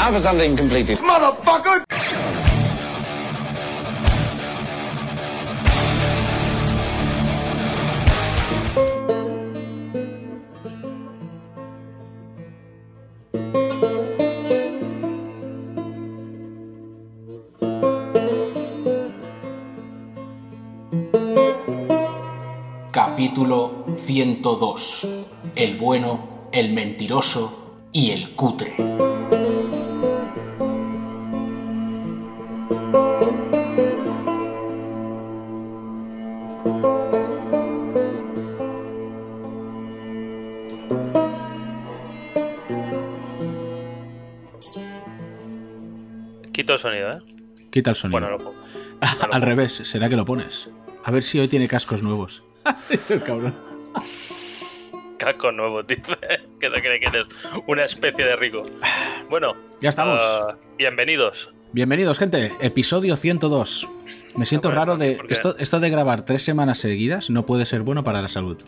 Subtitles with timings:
[0.00, 0.94] Now for something completely...
[0.96, 1.84] Motherfucker!
[22.90, 25.08] Capítulo 102.
[25.56, 29.09] El bueno, el mentiroso y el cutre.
[47.80, 48.20] Quita el sonido.
[48.20, 48.62] Bueno, lo pongo.
[49.32, 50.68] Al revés, será que lo pones.
[51.02, 52.44] A ver si hoy tiene cascos nuevos.
[52.90, 53.54] Dice el cabrón.
[55.16, 55.96] Casco nuevo, tío.
[56.60, 57.26] que se cree que eres
[57.66, 58.64] una especie de rico.
[59.30, 60.20] Bueno, Ya estamos.
[60.22, 61.48] ah, bienvenidos.
[61.72, 62.52] Bienvenidos, gente.
[62.60, 63.88] Episodio 102.
[64.34, 65.20] Me siento No raro de...
[65.28, 68.58] Esto, esto de grabar tres semanas seguidas no puede ser bueno para la salud.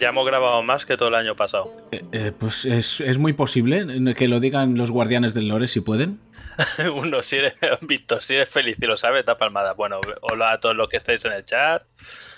[0.00, 1.70] Ya hemos grabado más que todo el año pasado.
[1.92, 5.80] Eh, eh, pues es, es muy posible que lo digan los guardianes del lore si
[5.80, 6.18] pueden.
[6.94, 9.74] Uno, si eres, Víctor, si eres feliz y lo sabes, da palmada.
[9.74, 11.82] Bueno, hola a todos los que estáis en el chat.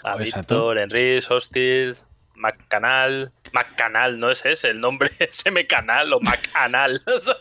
[0.02, 0.16] A.
[0.16, 1.94] Víctor, Enris, Hostil,
[2.38, 3.32] Maccanal.
[3.52, 7.02] Maccanal, no es ese el nombre, es M-Canal o Macanal.
[7.06, 7.34] o sea,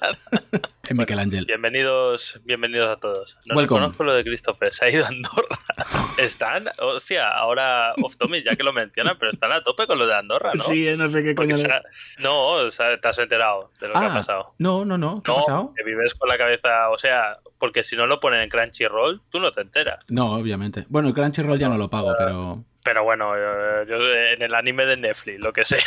[0.89, 1.45] Michelangelo.
[1.45, 3.35] bienvenidos, bienvenidos a todos.
[3.45, 3.81] No sé, Welcome.
[3.81, 5.57] conozco lo de Christopher, se ha ido a Andorra.
[6.17, 10.07] Están, hostia, ahora off Tommy, ya que lo mencionan, pero están a tope con lo
[10.07, 10.63] de Andorra, ¿no?
[10.63, 11.65] Sí, eh, no sé qué Porque coño.
[11.73, 11.81] ha-
[12.19, 14.55] no, o sea, te has enterado de lo que ha Ah, pasado.
[14.57, 15.21] no, no, no.
[15.21, 15.73] ¿Qué ha No, pasado?
[15.75, 19.39] que vives con la cabeza, o sea, porque si no lo ponen en Crunchyroll, tú
[19.39, 20.03] no te enteras.
[20.09, 20.85] No, obviamente.
[20.89, 22.63] Bueno, el Crunchyroll ya no lo pago, pero...
[22.87, 25.77] Pero bueno, eh, yo en el anime de Netflix, lo que sea,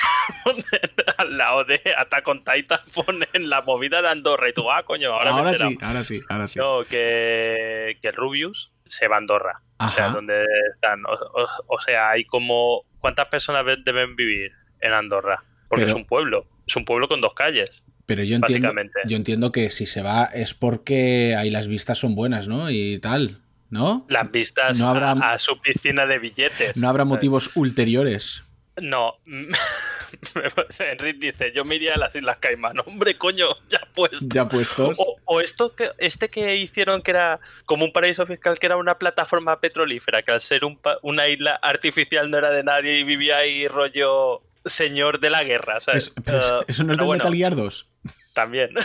[1.17, 5.15] al lado de Attack on Titan, ponen la movida de Andorra y tú, ah, coño,
[5.15, 6.59] ahora, sí, ahora sí, ahora sí.
[6.59, 9.63] No, que, que Rubius se va a Andorra.
[9.79, 11.07] O sea, donde están.
[11.07, 12.83] O, o- o sea, hay como.
[12.99, 14.53] ¿Cuántas personas deben vivir
[14.83, 15.43] en Andorra?
[15.71, 16.47] Porque Pero- es un pueblo.
[16.67, 17.83] Es un pueblo con dos calles.
[18.05, 18.73] Pero yo entiendo,
[19.07, 22.71] yo entiendo que si se va es porque ahí las vistas son buenas, ¿no?
[22.71, 23.41] Y tal,
[23.71, 24.05] ¿no?
[24.09, 26.77] Las vistas No habrá- a, a su piscina de billetes.
[26.77, 28.43] No habrá motivos ulteriores.
[28.81, 29.15] No.
[30.79, 32.75] Enrique dice: Yo me iría a las Islas Caimán.
[32.87, 34.25] Hombre, coño, ya puesto.
[34.29, 34.97] Ya puestos.
[34.99, 38.77] O, o esto que este que hicieron que era como un paraíso fiscal que era
[38.77, 43.05] una plataforma petrolífera que al ser un una isla artificial no era de nadie y
[43.05, 46.09] vivía ahí rollo señor de la guerra ¿sabes?
[46.09, 47.87] Es- pero eso- Eh, eso no es del bueno, Metal Gear 2.
[48.35, 48.71] también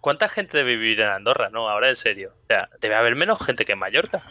[0.00, 1.48] ¿cuánta gente debe vivir en Andorra?
[1.50, 4.22] no ahora en serio o sea debe haber menos gente que en Mallorca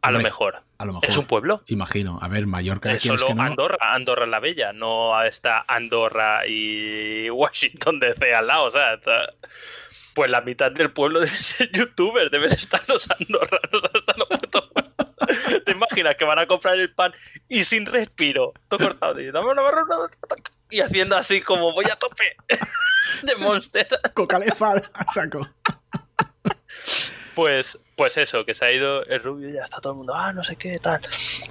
[0.00, 1.08] a lo mor A lo mejor.
[1.08, 2.18] es un pueblo Imagino.
[2.20, 3.42] A ver, Mallorca, es ¿quieres solo que no?
[3.44, 9.32] Andorra, Andorra la Bella, no está Andorra y Washington DC al lado, o sea, está-
[10.14, 14.70] pues la mitad del pueblo debe ser youtuber, deben estar los andorranos hasta los putos
[14.74, 15.64] huevos.
[15.64, 17.12] ¿Te imaginas que van a comprar el pan
[17.48, 18.52] y sin respiro?
[18.68, 20.08] Todo cortado, y dame una barra, una-
[20.68, 22.34] y haciendo así como voy a tope
[23.22, 23.88] de Monster.
[24.14, 25.48] Cocalefa a saco.
[27.34, 30.14] Pues, pues eso, que se ha ido el rubio y ya está todo el mundo,
[30.14, 31.00] ah, no sé qué, tal.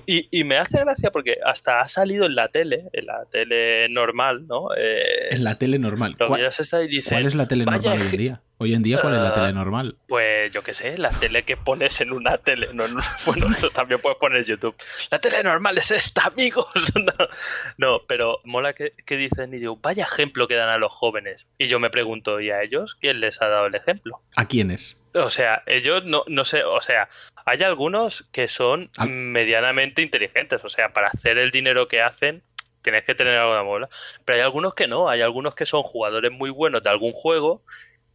[0.05, 3.89] Y, y me hace gracia porque hasta ha salido en la tele, en la tele
[3.89, 4.67] normal, ¿no?
[4.77, 6.15] Eh, En la tele normal.
[6.19, 6.41] lo ¿Cuál,
[6.89, 8.41] y cuál es la tele normal "Vaya hoy en día?
[8.61, 9.97] Hoy en día, ¿cuál es la Ah, tele normal?
[10.07, 12.69] Pues yo qué sé, la tele que pones en una tele.
[12.73, 14.75] No, no, bueno, eso también puedes poner YouTube.
[15.09, 16.67] La tele normal es esta, amigos.
[16.95, 17.13] No,
[17.77, 21.47] no, pero mola que, que dicen y digo, vaya ejemplo que dan a los jóvenes.
[21.57, 24.21] Y yo me pregunto, ¿y a ellos quién les ha dado el ejemplo?
[24.35, 24.95] ¿A quiénes?
[25.15, 27.09] O sea, ellos no, no sé, o sea,
[27.45, 32.43] hay algunos que son Al- medianamente inteligentes, o sea, para hacer el dinero que hacen
[32.83, 33.89] tienes que tener algo de mola,
[34.25, 37.63] pero hay algunos que no, hay algunos que son jugadores muy buenos de algún juego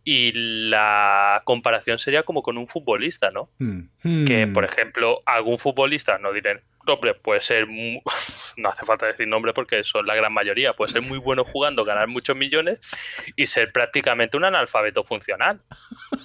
[0.09, 0.31] y
[0.71, 3.50] la comparación sería como con un futbolista, ¿no?
[3.59, 4.25] Hmm.
[4.25, 4.53] Que, Hmm.
[4.53, 7.67] por ejemplo, algún futbolista, no diré nombre, puede ser,
[8.56, 11.84] no hace falta decir nombre porque son la gran mayoría, puede ser muy bueno jugando,
[11.84, 12.78] ganar muchos millones
[13.34, 15.61] y ser prácticamente un analfabeto funcional,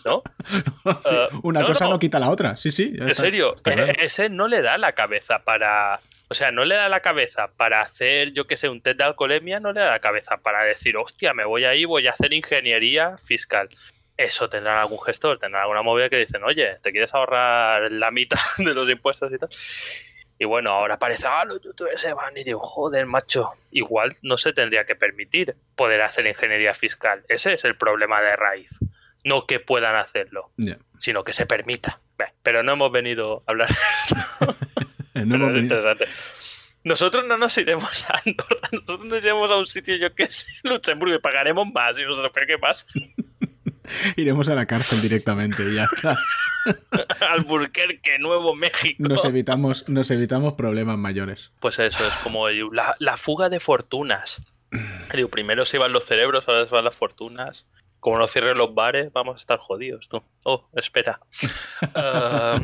[0.06, 0.22] ¿no?
[0.84, 1.92] Sí, eh, Una no, cosa no.
[1.92, 2.00] no.
[2.00, 2.58] quita la otra.
[2.58, 2.94] Sí, sí.
[2.96, 3.86] En serio, e- claro.
[4.00, 6.00] ese no le da la cabeza para.
[6.32, 9.04] O sea, no le da la cabeza para hacer, yo que sé, un test de
[9.04, 12.32] alcoholemia, no le da la cabeza para decir, hostia, me voy ahí, voy a hacer
[12.32, 13.68] ingeniería fiscal.
[14.16, 18.40] Eso tendrán algún gestor, tendrán alguna movida que dicen, oye, ¿te quieres ahorrar la mitad
[18.58, 19.50] de los impuestos y tal?
[20.40, 24.38] Y bueno, ahora parece, ah, los youtubers se van y digo, joder, macho, igual no
[24.38, 27.24] se tendría que permitir poder hacer ingeniería fiscal.
[27.28, 28.72] Ese es el problema de raíz.
[29.26, 30.78] No que puedan hacerlo Ya.
[30.98, 32.00] sino que se permita.
[32.42, 34.56] Pero no hemos venido a hablar de esto,
[35.14, 36.06] No pero es interesante.
[36.84, 40.48] Nosotros no nos iremos a Andorra, nosotros nos iremos a un sitio, yo que sé,
[40.64, 42.86] Luxemburgo, y pagaremos más y nosotros, ¿pero qué más?
[44.16, 46.18] Iremos a la cárcel directamente y ya está.
[47.32, 49.04] Alburquerque, Nuevo México.
[49.04, 51.52] Nos evitamos, nos evitamos problemas mayores.
[51.60, 54.42] Pues eso, es como la, la fuga de fortunas.
[55.14, 57.68] Digo, primero se iban los cerebros, ahora se van las fortunas.
[58.00, 60.24] Como no cierren los bares, vamos a estar jodidos, tú.
[60.44, 61.20] Oh, espera.
[61.94, 62.62] Ah,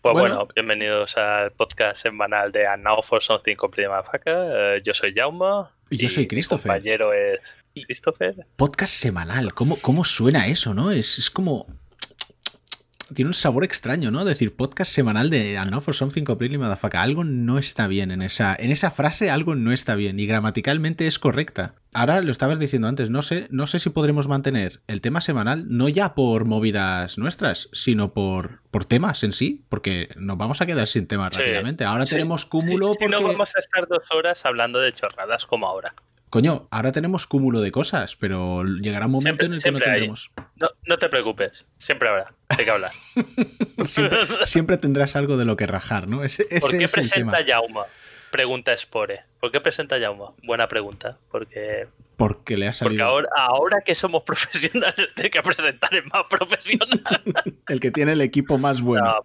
[0.00, 4.82] pues bueno, bienvenidos al podcast semanal de A Now for Something Complete Motherfucker.
[4.82, 5.66] yo soy Jaume.
[5.90, 6.72] Y yo soy Christopher.
[6.72, 7.40] Mi compañero es
[7.86, 8.34] Christopher.
[8.56, 10.90] Podcast semanal, ¿cómo, cómo suena eso, no?
[10.90, 11.66] Es, es como
[13.14, 14.24] tiene un sabor extraño, ¿no?
[14.24, 16.98] Decir podcast semanal de know for something completely motherfucker.
[16.98, 21.06] Algo no está bien en esa, en esa frase, algo no está bien y gramaticalmente
[21.06, 21.74] es correcta.
[21.92, 25.64] Ahora lo estabas diciendo antes, no sé, no sé si podremos mantener el tema semanal
[25.68, 30.66] no ya por movidas nuestras, sino por, por temas en sí, porque nos vamos a
[30.66, 31.84] quedar sin temas rápidamente.
[31.84, 33.08] Ahora tenemos cúmulo porque...
[33.08, 35.94] no vamos a estar dos horas hablando de chorradas como ahora.
[36.30, 40.32] Coño, ahora tenemos cúmulo de cosas, pero llegará un momento en el que no tendremos.
[40.56, 42.92] No, no, te preocupes, siempre habrá hay que hablar.
[44.44, 46.24] siempre, tendrás algo de lo que rajar, ¿no?
[46.24, 47.86] Ese, ¿Por qué presenta Jauma?
[48.30, 49.24] Pregunta Spore.
[49.40, 50.32] ¿Por qué presenta Jauma?
[50.42, 51.18] Buena pregunta.
[51.30, 53.04] Porque porque le ha salido.
[53.04, 57.22] Porque ahora, ahora que somos profesionales, hay que presentar el más profesional.
[57.68, 59.22] el que tiene el equipo más bueno.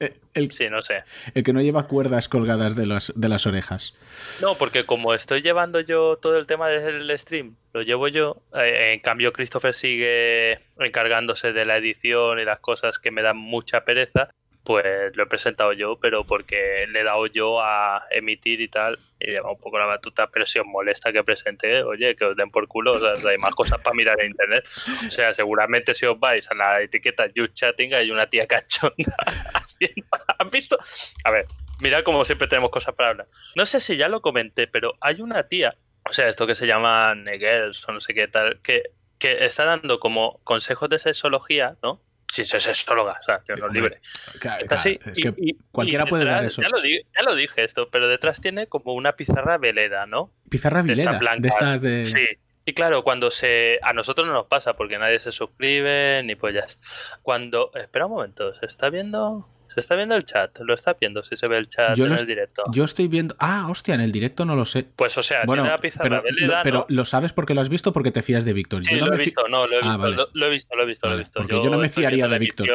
[0.00, 1.04] Eh, el, sí, no sé.
[1.34, 3.94] El que no lleva cuerdas colgadas de, los, de las orejas.
[4.40, 8.42] No, porque como estoy llevando yo todo el tema del stream, lo llevo yo.
[8.54, 13.36] Eh, en cambio, Christopher sigue encargándose de la edición y las cosas que me dan
[13.36, 14.30] mucha pereza
[14.64, 18.98] pues lo he presentado yo, pero porque le he dado yo a emitir y tal,
[19.18, 22.36] y lleva un poco la batuta, pero si os molesta que presente, oye, que os
[22.36, 24.68] den por culo, o sea, hay más cosas para mirar en internet.
[25.06, 28.94] O sea, seguramente si os vais a la etiqueta You Chatting hay una tía cachonda
[29.54, 30.06] haciendo...
[30.38, 30.78] ¿Han visto?
[31.24, 31.46] A ver,
[31.80, 33.28] mirad como siempre tenemos cosas para hablar.
[33.56, 35.76] No sé si ya lo comenté, pero hay una tía,
[36.08, 38.82] o sea, esto que se llama Negels o no sé qué tal, que,
[39.18, 42.00] que está dando como consejos de sexología, ¿no?
[42.32, 44.00] Si es sexóloga, o sea, que no libre.
[44.40, 46.62] Claro, es que cualquiera puede dar eso.
[46.62, 50.32] Ya lo, dije, ya lo, dije esto, pero detrás tiene como una pizarra veleda, ¿no?
[50.48, 52.06] Pizarra veleda, de, estas de...
[52.06, 52.26] Sí.
[52.64, 53.78] Y claro, cuando se...
[53.82, 56.78] A nosotros no nos pasa porque nadie se suscribe ni pollas.
[57.22, 57.70] Cuando...
[57.74, 59.46] Espera un momento, ¿se está viendo...?
[59.74, 62.26] Se está viendo el chat, lo está viendo si se ve el chat en el
[62.26, 62.64] directo.
[62.72, 63.34] Yo estoy viendo.
[63.38, 64.86] Ah, hostia, en el directo no lo sé.
[64.96, 67.92] Pues o sea, tiene la pizarra pero, de Pero lo sabes porque lo has visto
[67.92, 68.84] porque te fías de Víctor.
[68.84, 71.08] Sí, lo, he visto, no, lo he ah, visto, lo, he visto, lo he visto,
[71.08, 71.40] lo he visto.
[71.40, 72.68] Porque yo, no me fiaría de Víctor.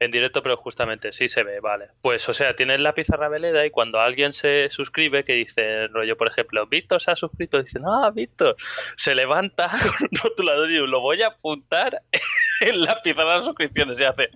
[0.00, 1.88] En, directo, pero justamente sí se ve, vale.
[2.00, 6.16] Pues o sea, tienes la pizarra veleda y cuando alguien se suscribe, que dice, rollo,
[6.16, 8.56] por ejemplo, Víctor se ha suscrito, dicen, ah, Víctor,
[8.96, 9.68] se levanta
[9.98, 12.02] con un rotulador y lo voy a apuntar
[12.62, 14.30] en la pizarra de suscripciones y hace.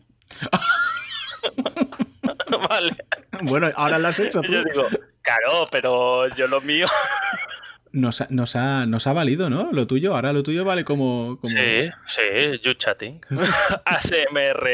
[2.68, 2.96] vale.
[3.42, 4.52] Bueno, ahora lo has hecho tú.
[4.52, 4.88] Yo digo,
[5.22, 6.86] claro, pero yo lo mío.
[7.92, 9.70] Nos ha, nos, ha, nos ha valido, ¿no?
[9.70, 11.38] Lo tuyo, ahora lo tuyo vale como.
[11.40, 11.46] como...
[11.56, 13.20] Sí, sí, you chatting.
[13.84, 14.68] ASMR.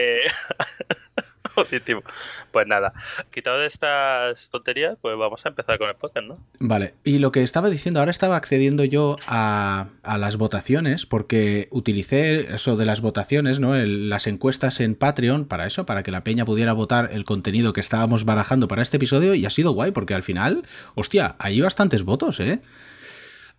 [2.51, 2.93] Pues nada,
[3.31, 6.35] quitado de estas tonterías, pues vamos a empezar con el podcast, ¿no?
[6.59, 12.55] Vale, y lo que estaba diciendo, ahora estaba accediendo yo a, las votaciones, porque utilicé
[12.55, 13.75] eso de las votaciones, ¿no?
[13.75, 17.81] las encuestas en Patreon para eso, para que la peña pudiera votar el contenido que
[17.81, 20.65] estábamos barajando para este episodio, y ha sido guay, porque al final,
[20.95, 22.61] hostia, hay bastantes votos, ¿eh?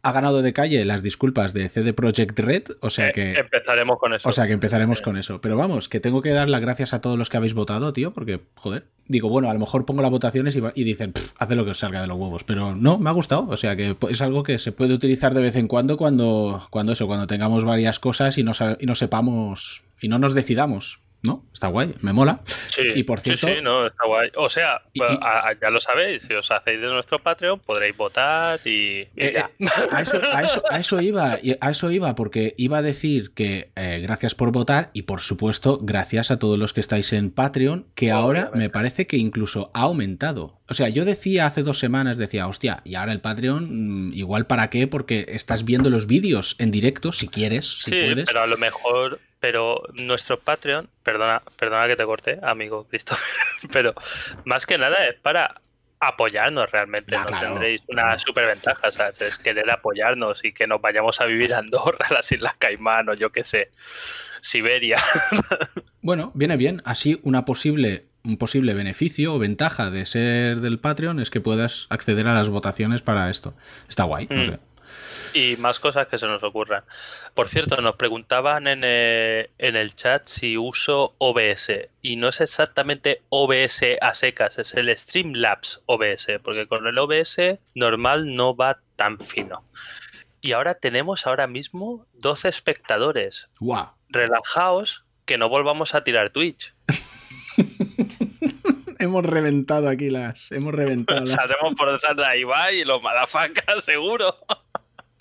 [0.03, 3.33] Ha ganado de calle las disculpas de CD Projekt Red, o sea eh, que...
[3.33, 4.27] empezaremos con eso.
[4.27, 5.41] O sea que empezaremos con eso.
[5.41, 8.11] Pero vamos, que tengo que dar las gracias a todos los que habéis votado, tío,
[8.11, 11.71] porque, joder, digo, bueno, a lo mejor pongo las votaciones y, dicen, hace lo que
[11.71, 14.43] os salga de los huevos, pero no, me ha gustado, o sea que es algo
[14.43, 18.37] que se puede utilizar de vez en cuando cuando, cuando eso, cuando tengamos varias cosas
[18.37, 20.99] y no, y no sepamos y no nos decidamos.
[21.23, 21.45] ¿No?
[21.53, 22.41] Está guay, me mola.
[22.69, 24.31] Sí, y por cierto, sí, no, está guay.
[24.35, 29.09] O sea, ya lo sabéis, si os hacéis de nuestro Patreon podréis votar y, eh,
[29.15, 29.43] eh,
[29.91, 30.01] a,
[30.79, 35.03] eso, iba, a eso iba, porque iba a decir que eh, gracias por votar y
[35.03, 39.17] por supuesto gracias a todos los que estáis en Patreon, que ahora me parece que
[39.17, 40.59] incluso ha aumentado.
[40.67, 44.47] O sea, yo decía hace dos semanas, decía, hostia, y ahora el Patreon, mm, igual
[44.47, 48.25] para qué, porque estás viendo los vídeos en directo, si quieres, si sí, puedes.
[48.25, 53.25] pero a lo mejor pero nuestro Patreon, perdona, perdona que te corte, amigo Christopher,
[53.73, 53.93] pero
[54.45, 55.59] más que nada es para
[55.99, 61.19] apoyarnos realmente, no tendréis una superventaja, o sea, es querer apoyarnos y que nos vayamos
[61.21, 63.69] a vivir a Andorra, las Islas Caimán o yo qué sé,
[64.39, 64.97] Siberia.
[66.03, 71.19] Bueno, viene bien, así una posible un posible beneficio o ventaja de ser del Patreon
[71.19, 73.53] es que puedas acceder a las votaciones para esto.
[73.87, 74.45] Está guay, no mm.
[74.45, 74.59] sé.
[75.33, 76.83] Y más cosas que se nos ocurran.
[77.33, 81.89] Por cierto, nos preguntaban en, eh, en, el chat si uso OBS.
[82.01, 87.59] Y no es exactamente OBS a secas, es el Streamlabs OBS, porque con el OBS
[87.75, 89.63] normal no va tan fino.
[90.41, 93.49] y ahora tenemos ahora mismo 12 espectadores.
[93.59, 93.89] ¡Guau!
[94.09, 96.73] Relajaos que no volvamos a tirar Twitch.
[98.99, 100.51] hemos reventado aquí las.
[100.51, 101.29] Hemos reventado las.
[101.29, 104.35] Saldremos por Sandra Ibai y los madafacas, seguro.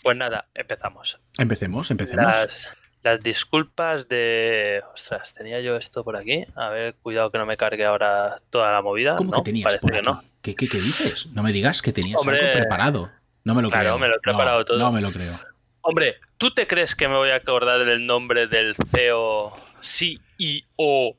[0.02, 1.18] Pues nada, empezamos.
[1.38, 2.24] Empecemos, empecemos.
[2.24, 2.70] Las,
[3.02, 4.82] las disculpas de.
[4.94, 6.44] Ostras, tenía yo esto por aquí.
[6.56, 9.16] A ver, cuidado que no me cargue ahora toda la movida.
[9.16, 10.06] ¿Cómo No, que tenías por que aquí?
[10.06, 10.22] no.
[10.42, 11.26] ¿Qué, qué, qué dices?
[11.32, 13.10] No me digas que tenías Hombre, algo preparado.
[13.44, 13.98] No me lo claro, creo.
[13.98, 14.78] me lo he preparado no, todo.
[14.78, 15.38] No me lo creo.
[15.82, 21.16] Hombre, ¿tú te crees que me voy a acordar del nombre del CEO, CEO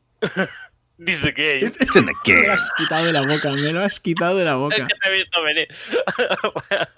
[1.03, 1.71] Dice que
[2.25, 4.75] Me lo has quitado de la boca, me lo has quitado de la Es boca.
[4.75, 5.67] que te he visto venir.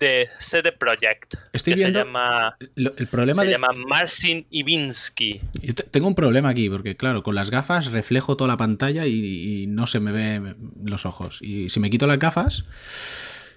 [0.00, 1.34] de CD Projekt.
[1.52, 3.52] Estoy que viendo- Se llama, Lo- el problema se de.
[3.52, 5.40] llama Marcin Ivinsky.
[5.62, 9.06] Yo te- tengo un problema aquí, porque claro, con las gafas reflejo toda la pantalla
[9.06, 11.38] y, y no se me ven los ojos.
[11.40, 12.64] Y si me quito las gafas,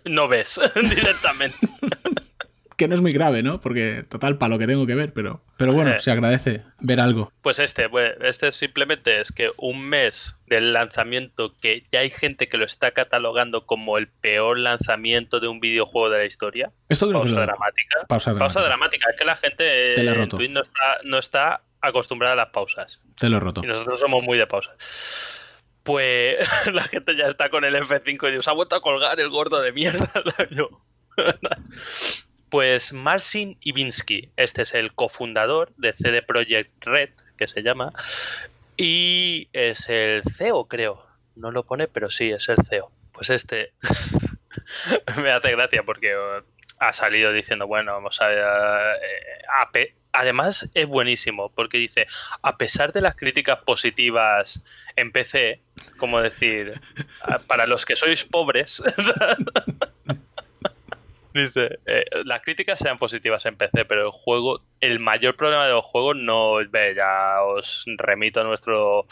[0.05, 1.57] No ves directamente.
[2.79, 3.61] que no es muy grave, ¿no?
[3.61, 5.99] Porque total, para lo que tengo que ver, pero, pero bueno, Eh.
[5.99, 7.31] se agradece ver algo.
[7.43, 12.47] Pues este, pues, este simplemente es que un mes del lanzamiento que ya hay gente
[12.47, 16.71] que lo está catalogando como el peor lanzamiento de un videojuego de la historia.
[16.87, 17.99] Esto creo que Pausa lo- dramática.
[18.07, 19.05] Pausa Pausa dramática.
[19.05, 19.09] dramática.
[19.11, 20.29] Es que la gente Te la en.
[20.29, 22.99] Twitch no está, no está acostumbrada a las pausas.
[23.19, 23.61] Te lo he roto.
[23.63, 24.75] Y nosotros somos muy de pausas.
[25.83, 26.37] Pues
[26.73, 29.61] la gente ya está con el F5 y se ha vuelto a colgar el gordo
[29.61, 30.09] de mierda.
[30.49, 30.69] Yo.
[32.49, 37.93] Pues Marcin Ivinsky, este es el cofundador de CD Projekt Red, que se llama,
[38.75, 41.05] y es el CEO, creo.
[41.35, 42.91] No lo pone, pero sí, es el CEO.
[43.11, 43.73] Pues este
[45.21, 46.41] me hace gracia porque eh,
[46.79, 48.31] ha salido diciendo, bueno, vamos a...
[48.31, 52.07] eh, Además es buenísimo porque dice,
[52.41, 54.63] a pesar de las críticas positivas
[54.95, 55.61] en PC,
[55.97, 56.81] como decir,
[57.47, 58.81] para los que sois pobres,
[61.47, 65.73] dice, eh, las críticas sean positivas en PC, pero el juego, el mayor problema de
[65.73, 69.05] los juegos no, ve, ya os remito a nuestro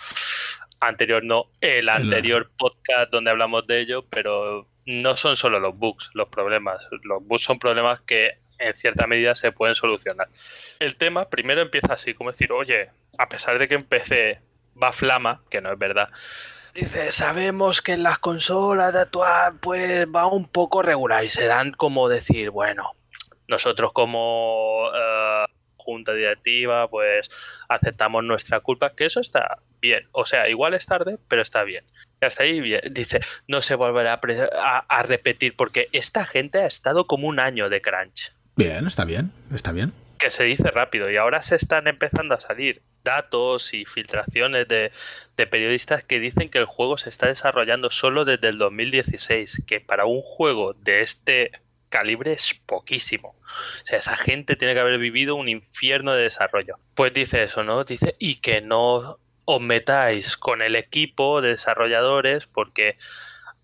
[0.82, 6.12] anterior, no, el anterior podcast donde hablamos de ello, pero no son solo los bugs
[6.14, 10.30] los problemas, los bugs son problemas que en cierta medida se pueden solucionar.
[10.80, 14.40] El tema primero empieza así, como decir, oye, a pesar de que en PC
[14.82, 16.10] va flama, que no es verdad,
[16.78, 21.46] dice, sabemos que en las consolas de actual pues va un poco regular y se
[21.46, 22.94] dan como decir, bueno,
[23.48, 27.30] nosotros como eh, junta directiva pues
[27.68, 31.84] aceptamos nuestra culpa, que eso está bien, o sea, igual es tarde, pero está bien.
[32.22, 32.82] Hasta ahí bien.
[32.92, 34.20] Dice, no se volverá
[34.88, 39.32] a repetir porque esta gente ha estado como un año de crunch Bien, está bien,
[39.54, 39.94] está bien.
[40.18, 44.92] Que se dice rápido y ahora se están empezando a salir datos y filtraciones de,
[45.38, 49.80] de periodistas que dicen que el juego se está desarrollando solo desde el 2016, que
[49.80, 51.52] para un juego de este
[51.90, 53.30] calibre es poquísimo.
[53.40, 56.80] O sea, esa gente tiene que haber vivido un infierno de desarrollo.
[56.96, 57.84] Pues dice eso, ¿no?
[57.84, 62.98] Dice, y que no os metáis con el equipo de desarrolladores porque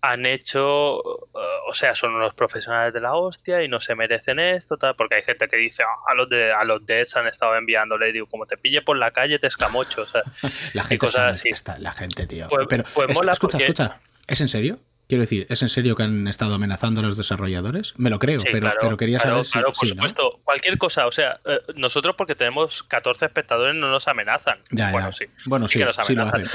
[0.06, 4.38] han hecho, eh, o sea, son unos profesionales de la hostia y no se merecen
[4.38, 7.26] esto, tal, porque hay gente que dice, "Ah, a los de a los devs han
[7.26, 10.22] estado enviándole, y digo, como te pille por la calle te escamocho, o sea,
[10.74, 11.48] La gente cosas así.
[11.48, 12.48] está- la gente, tío.
[12.48, 14.00] Pues- Pero pues es- mola escucha, porque- escucha.
[14.26, 14.78] ¿Es en serio?
[15.06, 17.92] Quiero decir, ¿es en serio que han estado amenazando a los desarrolladores?
[17.98, 19.52] Me lo creo, sí, pero, claro, pero quería claro, saber si.
[19.52, 19.94] claro, por sí, ¿no?
[19.96, 24.60] supuesto, cualquier cosa, o sea, eh, nosotros porque tenemos 14 espectadores no nos amenazan.
[24.70, 24.92] Ya, ya.
[24.92, 25.26] bueno, sí.
[25.44, 26.44] Bueno, sí sí, que nos sí lo hacen.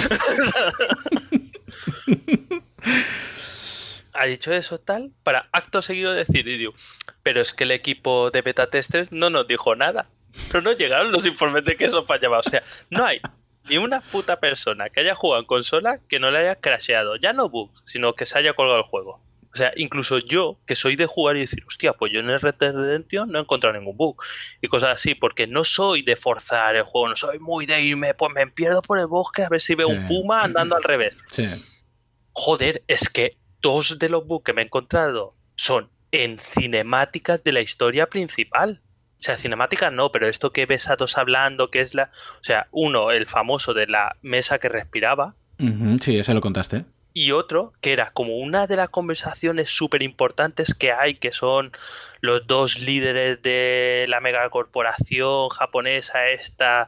[4.14, 6.74] ha dicho eso tal para acto seguido decir y digo,
[7.24, 10.10] pero es que el equipo de beta testers no nos dijo nada
[10.52, 13.20] pero no llegaron los informes de que eso fallaba o sea no hay
[13.70, 17.34] ni una puta persona que haya jugado en consola que no le haya crasheado ya
[17.34, 20.96] no bugs sino que se haya colgado el juego o sea, incluso yo, que soy
[20.96, 23.76] de jugar y decir, hostia, pues yo en el Red Dead Redemption no he encontrado
[23.76, 24.22] ningún bug.
[24.62, 28.14] Y cosas así, porque no soy de forzar el juego, no soy muy de irme,
[28.14, 29.94] pues me pierdo por el bosque a ver si veo Sí.
[29.96, 31.48] un puma andando al revés Sí.
[32.32, 37.52] joder, es que dos de los bugs que me he encontrado son en cinemáticas de
[37.52, 38.82] la historia principal.
[39.20, 42.10] O sea, cinemáticas no, pero esto que ves a dos hablando, que es la...
[42.40, 46.86] O sea, uno, el famoso de la mesa que respiraba, Ujú, sí, ese lo contaste.
[47.14, 51.74] y otro que era como una de las conversaciones súper importantes que hay, que son
[52.22, 56.88] los dos líderes de la megacorporación japonesa esta,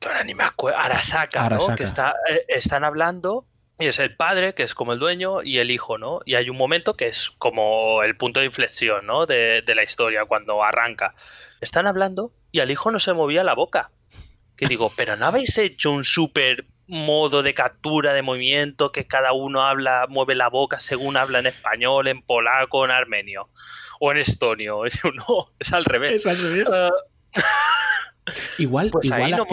[0.00, 1.76] que ahora ni me acuerdo, Arasaka, ¿no?
[1.76, 3.46] Que está, eh, están hablando
[3.78, 6.20] y es el padre, que es como el dueño, y el hijo, ¿no?
[6.24, 9.26] Y hay un momento que es como el punto de inflexión, ¿no?
[9.26, 11.14] De, de la historia, cuando arranca.
[11.60, 13.90] Están hablando y al hijo no se movía la boca.
[14.56, 19.32] Que digo, pero ¿no habéis hecho un súper modo de captura de movimiento que cada
[19.32, 23.50] uno habla, mueve la boca según habla en español, en polaco, en armenio?
[24.00, 24.82] o en estonio.
[24.86, 26.12] Y digo, no, es al revés.
[26.12, 26.68] Es al revés.
[26.72, 26.90] Ah,
[28.58, 29.46] Igual, Pues igual, no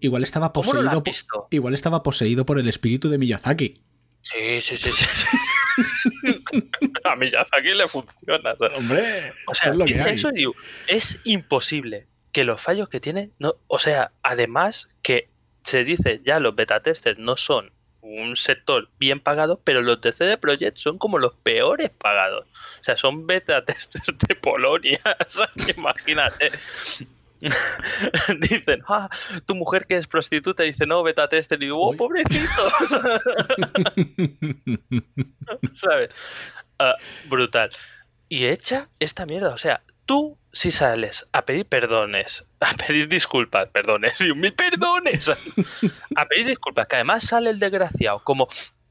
[0.00, 1.26] igual, estaba ¿Cómo no lo has poseído.
[1.32, 3.80] po- igual estaba poseído por el espíritu de Miyazaki.
[4.22, 5.06] Sí, sí, sí, sí.
[7.04, 8.54] A Miyazaki le funciona.
[8.56, 8.72] ¿sabes?
[8.78, 10.16] Hombre, O sea, esto es lo que dice hay.
[10.16, 10.54] eso digo,
[10.86, 15.28] es imposible que los fallos que tiene, no, o sea, además que
[15.64, 20.12] se dice ya los beta testers no son un sector bien pagado, pero los de
[20.12, 22.46] CD Projekt son como los peores pagados.
[22.80, 24.98] O sea, son beta testers de Polonia.
[25.26, 26.50] O sea, imagínate.
[28.40, 29.08] Dicen, ah,
[29.46, 31.62] tu mujer que es prostituta dice, no, beta tester.
[31.62, 32.60] Y digo, oh, pobrecito.
[35.74, 36.10] ¿Sabes?
[36.78, 36.94] Ah,
[37.28, 37.70] brutal.
[38.28, 39.50] Y echa esta mierda.
[39.50, 45.28] O sea, tú si sales a pedir perdones, a pedir disculpas, perdones, y mil perdones,
[45.28, 48.48] a pedir disculpas, que además sale el desgraciado como,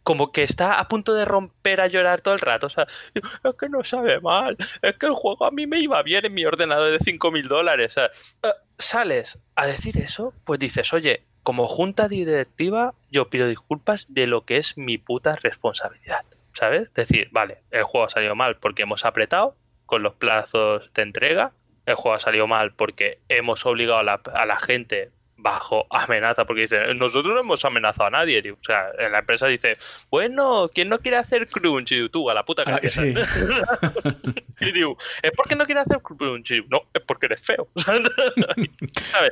[0.10, 2.66] como que está a punto de romper a llorar todo el rato.
[2.66, 6.02] O sea, es que no sabe mal, es que el juego a mí me iba
[6.02, 7.96] bien en mi ordenador de 5 mil dólares.
[7.96, 8.06] O sea,
[8.42, 14.26] eh, sales a decir eso, pues dices, oye, como junta directiva, yo pido disculpas de
[14.26, 16.26] lo que es mi puta responsabilidad.
[16.54, 16.92] ¿Sabes?
[16.96, 21.52] Decir, vale, el juego ha salido mal porque hemos apretado con los plazos de entrega.
[21.86, 25.12] El juego ha salido mal porque hemos obligado a la, a la gente
[25.42, 28.42] bajo amenaza, porque dicen, nosotros no hemos amenazado a nadie.
[28.42, 28.56] tío".
[28.56, 29.78] O sea, la empresa dice,
[30.10, 31.92] bueno, ¿quién no quiere hacer crunch?
[31.94, 33.14] Y tú, a la puta Ah, sí.
[34.62, 36.52] Y digo, ¿es porque no quiere hacer crunch?
[36.52, 37.70] Y no, es porque eres feo.
[37.76, 39.32] ¿Sabes?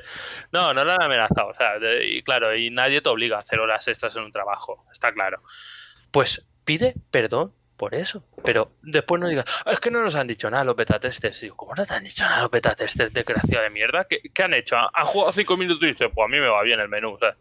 [0.51, 1.49] No, no lo han amenazado.
[1.49, 4.31] O sea, de- y claro, y nadie te obliga a hacer horas extras en un
[4.31, 5.41] trabajo, está claro.
[6.11, 8.23] Pues pide perdón por eso.
[8.43, 11.39] Pero después no digas, "Ah, es que no nos han dicho nada los beta testers.
[11.41, 14.05] Digo, ¿cómo no te han dicho nada los beta testers, desgraciado de mierda?
[14.09, 14.75] ¿Qué, qué han hecho?
[14.77, 17.11] Han jugado cinco minutos y dicen, pues a mí me va bien el menú.
[17.13, 17.37] O sea,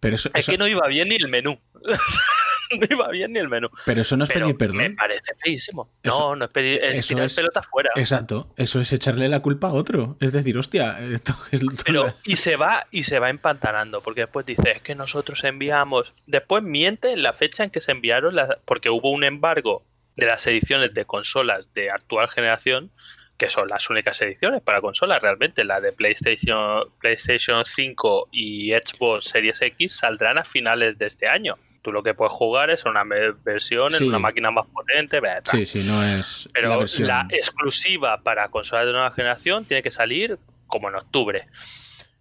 [0.00, 1.58] Pero eso, es eso- que no iba bien ni el menú.
[2.78, 3.68] no iba bien ni el menú.
[3.84, 4.96] pero eso no es Pero pedir me perdón.
[4.96, 5.90] parece feísimo.
[6.02, 7.90] Eso- no, no es pedir, es tirar es- pelota fuera.
[7.96, 10.16] Exacto, eso es echarle la culpa a otro.
[10.20, 14.22] Es decir, hostia, esto es lo- Pero, y se va, y se va empantanando, porque
[14.22, 16.14] después dice, es que nosotros enviamos.
[16.26, 19.84] Después miente en la fecha en que se enviaron, las- porque hubo un embargo
[20.16, 22.90] de las ediciones de consolas de actual generación,
[23.38, 25.64] que son las únicas ediciones para consolas realmente.
[25.64, 31.56] La de PlayStation, PlayStation 5 y Xbox Series X saldrán a finales de este año.
[31.82, 34.02] Tú lo que puedes jugar es una versión Sí.
[34.04, 35.50] en una máquina más potente, bla, bla.
[35.52, 39.90] Sí, sí, no es Pero la la, exclusiva para consolas de nueva generación tiene que
[39.90, 41.46] salir como en octubre.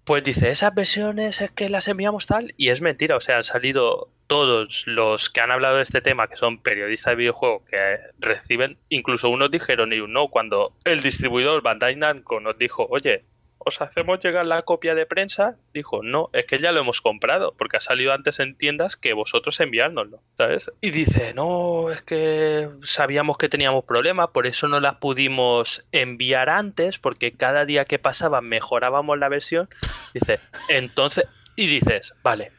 [0.06, 3.43] Pues dice, esas versiones es que las enviamos tal, y es mentira, o sea, han
[3.43, 7.98] salido todos los que han hablado de este tema, que son periodistas de videojuegos, que
[8.19, 13.26] reciben, incluso unos dijeron y un no, cuando el distribuidor Bandai Namco nos dijo, oye,
[13.69, 15.55] ¿os hacemos llegar la copia de prensa?
[15.73, 19.13] Dijo, no, es que ya lo hemos comprado, porque ha salido antes en tiendas que
[19.13, 20.69] vosotros enviárnoslo, ¿sabes?
[20.82, 26.49] Y dice, no, es que sabíamos que teníamos problemas, por eso no las pudimos enviar
[26.49, 29.69] antes, porque cada día que pasaba mejorábamos la versión.
[30.13, 32.51] Dice, entonces, y dices, vale,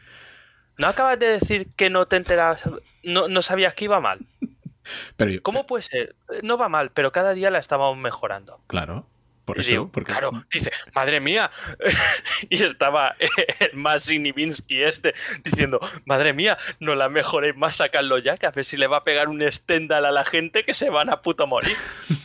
[0.79, 2.69] ¿no acabas de decir que no te enterabas,
[3.03, 4.21] no, no sabías que iba mal?
[5.17, 6.17] Pero yo- ¿Cómo puede ser?
[6.43, 8.61] No va mal, pero cada día la estábamos mejorando.
[8.67, 9.07] Claro,
[9.53, 9.71] por eso.
[9.71, 11.51] digo, porque, Claro, dice, madre mía.
[12.49, 13.17] y estaba
[13.61, 18.51] el más Nibinsky este diciendo, madre mía, no la mejoréis más, sacarlo ya, que a
[18.51, 21.23] ver si le va a pegar un stendal a la gente que se van a
[21.23, 21.77] puto morir.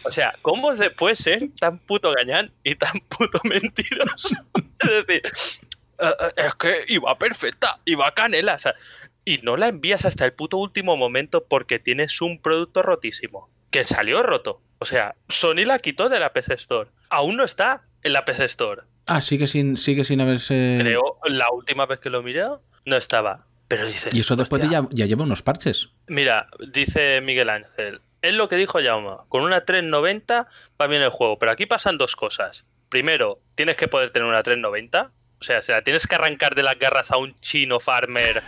[0.03, 4.35] O sea, ¿cómo se puede ser tan puto gañán y tan puto mentiroso?
[4.79, 5.21] es decir,
[5.99, 8.75] eh, eh, es que iba perfecta, iba canela, o sea,
[9.23, 13.83] y no la envías hasta el puto último momento porque tienes un producto rotísimo, que
[13.83, 14.61] salió roto.
[14.85, 16.91] O sea, Sony la quitó de la PS Store.
[17.09, 18.83] Aún no está en la PS Store.
[19.07, 20.77] Ah, sigue sin, sigue sin haberse.
[20.79, 22.43] Creo, la última vez que lo miré,
[22.85, 23.47] no estaba.
[23.67, 24.11] Pero dice.
[24.13, 25.89] Y eso después de ya, ya lleva unos parches.
[26.05, 27.99] Mira, dice Miguel Ángel.
[28.21, 29.09] Es lo que dijo Jaume.
[29.27, 30.47] Con una 390
[30.79, 31.39] va bien el juego.
[31.39, 32.63] Pero aquí pasan dos cosas.
[32.89, 35.09] Primero, tienes que poder tener una 390.
[35.39, 38.43] O sea, se la tienes que arrancar de las garras a un chino farmer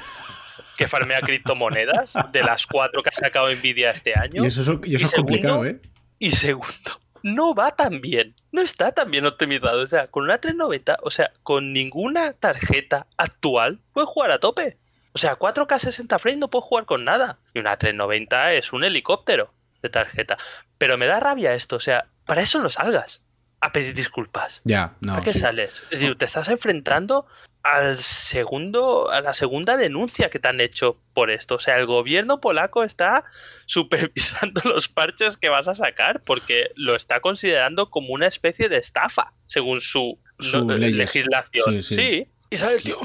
[0.78, 2.14] que farmea criptomonedas.
[2.32, 4.44] De las cuatro que ha sacado Nvidia este año.
[4.44, 5.97] Y eso es, y eso Y es complicado, segundo, ¿eh?
[6.20, 8.36] Y segundo, no va tan bien.
[8.52, 9.84] No está tan bien optimizado.
[9.84, 14.78] O sea, con una 390, o sea, con ninguna tarjeta actual, puedes jugar a tope.
[15.14, 17.40] O sea, 4K 60 frames no puedes jugar con nada.
[17.54, 20.38] Y una 390 es un helicóptero de tarjeta.
[20.78, 21.76] Pero me da rabia esto.
[21.76, 23.22] O sea, para eso no salgas
[23.62, 24.62] a pedir disculpas.
[24.64, 25.14] Ya, no.
[25.14, 25.40] ¿Para qué sí.
[25.40, 25.84] sales?
[25.92, 27.26] Es decir, te estás enfrentando
[27.64, 31.56] al segundo, a la segunda denuncia que te han hecho por esto.
[31.56, 33.24] O sea, el gobierno polaco está
[33.66, 38.78] supervisando los parches que vas a sacar porque lo está considerando como una especie de
[38.78, 40.96] estafa, según su, Su no, leyes.
[40.96, 41.84] legislación.
[41.84, 42.28] Sí, sí.
[42.50, 43.00] Y sale el tío,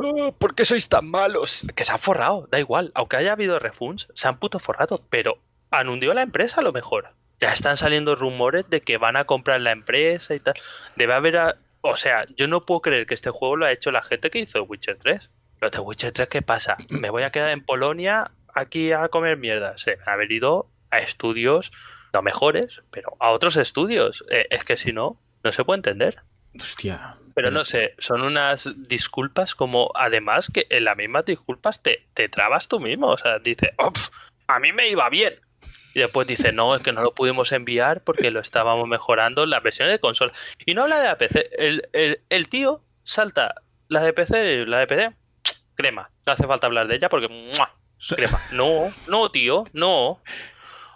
[0.00, 1.66] "Ah, ¿por qué sois tan malos?
[1.76, 2.90] Que se han forrado, da igual.
[2.96, 5.38] Aunque haya habido refunds, se han puto forrado, pero
[5.70, 7.14] han hundido la empresa a lo mejor.
[7.40, 10.54] Ya están saliendo rumores de que van a comprar la empresa y tal.
[10.96, 11.36] Debe haber...
[11.36, 14.30] a- O sea, yo no puedo creer que este juego lo ha hecho la gente
[14.30, 15.30] que hizo Witcher 3.
[15.60, 16.76] Los de Witcher 3, ¿qué pasa?
[16.88, 19.78] Me voy a quedar en Polonia aquí a comer mierda.
[19.78, 21.70] Se van a haber ido a estudios,
[22.12, 24.24] no mejores, pero a otros estudios.
[24.30, 26.22] Eh, es que si no, no se puede entender.
[26.58, 27.16] Hostia.
[27.34, 32.28] Pero no sé, son unas disculpas como, además, que en las mismas disculpas te, te
[32.28, 33.08] trabas tú mismo.
[33.08, 34.08] O sea, dice, "Oh, pf,
[34.48, 35.34] a mí me iba bien.
[35.98, 39.50] Y después dice, no, es que no lo pudimos enviar porque lo estábamos mejorando en
[39.50, 40.32] la versión de consola.
[40.64, 41.50] Y no habla de la PC.
[41.58, 43.56] El, el- el tío salta
[43.88, 45.16] la de PC, la de PC,
[45.74, 46.10] crema.
[46.24, 47.26] No hace falta hablar de ella porque,
[48.14, 48.40] crema.
[48.52, 50.20] No, no, tío, no.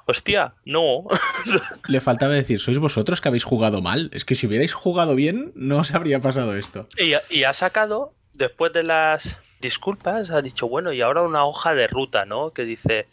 [0.06, 1.04] Hostia, no.
[1.88, 4.08] Le faltaba decir, sois vosotros que habéis jugado mal.
[4.12, 6.86] Es que si hubierais jugado bien, no os habría pasado esto.
[6.96, 11.74] Y, y ha sacado, después de las disculpas, ha dicho, bueno, y ahora una hoja
[11.74, 12.52] de ruta, ¿no?
[12.52, 13.06] Que dice,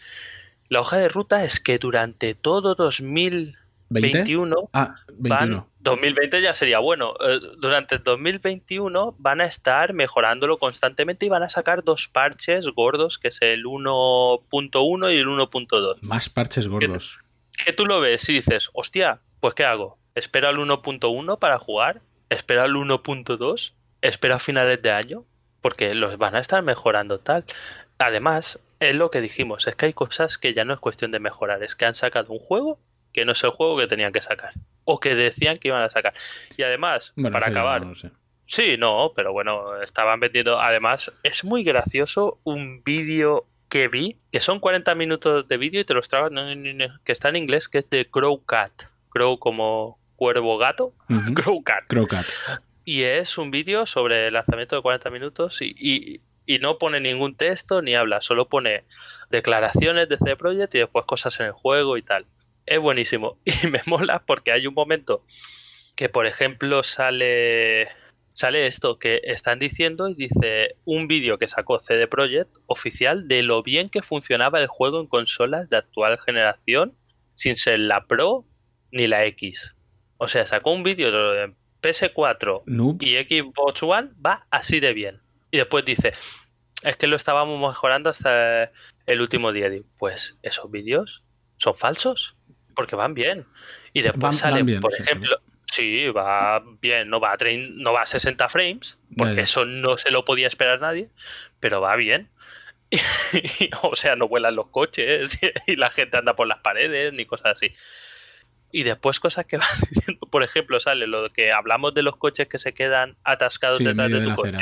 [0.69, 3.57] la hoja de ruta es que durante todo 2021
[3.89, 4.69] ¿20?
[4.73, 5.57] Ah, 21.
[5.57, 11.43] van, 2020 ya sería bueno, eh, durante 2021 van a estar mejorándolo constantemente y van
[11.43, 15.97] a sacar dos parches gordos, que es el 1.1 y el 1.2.
[16.01, 17.19] Más parches gordos.
[17.65, 19.97] Que tú lo ves y dices, hostia, pues ¿qué hago?
[20.15, 22.01] ¿Espero al 1.1 para jugar?
[22.29, 23.73] ¿Espero al 1.2?
[24.01, 25.25] ¿Espero a finales de año?
[25.61, 27.43] Porque los van a estar mejorando tal.
[27.97, 31.19] Además, es lo que dijimos, es que hay cosas que ya no es cuestión de
[31.19, 32.79] mejorar, es que han sacado un juego
[33.13, 34.53] que no es el juego que tenían que sacar.
[34.85, 36.13] O que decían que iban a sacar.
[36.57, 37.93] Y además, Bueno, para acabar, no.
[38.45, 40.59] Sí, no, pero bueno, estaban vendiendo.
[40.59, 45.85] Además, es muy gracioso un vídeo que vi, que son 40 minutos de vídeo y
[45.85, 48.71] te los traban, no, no, no, que está en inglés, que es de Crow Cat.
[49.09, 50.93] Crow como cuervo gato.
[51.09, 51.33] Ujú.
[51.35, 51.83] Crow Cat.
[51.87, 52.25] Crocat.
[52.85, 56.99] Y es un vídeo sobre el lanzamiento de 40 minutos y, y- y no pone
[56.99, 58.83] ningún texto ni habla, solo pone
[59.29, 62.25] declaraciones de CD Projekt y después cosas en el juego y tal.
[62.65, 63.37] Es buenísimo.
[63.63, 65.23] Y me mola porque hay un momento
[65.95, 67.89] que, por ejemplo, sale,
[68.33, 73.43] sale esto que están diciendo y dice un vídeo que sacó CD Projekt oficial de
[73.43, 76.97] lo bien que funcionaba el juego en consolas de actual generación
[77.35, 78.43] sin ser la Pro
[78.91, 79.75] ni la X.
[80.17, 83.03] O sea, sacó un vídeo de PS4 Noob.
[83.03, 85.21] y Xbox One va así de bien.
[85.51, 86.13] Y después dice,
[86.83, 88.71] es que lo estábamos mejorando hasta
[89.05, 89.69] el último día.
[89.69, 91.23] Digo, pues esos vídeos
[91.57, 92.35] son falsos,
[92.75, 93.45] porque van bien.
[93.93, 97.37] Y después Van- sale, van bien, por sí, ejemplo, sí, va bien, no va a,
[97.37, 101.09] trein- no va a 60 frames, porque eso no se lo podía esperar nadie,
[101.59, 102.29] pero va bien.
[103.61, 107.25] Y, o sea, no vuelan los coches y la gente anda por las paredes ni
[107.25, 107.71] cosas así.
[108.71, 112.47] Y después cosas que van diciendo, por ejemplo, sale lo que hablamos de los coches
[112.47, 114.57] que se quedan atascados Sí, detrás de de tu la coche.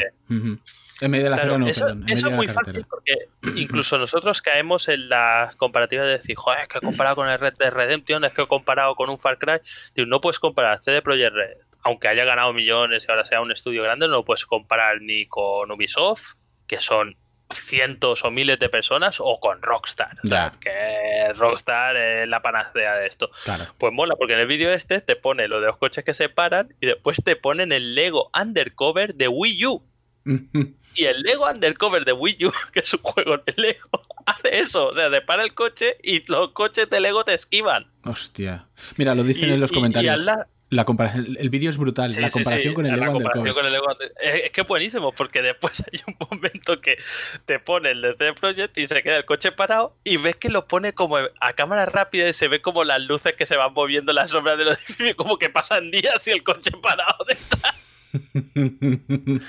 [0.99, 2.05] En medio de la Claro, acera no, eso, perdón.
[2.09, 3.13] es muy fácil porque
[3.55, 7.37] incluso nosotros caemos en la comparativa de decir, joder, es que he comparado con el
[7.37, 9.59] Red Dead Redemption, es que he comparado con un Far Cry.
[9.93, 13.51] Digo, no puedes comparar CD Projekt Red, aunque haya ganado millones y ahora sea un
[13.51, 17.15] estudio grande, no lo puedes comparar ni con Ubisoft, que son
[17.53, 20.17] cientos o miles de personas, o con Rockstar.
[20.23, 23.29] O sea, que Rockstar es la panacea de esto.
[23.43, 23.65] Claro.
[23.77, 26.29] Pues mola, porque en el vídeo este te pone lo de los coches que se
[26.29, 29.83] paran y después te ponen el Lego Undercover de Wii U.
[30.99, 34.87] Y el Lego Undercover de Wii U, que es un juego de Lego, hace eso.
[34.87, 37.85] O sea, te para el coche y los coches de Lego te esquivan.
[38.03, 38.65] Hostia.
[38.95, 40.15] Mira, lo dicen Y- en los y- comentarios.
[40.15, 42.11] y al la- La compara- el, vídeo es brutal.
[42.11, 43.53] Sí, la comparación sí, con el Lego comparación Undercover.
[43.53, 44.13] con el Lego Under-
[44.45, 46.97] es, que es buenísimo, porque después hay un momento que
[47.45, 50.49] te pone el de CD Projekt y se queda el coche parado y ves que
[50.49, 53.73] lo pone como a cámara rápida y se ve como las luces que se van
[53.73, 57.75] moviendo las sombras de los edificios, como que pasan días y el coche parado detrás.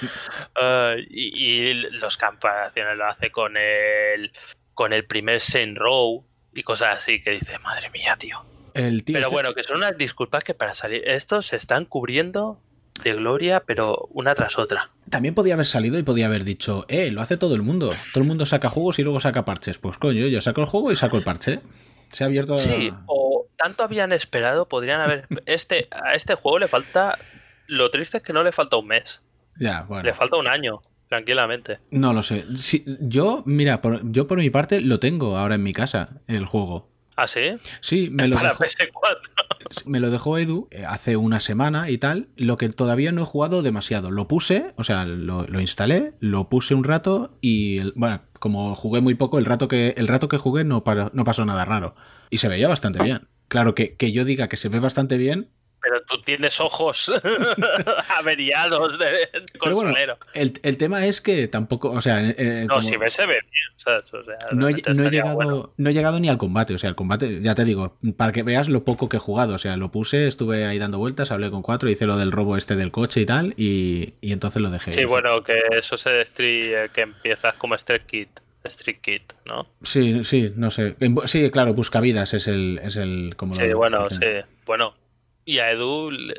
[0.57, 4.33] Ah, y, y los comparaciones lo hace con el
[4.75, 8.45] con el primer Saint Row y cosas así que dice, madre mía, tío.
[8.79, 11.03] El tío Pero este- bueno, que son unas disculpas que para salir.
[11.07, 12.61] Estos se están cubriendo
[13.05, 14.91] de gloria, pero una tras otra.
[15.09, 17.91] También podía haber salido y podía haber dicho, eh, lo hace todo el mundo.
[18.13, 19.79] Todo el mundo saca juegos y luego saca parches.
[19.79, 21.61] Pues coño, yo saco el juego y saco el parche.
[22.13, 22.55] Se ha abierto.
[22.55, 25.27] a- Sí, o tanto habían esperado, podrían haber.
[25.47, 27.19] Este, a este juego le falta.
[27.67, 29.21] Lo triste es que no le falta un mes.
[29.61, 30.05] Ya, bueno.
[30.05, 31.79] Le falta un año, tranquilamente.
[31.91, 32.45] No lo sé.
[32.57, 36.47] Sí, yo, mira, por- yo por mi parte lo tengo ahora en mi casa, el
[36.47, 36.89] juego.
[37.21, 37.41] ¿Ah, sí?
[37.81, 39.83] Sí, me Es lo, para dejó, PS4.
[39.87, 42.29] me lo dejó Edu eh, hace una semana y tal.
[42.37, 44.13] Lo que todavía no he jugado demasiado.
[44.13, 48.77] Lo puse, o sea, lo, lo instalé, lo puse un rato y, el- bueno, como
[48.77, 51.65] jugué muy poco, el rato que, el rato que jugué no, pa- no pasó nada
[51.65, 51.97] raro.
[52.31, 53.27] Y se veía bastante bien.
[53.49, 55.49] Claro, que, que yo diga que se ve bastante bien,
[55.81, 57.13] pero tú tienes ojos
[58.19, 60.17] averiados de, consolero.
[60.35, 62.21] el, el, tema es que tampoco, o sea...
[62.21, 64.03] Eh, no, si ves se ve bien, O sea,
[64.53, 64.75] no, he,
[65.11, 68.33] llegado, no he llegado ni al combate, o sea, el combate, ya te digo, para
[68.33, 71.31] que veas lo poco que he jugado, o sea, lo puse, estuve ahí dando vueltas,
[71.31, 74.63] hablé con cuatro, hice lo del robo este del coche y tal, y, y entonces
[74.63, 74.93] lo dejé.
[74.93, 78.41] Sí, bueno, que eso se destruye, que empiezas como Street Kit.
[78.65, 79.67] Street Kit, ¿no?
[79.83, 80.97] Sí, sí, no sé.
[81.27, 84.27] Sí, claro, Buscavidas es el, es el como Sí, bueno, sí.
[84.67, 84.95] Bueno,
[85.49, 86.35] y a Edu le,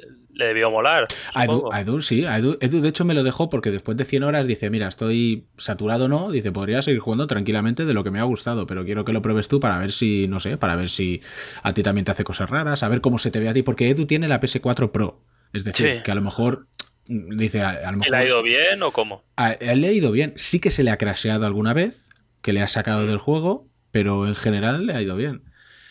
[0.45, 1.07] debió molar.
[1.33, 1.45] A
[1.81, 4.45] Edu, sí, a Edu, Edu, de hecho me lo dejó porque después de 100 horas
[4.45, 8.23] dice, mira, estoy saturado no, dice, podría seguir jugando tranquilamente de lo que me ha
[8.23, 11.21] gustado, pero quiero que lo pruebes tú para ver si, no sé, para ver si
[11.63, 13.63] a ti también te hace cosas raras, a ver cómo se te ve a ti,
[13.63, 16.67] porque Edu tiene la PS4 Pro, es decir, que a lo mejor
[17.07, 18.11] dice, a, lo mejor...
[18.11, 19.23] ¿Le ha ido bien o cómo?
[19.37, 22.11] A, él le ha ido bien, sí que se le ha crasheado alguna vez,
[22.43, 25.48] que le ha sacado del juego, pero en general le ha ido bien.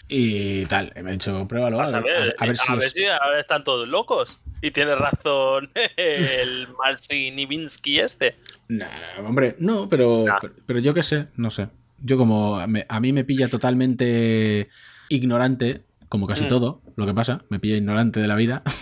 [0.08, 1.80] Y tal, me he dicho, pruébalo.
[1.80, 4.40] A, ver, a, ver, si, ahora están todos locos.
[4.62, 8.34] Y tiene razón el Marcin Nivinsky este.
[8.68, 8.88] Nah,
[9.24, 10.24] hombre, no, pero,
[10.66, 11.68] pero yo qué sé, no sé.
[12.00, 14.68] Yo como a mí me pilla totalmente
[15.08, 16.48] ignorante, como casi mm.
[16.48, 18.62] todo, lo que pasa, me pilla ignorante de la vida.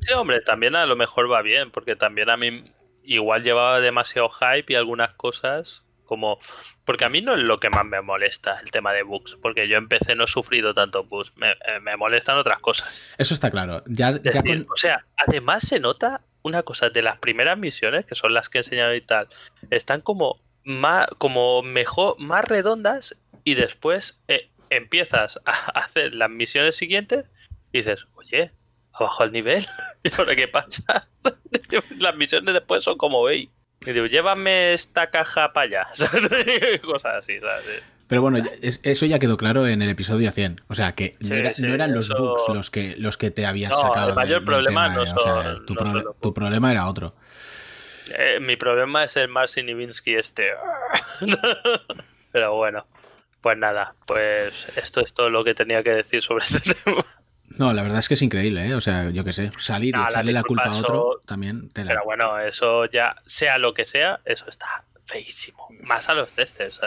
[0.00, 2.64] Sí, hombre, también a lo mejor va bien, porque también a mí
[3.02, 6.38] igual llevaba demasiado hype y algunas cosas como
[6.84, 9.68] porque a mí no es lo que más me molesta el tema de bugs, porque
[9.68, 12.88] yo empecé no he sufrido tanto bugs, me, eh, me molestan otras cosas.
[13.18, 13.82] Eso está claro.
[13.86, 18.48] Ya, O sea, además se nota una cosa de las primeras misiones, que son las
[18.48, 19.28] que he enseñado y tal,
[19.70, 26.76] están como más, como mejor, más redondas y después eh, empiezas a hacer las misiones
[26.76, 27.24] siguientes
[27.72, 28.52] y dices, oye,
[28.92, 29.66] abajo el nivel,
[30.04, 31.08] ¿y ahora qué pasa?
[31.98, 33.48] las misiones después son como, veis
[33.86, 35.86] y digo, llévame esta caja para allá.
[36.82, 37.82] Cosas así, ¿sabes?
[38.06, 40.60] Pero bueno, eso ya quedó claro en el episodio 100.
[40.68, 44.10] O sea, que no, eran los bugs los que, los que te habían sacado.
[44.10, 47.14] El mayor problema no, son, tu, problema era otro.
[48.16, 50.50] Eh, mi problema es el Marcin Ivinsky este.
[52.32, 52.86] Pero bueno,
[53.40, 57.04] pues nada, pues esto es todo lo que tenía que decir sobre este tema.
[57.58, 58.74] No, la verdad es que es increíble, ¿eh?
[58.74, 62.02] O sea, yo qué sé, salir y echarle la, culpa a otro también te Pero
[62.04, 65.68] bueno, eso ya, sea lo que sea, eso está feísimo.
[65.82, 66.80] Más a los testes,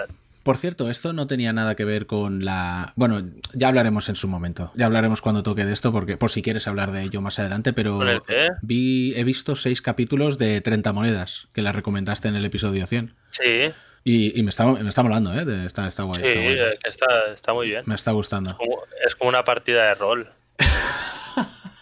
[0.43, 2.93] Por cierto, esto no tenía nada que ver con la.
[2.95, 4.71] Bueno, ya hablaremos en su momento.
[4.75, 7.73] Ya hablaremos cuando toque de esto, porque por si quieres hablar de ello más adelante.
[7.73, 7.99] Pero
[8.61, 13.13] vi, he visto seis capítulos de 30 monedas que la recomendaste en el episodio 100.
[13.31, 13.73] Sí.
[14.03, 15.65] Y, me, está, me está molando, ¿eh?
[15.65, 16.21] Está, está guay.
[16.23, 17.83] Sí, está, está, muy bien.
[17.85, 18.57] Me está gustando.
[19.05, 20.31] es como una partida de rol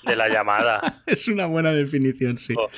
[0.06, 1.02] de la llamada.
[1.06, 2.54] es una buena definición, sí.
[2.58, 2.70] Oh,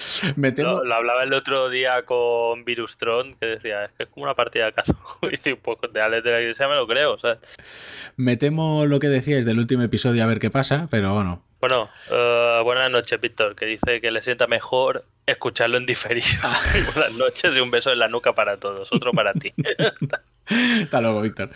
[0.83, 4.65] lo, hablaba el otro día con Virustron, que decía, es que es como una partida
[4.65, 4.95] de cazo.
[5.21, 7.17] y pues de Alex de la Iglesia me lo creo.
[8.15, 11.43] Me temo lo que decíais del último episodio a ver qué pasa, pero bueno.
[11.59, 16.27] Bueno, uh, buenas noches, Víctor, que dice que le sienta mejor escucharlo en diferido.
[16.93, 18.89] buenas noches y un beso en la nuca para todos.
[18.91, 19.53] Otro para ti.
[20.83, 21.49] Hasta luego, Víctor.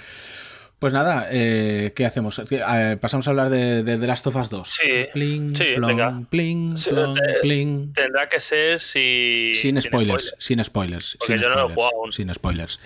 [0.82, 2.42] Pues nada, eh, ¿qué hacemos?
[2.50, 4.68] Eh, pasamos a hablar de, The Last of Us 2.
[4.68, 9.52] Sí, pling, sí plong, Pling, plong, Tendrá que ser si...
[9.54, 11.18] sin, spoilers, sin spoilers.
[11.20, 12.14] Porque sin yo spoilers, no lo he jugado aún.
[12.14, 12.80] Sin spoilers.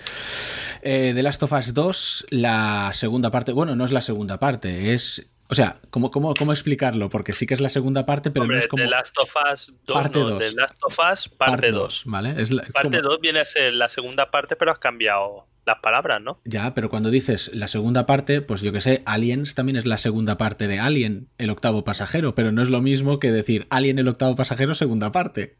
[0.82, 3.52] Eh, The Last of Us 2, la segunda parte.
[3.52, 5.30] Bueno, no es la segunda parte, es.
[5.48, 7.08] O sea, ¿cómo, cómo, cómo explicarlo?
[7.08, 8.84] Porque sí que es la segunda parte, pero no es como.
[8.84, 12.02] The Last of Us 2, parte no, The Last of Us parte 2.
[12.04, 12.34] ¿vale?
[12.42, 16.40] Es parte 2 viene a ser la segunda parte, pero has cambiado las palabras, ¿no?
[16.44, 19.98] Ya, pero cuando dices la segunda parte, pues yo que sé, Aliens también es la
[19.98, 23.98] segunda parte de Alien, el octavo pasajero, pero no es lo mismo que decir Alien,
[23.98, 25.56] el octavo pasajero, segunda parte.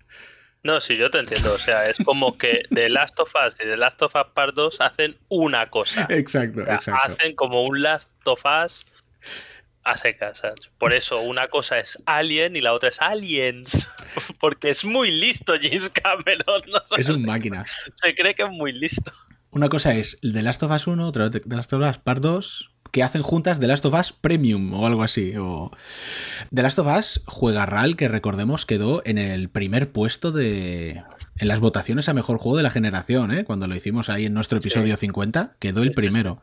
[0.63, 1.53] No, sí, yo te entiendo.
[1.53, 4.55] O sea, es como que The Last of Us y The Last of Us Part
[4.55, 6.07] 2 hacen una cosa.
[6.11, 7.13] Exacto, exacto.
[7.13, 8.87] Hacen como un Last of Us
[9.85, 10.43] a secas.
[10.79, 13.93] Por eso una cosa es Alien y la otra es Aliens.
[14.41, 16.63] Porque es muy listo James Cameron.
[16.99, 17.65] es un máquina.
[17.95, 19.13] Se cree que es muy listo.
[19.57, 22.73] Una cosa es The Last of Us 1, otra The Last of Us Part 2,
[22.93, 25.33] que hacen juntas The Last of Us Premium o algo así.
[25.39, 25.71] O...
[26.55, 31.03] The Last of Us juega RAL, que recordemos quedó en el primer puesto de.
[31.39, 33.45] En las votaciones a mejor juego de la generación, ¿eh?
[33.45, 36.43] cuando lo hicimos ahí en nuestro episodio 50, quedó el primero.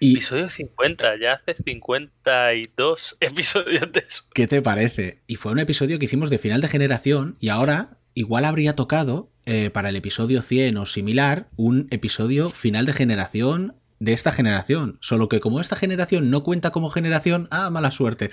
[0.00, 4.24] Y, episodio 50, ya hace 52 episodios de eso.
[4.32, 5.20] ¿Qué te parece?
[5.26, 9.30] Y fue un episodio que hicimos de final de generación y ahora igual habría tocado
[9.46, 14.98] eh, para el episodio 100 o similar un episodio final de generación de esta generación.
[15.00, 18.30] Solo que como esta generación no cuenta como generación, ah, mala suerte.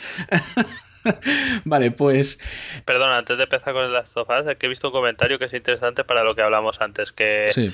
[1.65, 2.39] vale, pues.
[2.83, 6.03] Perdón, antes de empezar con las sofás, que he visto un comentario que es interesante
[6.03, 7.71] para lo que hablamos antes, que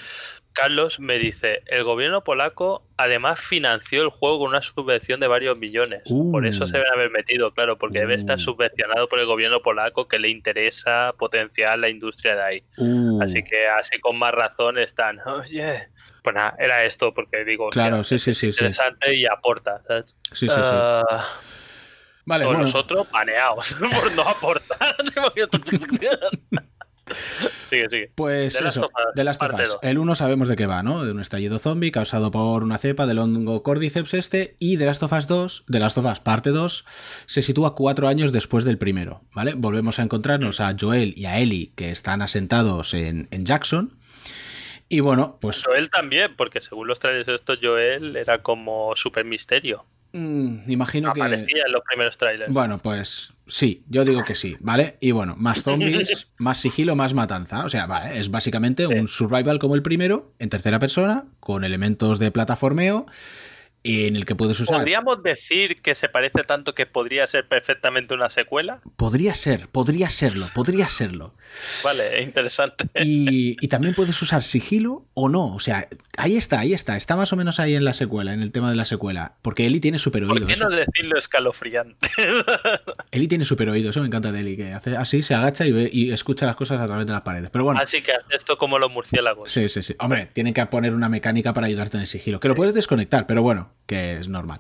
[0.54, 5.58] Carlos me dice, el gobierno polaco además financió el juego con una subvención de varios
[5.58, 6.04] millones.
[6.08, 6.80] Por eso se Uh.
[6.82, 8.40] deben haber metido, claro, porque debe estar Uh.
[8.40, 12.64] subvencionado por el gobierno polaco que le interesa potenciar la industria de ahí.
[12.78, 15.88] Uh, Así que así con más razón están, oye,
[16.24, 18.60] pues nada, era esto porque digo, Claro, sí, sí, sí, sí.
[18.60, 20.16] interesante y aporta, ¿sabes?
[20.34, 20.54] Sí, sí, sí.
[20.56, 21.26] Ah,
[22.26, 22.62] Vale, bueno.
[22.62, 24.96] nosotros baneados por no aportar.
[27.66, 28.12] sigue, sigue.
[28.16, 28.90] Pues eso,
[29.40, 29.70] parte Us.
[29.70, 29.80] dos.
[29.82, 31.04] El 1 sabemos de qué va, ¿no?
[31.06, 35.04] De un estallido zombie causado por una cepa del hongo Cordyceps este y The Last
[35.04, 36.86] of Us 2, The Last of Us parte 2,
[37.26, 39.54] se sitúa cuatro años después del primero, ¿vale?
[39.56, 44.02] Volvemos a encontrarnos a Joel y a Ellie que están asentados en, en Jackson
[44.92, 49.86] y bueno, pues Joel también, porque según los trailers estos, Joel era como super misterio.
[50.14, 51.22] Mm, imagino que...
[51.22, 52.52] Aparecía en los primeros trailers.
[52.52, 54.98] Bueno, pues sí, yo digo que sí, ¿vale?
[55.00, 57.66] Y bueno, más zombies, más sigilo, más matanza.
[57.66, 62.20] O sea, vale, es básicamente un survival como el primero, en tercera persona, con elementos
[62.20, 63.06] de plataformeo,
[63.84, 64.78] en el que puedes usar.
[64.78, 68.82] ¿Podríamos decir que se parece tanto que podría ser perfectamente una secuela?
[68.96, 71.34] Podría ser, podría serlo, podría serlo.
[71.84, 72.86] Vale, interesante.
[73.04, 75.56] Y, y también puedes usar sigilo o no.
[75.56, 76.96] O sea, ahí está, ahí está.
[76.98, 79.34] Está más o menos ahí en la secuela, en el tema de la secuela.
[79.42, 80.48] Porque Eli tiene super ¿Por oído.
[80.48, 80.70] qué eso.
[80.70, 82.10] no decirlo escalofriante?
[83.12, 85.72] Eli tiene super oído, eso me encanta de Eli, que hace así, se agacha y,
[85.72, 87.50] ve, y escucha las cosas a través de las paredes.
[87.52, 87.80] Pero bueno.
[87.80, 89.52] Así que hace esto como los murciélagos.
[89.52, 89.96] Sí, sí, sí.
[90.00, 92.40] Hombre, tienen que poner una mecánica para ayudarte en el sigilo.
[92.40, 94.60] Que lo puedes desconectar, pero bueno, que es normal.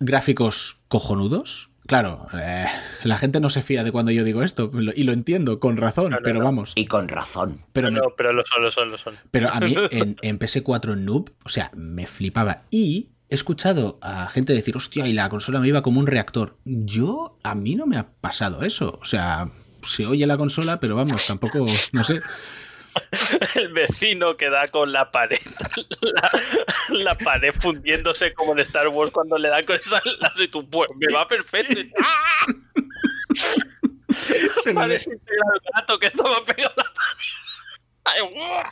[0.00, 1.68] Gráficos cojonudos.
[1.86, 2.66] Claro, eh,
[3.02, 6.10] la gente no se fía de cuando yo digo esto, y lo entiendo, con razón,
[6.10, 6.44] No, no, pero no.
[6.44, 6.72] vamos.
[6.76, 7.60] Y con razón.
[7.72, 9.16] Pero, me- No, pero lo son, lo son, lo son.
[9.30, 12.62] pero a mí en, en PS4 Noob, o sea, me flipaba.
[12.70, 16.56] Y he escuchado a gente decir, hostia, y la consola me iba como un reactor.
[16.64, 18.98] Yo, a mí no me ha pasado eso.
[19.02, 19.50] O sea,
[19.82, 22.20] se oye la consola, pero vamos, tampoco, no sé.
[23.56, 25.38] El vecino que da con la pared.
[26.00, 26.30] La,
[26.90, 30.68] la pared fundiéndose como en Star Wars cuando le dan con esa lazo y tú,
[30.68, 31.80] pues me va perfecto.
[32.02, 32.46] ¡Ah!
[34.62, 35.00] Se me, el
[35.74, 37.26] gato que estaba pegado a la pared.
[38.04, 38.64] Ay, ¡guau!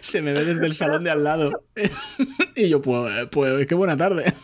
[0.00, 1.64] se me ve desde el salón de al lado.
[2.56, 4.34] y yo, pues, pues qué buena tarde.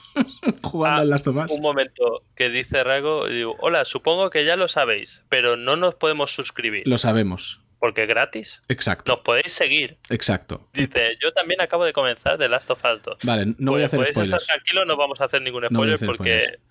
[0.62, 1.50] Jugando Ah, en las tomas.
[1.50, 5.76] Un momento, que dice Rago, y digo, hola, supongo que ya lo sabéis, pero no
[5.76, 7.60] nos podemos suscribir, Lo sabemos.
[7.78, 8.62] Porque es gratis.
[8.68, 9.98] Exacto, Nos podéis seguir.
[10.10, 10.68] exacto.
[10.72, 13.18] Dice, yo también acabo de comenzar The Last of Us 2.
[13.22, 14.42] Vale, no voy a Pues hacer podéis spoilers.
[14.42, 16.40] estar tranquilos, no vamos a hacer ningún No spoiler hacer porque...
[16.42, 16.62] spoilers.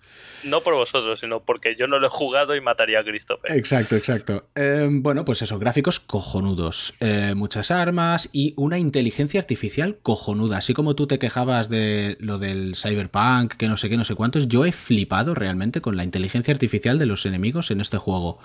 [0.44, 3.50] No por vosotros, sino porque yo no lo he jugado y mataría a Christopher.
[3.52, 4.48] Exacto, exacto.
[4.54, 6.94] Eh, bueno, pues eso, gráficos cojonudos.
[7.00, 10.58] Eh, muchas armas y una inteligencia artificial cojonuda.
[10.58, 14.14] Así como tú te quejabas de lo del cyberpunk, que no sé qué, no sé
[14.14, 18.38] cuántos, yo he flipado realmente con la inteligencia artificial de los enemigos en este juego.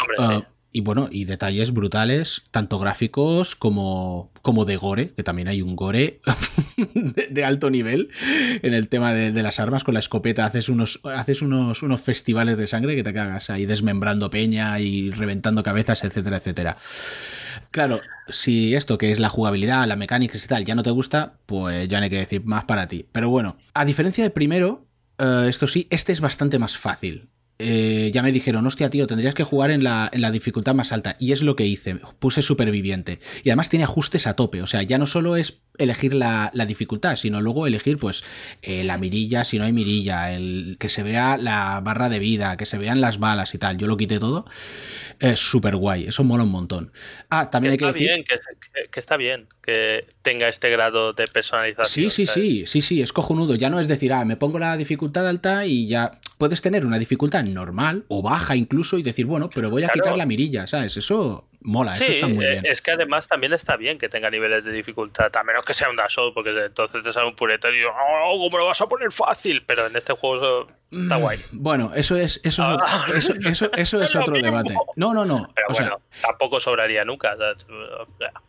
[0.00, 0.46] Hombre, Ah, sí.
[0.72, 5.74] Y bueno, y detalles brutales, tanto gráficos como, como de gore, que también hay un
[5.74, 6.20] gore
[6.94, 8.10] de, alto nivel
[8.62, 9.84] en el tema de, de las armas.
[9.84, 13.66] Con la escopeta haces unos, haces unos, unos festivales de sangre que te cagas ahí
[13.66, 16.76] desmembrando peña y reventando cabezas, etcétera, etcétera.
[17.70, 21.34] Claro, si esto que es la jugabilidad, la mecánica y tal ya no te gusta,
[21.46, 23.06] pues ya no hay que decir más para ti.
[23.12, 24.86] Pero bueno, a diferencia del primero,
[25.18, 27.29] eh, esto sí, este es bastante más fácil.
[27.62, 30.92] Eh, ya me dijeron, hostia, tío, tendrías que jugar en la, en la dificultad más
[30.92, 31.16] alta.
[31.18, 33.20] Y es lo que hice, puse superviviente.
[33.44, 36.64] Y además tiene ajustes a tope, o sea, ya no solo es elegir la, la
[36.64, 38.24] dificultad, sino luego elegir, pues,
[38.62, 42.56] eh, la mirilla, si no hay mirilla, el, que se vea la barra de vida,
[42.56, 43.76] que se vean las balas y tal.
[43.76, 44.46] Yo lo quité todo.
[45.18, 46.92] Es súper guay, eso mola un montón.
[47.28, 48.08] Ah, también hay Que que está decir...
[48.08, 51.86] bien, que, que- que está bien que tenga este grado de personalización.
[51.86, 52.42] Sí, sí, ¿sabes?
[52.42, 53.54] sí, sí, sí, es cojonudo.
[53.54, 56.98] Ya no es decir, ah, me pongo la dificultad alta y ya puedes tener una
[56.98, 60.02] dificultad normal o baja incluso y decir, bueno, pero voy a Claro.
[60.02, 60.96] quitar la mirilla, ¿sabes?
[60.96, 62.66] Eso mola, Sí, eso está muy eh, bien.
[62.66, 65.90] es que además también está bien que tenga niveles de dificultad, a menos que sea
[65.90, 68.80] un Dark Souls, porque entonces te sale un pureta y digo, oh, ¿cómo lo vas
[68.80, 69.62] a poner fácil?
[69.66, 71.40] Pero en este juego está Mm, guay.
[71.52, 73.06] Bueno, eso es, eso es, Ah.
[73.14, 74.46] eso, eso, eso es otro mismo.
[74.50, 74.74] debate.
[74.96, 75.48] No, no, no.
[75.54, 77.36] Pero o sea, bueno, tampoco sobraría nunca.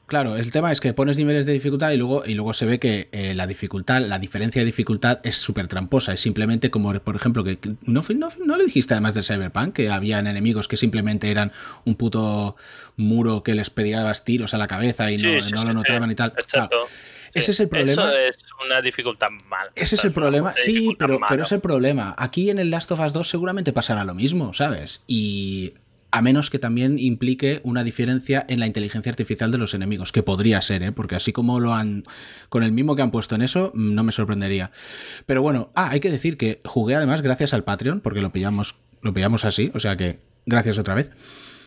[0.07, 2.79] Claro, el tema es que pones niveles de dificultad y luego, y luego se ve
[2.79, 6.13] que eh, la dificultad, la diferencia de dificultad es súper tramposa.
[6.13, 9.73] Es simplemente como, por ejemplo, que que no, no, no le dijiste además del Cyberpunk
[9.73, 11.51] que habían enemigos que simplemente eran
[11.85, 12.55] un puto
[12.97, 15.73] muro que les pedías tiros a la cabeza y no, sí, sí, no sí, lo
[15.73, 16.33] notaban y tal.
[16.37, 16.87] Exacto.
[17.33, 17.91] ese es el problema.
[17.91, 19.71] Eso es una dificultad mala.
[19.75, 20.53] Ese es el problema.
[20.57, 22.15] Sí, pero, pero es el problema.
[22.17, 25.01] Aquí en el Last of Us 2 seguramente pasará lo mismo, ¿sabes?
[25.07, 25.73] Y
[26.11, 30.23] a menos que también implique una diferencia en la inteligencia artificial de los enemigos, que
[30.23, 30.91] podría ser, ¿eh?
[30.91, 32.03] Porque así como lo han...
[32.49, 34.71] Con el mismo que han puesto en eso, mm, no me sorprendería.
[35.25, 38.75] Pero bueno, ah, hay que decir que jugué además gracias al Patreon, porque lo pillamos,
[39.01, 41.11] lo pillamos así, o sea que gracias otra vez.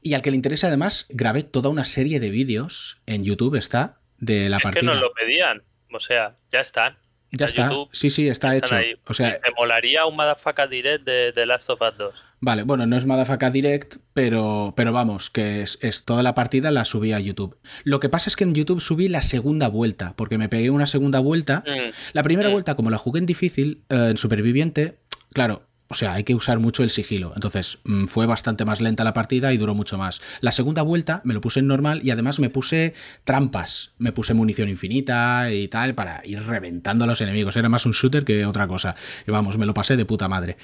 [0.04, 3.98] Y al que le interese además, grabé toda una serie de vídeos, en YouTube está,
[4.18, 4.92] de la Es que partida.
[4.92, 5.62] nos lo pedían.
[5.92, 6.96] O sea, ya están.
[7.32, 7.68] Ya Está.
[7.68, 8.76] YouTube, sí, sí, está hecho.
[8.76, 8.94] ahí.
[9.08, 12.14] O sea, Me molaría un Motherfucker Direct de, de Last of Us 2.
[12.38, 16.70] Vale, bueno, no es Madafaka Direct, pero, pero vamos, que es, es toda la partida
[16.70, 17.56] la subí a YouTube.
[17.82, 20.86] Lo que pasa es que en YouTube subí la segunda vuelta, porque me pegué una
[20.86, 21.64] segunda vuelta.
[21.66, 21.90] Mm.
[22.12, 22.52] La primera Mm.
[22.52, 24.98] vuelta, como la jugué en difícil, eh, en superviviente,
[25.32, 27.32] claro, o sea, hay que usar mucho el sigilo.
[27.34, 30.22] Entonces, mm, fue bastante más lenta la partida y duró mucho más.
[30.40, 33.92] La segunda vuelta me lo puse en normal y además me puse trampas.
[33.98, 37.56] Me puse munición infinita y tal para ir reventando a los enemigos.
[37.56, 38.96] Era más un shooter que otra cosa.
[39.26, 40.56] Y vamos, me lo pasé de puta madre.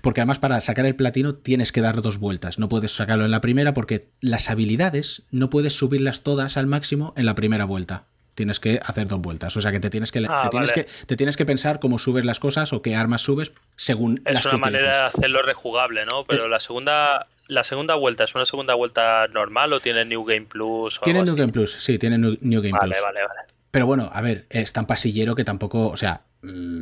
[0.00, 2.58] Porque además para sacar el platino tienes que dar dos vueltas.
[2.58, 7.12] No puedes sacarlo en la primera porque las habilidades no puedes subirlas todas al máximo
[7.16, 8.04] en la primera vuelta.
[8.38, 9.56] Tienes que hacer dos vueltas.
[9.56, 10.84] O sea que te tienes que, Ah, te tienes vale.
[10.86, 14.34] que, te tienes que pensar cómo subes las cosas o qué armas subes según Es
[14.34, 16.24] las una que manera de hacerlo rejugable, ¿no?
[16.24, 16.48] Pero Eh.
[16.48, 20.98] la segunda la segunda vuelta es una segunda vuelta normal o tiene New Game Plus
[20.98, 21.40] o Tiene algo New así?
[21.40, 23.02] Game Plus, sí, tiene New, New Game Vale, Plus.
[23.02, 23.40] vale, vale.
[23.70, 26.80] Pero bueno, a ver, es tan pasillero que tampoco, o sea, mm,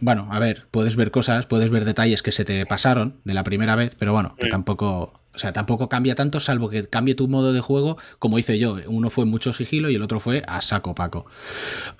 [0.00, 3.44] bueno, a ver, puedes ver cosas, puedes ver detalles que se te pasaron de la
[3.44, 4.50] primera vez, pero bueno, que Mm.
[4.50, 8.58] tampoco, o sea, tampoco cambia tanto, salvo que cambie tu modo de juego, como hice
[8.58, 8.76] yo.
[8.86, 11.26] Uno fue mucho sigilo y el otro fue a saco paco.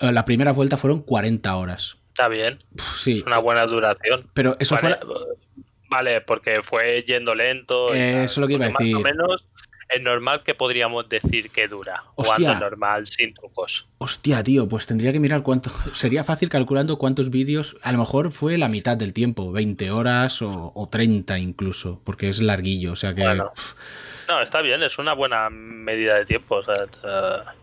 [0.01, 1.97] Eh, La primera vuelta fueron 40 horas.
[2.09, 2.59] Está bien.
[2.97, 4.29] Sí, Es una buena duración.
[4.35, 5.17] pero eso vale, fue...
[5.89, 7.95] vale, porque fue yendo lento.
[7.95, 8.93] y Eh, tal, eso es lo que iba a decir.
[8.95, 9.45] Más o menos
[9.95, 12.05] es normal que podríamos decir que dura.
[12.15, 12.37] Hostia.
[12.37, 13.89] Jugando normal, sin trucos.
[13.99, 15.71] Hostia, tío, pues tendría que mirar cuánto.
[15.93, 17.77] Sería fácil calculando cuántos vídeos.
[17.83, 22.29] A lo mejor fue la mitad del tiempo, 20 horas o, o 30 incluso, porque
[22.29, 22.93] es larguillo.
[22.93, 23.23] O sea que.
[23.23, 23.53] Bueno.
[24.29, 26.57] No, está bien, es una buena medida de tiempo.
[26.57, 27.55] o sea,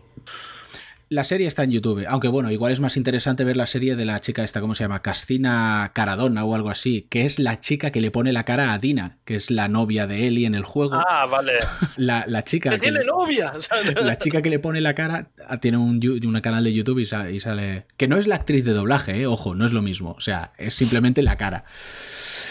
[1.12, 4.04] La serie está en YouTube, aunque bueno, igual es más interesante ver la serie de
[4.04, 5.02] la chica esta, ¿cómo se llama?
[5.02, 8.78] Castina Caradona o algo así, que es la chica que le pone la cara a
[8.78, 10.94] Dina, que es la novia de Ellie en el juego.
[11.04, 11.54] Ah, vale.
[11.96, 13.52] La, la chica ¡Que tiene le- novia!
[14.04, 15.98] la chica que le pone la cara ah, tiene un,
[16.40, 19.26] canal de YouTube y sale, y sale- Que no es la actriz de doblaje, eh,
[19.26, 20.12] ojo, no es lo mismo.
[20.12, 21.64] O sea, es simplemente la cara.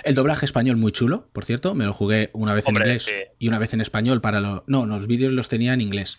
[0.03, 1.75] El doblaje español muy chulo, por cierto.
[1.75, 3.13] Me lo jugué una vez Hombre, en inglés sí.
[3.39, 4.63] y una vez en español para los...
[4.67, 6.17] No, los vídeos los tenía en inglés.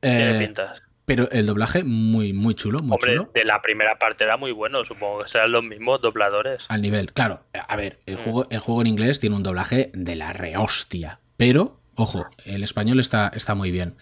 [0.00, 0.82] Tiene Eh, pintas.
[1.08, 3.30] Pero el doblaje muy, muy chulo, muy Hombre, chulo.
[3.34, 4.84] de la primera parte era muy bueno.
[4.84, 6.64] Supongo que serán los mismos dobladores.
[6.68, 7.12] Al nivel.
[7.12, 8.22] Claro, a ver, el Mm.
[8.22, 11.18] juego, el juego en inglés tiene un doblaje de la rehostia.
[11.36, 13.96] Pero, ojo, el español está, está muy bien.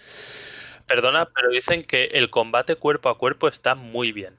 [0.86, 4.34] Perdona, pero dicen que el combate cuerpo a cuerpo está muy bien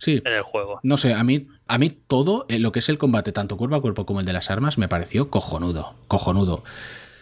[0.00, 0.80] Sí, en el juego.
[0.82, 3.76] No sé, a mí, a mí todo eh, lo que es el combate, tanto cuerpo
[3.76, 6.64] a cuerpo como el de las armas, me pareció cojonudo, cojonudo.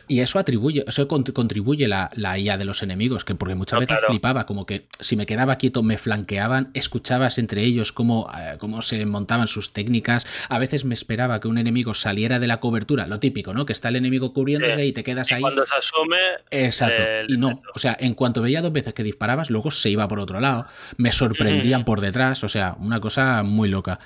[0.08, 3.74] Y eso atribuye, eso cont- contribuye la, la IA de los enemigos, que porque muchas
[3.76, 4.06] No, veces claro.
[4.12, 8.82] flipaba, como que si me quedaba quieto me flanqueaban, escuchabas entre ellos cómo, eh, cómo
[8.82, 13.06] se montaban sus técnicas, a veces me esperaba que un enemigo saliera de la cobertura,
[13.08, 13.66] lo típico, ¿no?
[13.66, 14.80] Que está el enemigo cubriéndose Sí.
[14.82, 15.40] y te quedas Y ahí.
[15.40, 16.16] cuando se asome,
[16.52, 17.02] Exacto.
[17.26, 20.20] y no, o sea, en cuanto veía dos veces que disparabas, luego se iba por
[20.20, 20.66] otro lado.
[20.98, 23.98] Me sorprendían por detrás, o sea, una cosa muy loca.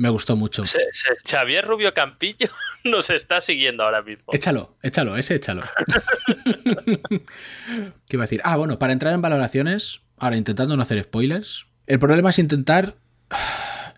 [0.00, 0.64] Me gustó mucho.
[0.64, 2.48] se- se- Xavier Rubio Campillo
[2.84, 4.32] nos está siguiendo ahora mismo.
[4.32, 5.60] Échalo, échalo, ese échalo.
[8.08, 8.40] ¿Qué iba a decir?
[8.44, 12.96] Ah, bueno, para entrar en valoraciones, ahora intentando no hacer spoilers, el problema es intentar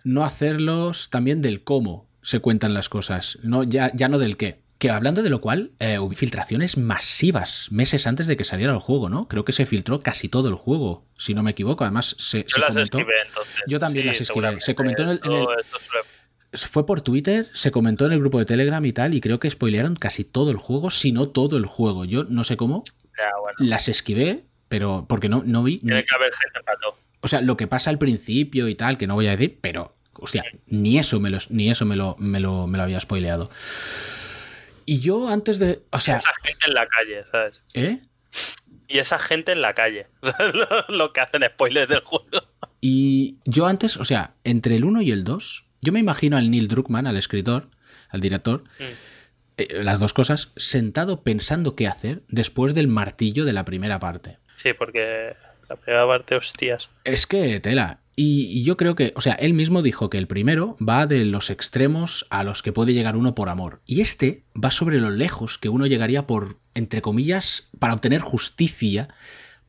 [0.03, 4.62] no hacerlos también del cómo se cuentan las cosas, no, ya, ya no del qué.
[4.79, 8.79] Que hablando de lo cual, eh, hubo filtraciones masivas meses antes de que saliera el
[8.79, 9.27] juego, ¿no?
[9.29, 11.85] Creo que se filtró casi todo el juego, si no me equivoco.
[11.85, 12.97] Además, se, Yo se las comentó.
[12.97, 13.53] esquivé entonces.
[13.67, 14.25] Yo también Sí, las esquivé.
[14.27, 14.65] seguramente.
[14.65, 15.45] Se comentó en el- en
[16.55, 19.49] Fue por Twitter, se comentó en el grupo de Telegram y tal, y creo que
[19.49, 22.05] spoilearon casi todo el juego, si no todo el juego.
[22.05, 22.83] Yo no sé cómo,
[23.17, 23.55] Ya, bueno.
[23.57, 25.79] las esquivé, pero porque no, no vi.
[25.79, 26.95] Tiene que haber gente para todo.
[27.21, 29.95] O sea, lo que pasa al principio y tal, que no voy a decir, pero,
[30.13, 33.49] hostia, ni eso me lo, ni eso me lo, me lo, me lo había spoileado.
[34.85, 35.83] Y yo antes de.
[35.91, 37.63] O sea, Esa gente en la calle, ¿sabes?
[37.73, 38.01] ¿eh?
[38.87, 40.07] Y esa gente en la calle.
[40.89, 42.27] lo, que hacen spoilers del juego.
[42.81, 46.51] Y yo antes, o sea, entre el 1 y el 2, yo me imagino al
[46.51, 47.69] Neil Druckmann, al escritor,
[48.09, 48.83] al director, Mm.
[49.57, 54.37] eh, las dos cosas, sentado pensando qué hacer después del martillo de la primera parte.
[54.57, 55.35] Sí, porque
[55.69, 56.89] la primera parte, hostias.
[57.03, 57.99] Es que tela.
[58.15, 61.49] Y, yo creo que, o sea, él mismo dijo que el primero va de los
[61.49, 63.81] extremos a los que puede llegar uno por amor.
[63.85, 69.09] Y este va sobre lo lejos que uno llegaría por, entre comillas, para obtener justicia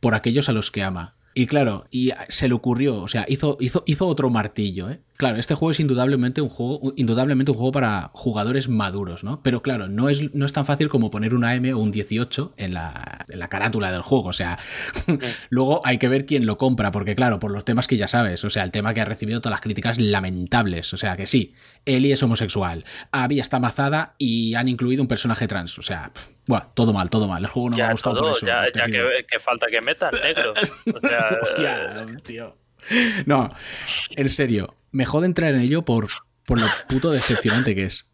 [0.00, 1.14] por aquellos a los que ama.
[1.34, 5.00] Y claro, y se le ocurrió, o sea, hizo, hizo, hizo otro martillo, ¿eh?
[5.16, 9.40] Claro, este juego es indudablemente un juego, indudablemente un juego para jugadores maduros, ¿no?
[9.44, 12.54] Pero claro, no es, no es tan fácil como poner una M o un 18
[12.56, 14.28] en la, en la carátula del juego.
[14.28, 14.58] O sea,
[15.50, 18.44] luego hay que ver quién lo compra, porque claro, por los temas que ya sabes,
[18.44, 20.92] o sea, el tema que ha recibido todas las críticas lamentables.
[20.92, 21.54] O sea, que sí,
[21.84, 25.78] Ellie es homosexual, Abby está amazada y han incluido un personaje trans.
[25.78, 26.10] O sea,
[26.46, 27.42] Buah, todo mal, todo mal.
[27.42, 28.46] El juego no me ha gustado por eso.
[28.46, 30.54] Ya, ya que, que, falta que metan negro.
[30.92, 32.56] O sea, Hostia, tío.
[33.24, 33.50] No,
[34.10, 36.08] en serio, me jode entrar en ello por,
[36.46, 38.06] por lo puto decepcionante que es.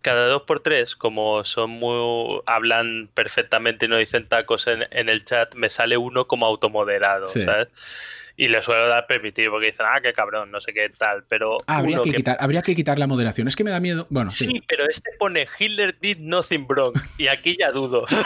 [0.00, 2.40] Cada dos por tres, como son muy.
[2.46, 7.28] hablan perfectamente y no dicen tacos en, en el chat, me sale uno como automoderado,
[7.28, 7.42] Sí.
[7.44, 7.68] ¿sabes?
[8.34, 11.58] Y le suelo dar permitir porque dicen, ah, qué cabrón, no sé qué tal, pero.
[11.66, 13.46] Ah, habría, que que- quitar, habría que quitar la moderación.
[13.46, 14.06] Es que me da miedo.
[14.08, 14.46] Bueno, sí.
[14.50, 16.94] Sí, pero este pone Hitler did nothing wrong.
[17.18, 18.06] Y aquí ya dudo.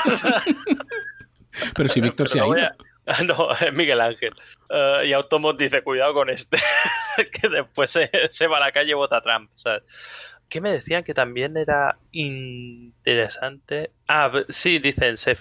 [1.75, 2.67] Pero si Víctor Pero se ha ido.
[2.69, 2.77] a-
[3.27, 4.35] No, es Miguel Ángel.
[4.69, 6.59] Eh, y Automot dice, cuidado con este,
[7.41, 9.51] que después se, se va a la calle y vota Trump.
[9.55, 9.83] ¿sabes?
[10.49, 13.91] ¿Qué me decían que también era interesante?
[14.07, 15.37] Ah, sí, dicen, se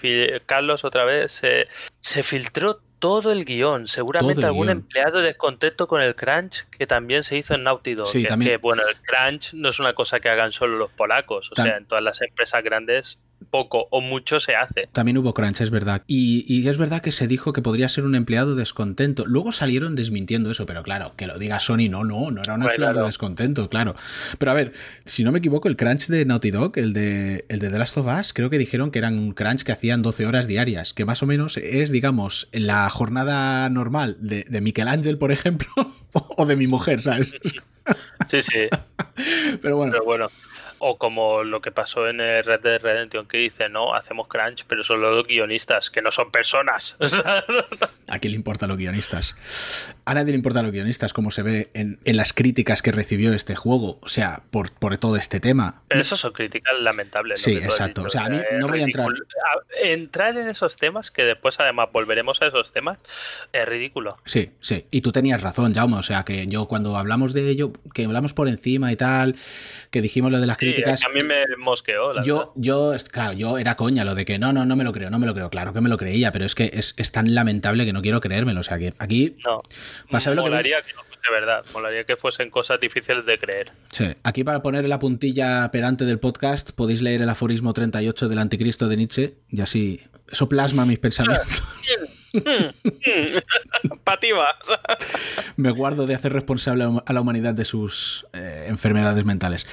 [0.46, 1.68] Carlos otra vez, se,
[2.00, 3.86] se filtró todo el guion.
[3.86, 4.78] Seguramente el algún guion.
[4.78, 8.08] empleado descontento con el crunch que también se hizo en Naughty Dog.
[8.08, 8.50] Sí, que, también.
[8.52, 11.52] que, bueno, el crunch no es una cosa que hagan solo los polacos.
[11.52, 14.88] O sea, en todas las empresas grandes poco o mucho se hace.
[14.92, 16.02] También hubo crunch, es verdad.
[16.06, 19.24] Y, y es verdad que se dijo que podría ser un empleado descontento.
[19.26, 22.60] Luego salieron desmintiendo eso, pero claro, que lo diga Sony, no, no, no era un
[22.60, 23.94] Bueno, empleado descontento, claro.
[24.38, 24.72] Pero a ver,
[25.04, 27.96] si no me equivoco, el crunch de Naughty Dog, el de, el de The Last
[27.98, 31.04] of Us, creo que dijeron que eran un crunch que hacían 12 horas diarias, que
[31.04, 35.68] más o menos es, digamos, la jornada normal de, de Miquel Ángel, por ejemplo,
[36.12, 37.34] o de mi mujer, ¿sabes?
[38.28, 38.68] Sí, sí.
[39.62, 40.26] Pero bueno, Pero bueno,
[40.88, 44.64] o como lo que pasó en el Red Dead Redemption, que dice, no, hacemos crunch,
[44.68, 46.96] pero son los guionistas, que no son personas.
[48.08, 49.34] ¿A quién le importa a los guionistas?
[50.04, 52.92] A nadie le importa a los guionistas, como se ve en, en las críticas que
[52.92, 55.82] recibió este juego, o sea, por, por todo este tema.
[55.88, 57.42] pero eso son críticas lamentables.
[57.42, 58.02] Sí, exacto.
[58.04, 59.26] O sea, a mí no voy a entrar- ridículo.
[59.52, 62.98] A- Entrar en esos temas, que después además volveremos a esos temas,
[63.52, 64.16] es ridículo.
[64.24, 64.86] Sí, sí.
[64.90, 65.96] Y tú tenías razón, Jaume.
[65.96, 69.36] O sea, que yo cuando hablamos de ello, que hablamos por encima y tal,
[69.90, 71.04] que dijimos lo de las Sí, críticas.
[71.04, 72.24] a mí me mosqueó, la verdad.
[72.24, 75.10] Yo, yo, claro, yo era coña lo de que no, no, no me lo creo,
[75.10, 75.50] no me lo creo.
[75.50, 78.20] Claro que me lo creía, pero es que es, es tan lamentable que no quiero
[78.20, 78.60] creérmelo.
[78.60, 79.62] O sea, que aquí, No.
[80.20, 81.64] Saber lo que- que no fuese verdad.
[81.72, 83.72] Molaría que fuesen cosas difíciles de creer.
[83.90, 88.38] sí, aquí para poner la puntilla pedante del podcast, podéis leer el aforismo 38 del
[88.38, 90.00] anticristo de Nietzsche, y así,
[90.30, 91.62] eso plasma mis pensamientos.
[94.04, 94.56] Pativas.
[95.56, 99.66] me guardo de hacer responsable a la humanidad de sus eh, enfermedades mentales.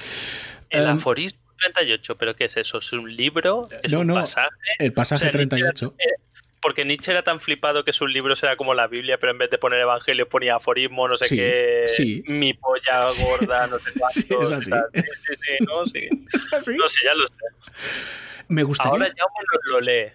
[0.73, 2.79] El Em, aforismo 38, ¿pero qué es eso?
[2.79, 3.69] ¿Es un libro?
[3.81, 4.49] ¿Es No, un no, pasaje?
[4.79, 5.95] el pasaje O sea, Nietzsche 38.
[5.97, 6.15] era- eh,
[6.61, 9.49] porque Nietzsche era tan flipado que sus libros era como la Biblia, pero en vez
[9.49, 12.23] de poner evangelio ponía aforismo, no sé Sí, qué, sí.
[12.27, 14.51] mi polla gorda, no sé cuántos.
[14.51, 14.69] es así.
[14.69, 14.85] tal.
[14.93, 16.09] Sí, sí, sí, no, sí.
[16.77, 17.33] No sé, ya lo sé.
[18.47, 20.11] Me gustaría, Ahora ya uno lo lee.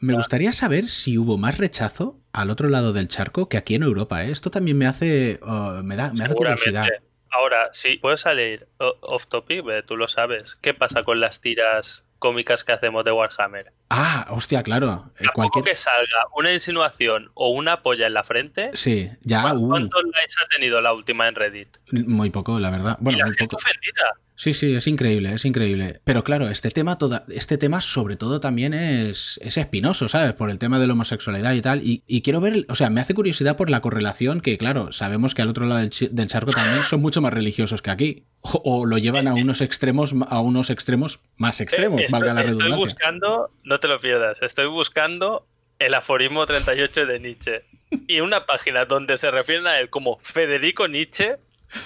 [0.00, 3.82] me gustaría saber si hubo más rechazo al otro lado del charco que aquí en
[3.82, 4.24] Europa.
[4.24, 4.30] ¿eh?
[4.30, 6.86] Esto también me hace, oh, me da, me hace curiosidad.
[7.30, 10.56] Ahora, sí, puede salir off topic, eh, tú lo sabes.
[10.60, 13.72] ¿Qué pasa con las tiras cómicas que hacemos de Warhammer?
[13.90, 15.10] Ah, hostia, claro.
[15.18, 15.64] eh, Tampoco Cualquier...
[15.64, 18.70] que salga una insinuación o una polla en la frente.
[18.74, 21.76] Sí, ya, uh, ¿Cuántos likes ha tenido la última en Reddit?
[21.92, 22.96] muy poco, la verdad.
[23.00, 23.62] Bueno, y la muy gente poco.
[23.64, 24.14] ofendida.
[24.40, 26.00] Sí, sí, es increíble, es increíble.
[26.04, 30.32] Pero claro, este tema, toda, este tema sobre todo también es, es espinoso, ¿sabes?
[30.34, 31.82] Por el tema de la homosexualidad y tal.
[31.82, 35.34] Y, y quiero ver, o sea, me hace curiosidad por la correlación que, claro, sabemos
[35.34, 38.26] que al otro lado del, charco también son mucho más religiosos que aquí.
[38.40, 42.34] O, o lo llevan a unos extremos, a unos extremos más extremos, Eh, estoy, valga
[42.34, 42.84] la estoy redundancia.
[42.84, 45.48] buscando, no te lo pierdas, estoy buscando
[45.80, 47.64] el aforismo 38 de Nietzsche.
[48.06, 51.38] Y una página donde se refieren a él como Federico Nietzsche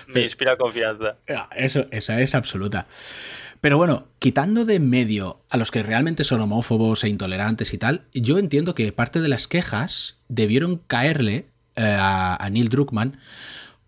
[0.09, 1.16] me inspira confianza.
[1.55, 2.87] Eso, esa es absoluta.
[3.61, 7.78] Pero bueno, quitando de en medio a los que realmente son homófobos e intolerantes y
[7.78, 13.18] tal, yo entiendo que parte de las quejas debieron caerle eh, a, a Neil Druckmann,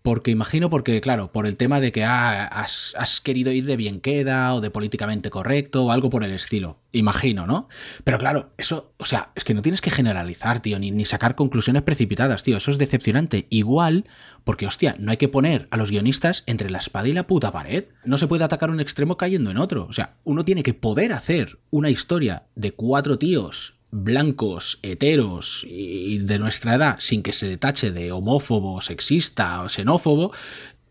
[0.05, 3.99] porque imagino, porque claro, por el tema de que ah, has, querido ir de bien
[3.99, 6.77] queda o de políticamente correcto o algo por el estilo.
[6.91, 7.67] Imagino, ¿no?
[8.03, 11.33] Pero claro, eso, o sea, es que no tienes que generalizar, tío, ni, ni sacar
[11.33, 12.55] conclusiones precipitadas, tío.
[12.55, 13.47] Eso es decepcionante.
[13.49, 14.05] Igual,
[14.43, 17.51] porque, hostia, no hay que poner a los guionistas entre la espada y la puta
[17.51, 17.85] pared.
[18.03, 19.87] No se puede atacar un extremo cayendo en otro.
[19.89, 26.17] O sea, uno tiene que poder hacer una historia de cuatro tíos blancos, heteros y
[26.19, 30.31] de nuestra edad, sin que se le tache de homófobo, sexista o xenófobo,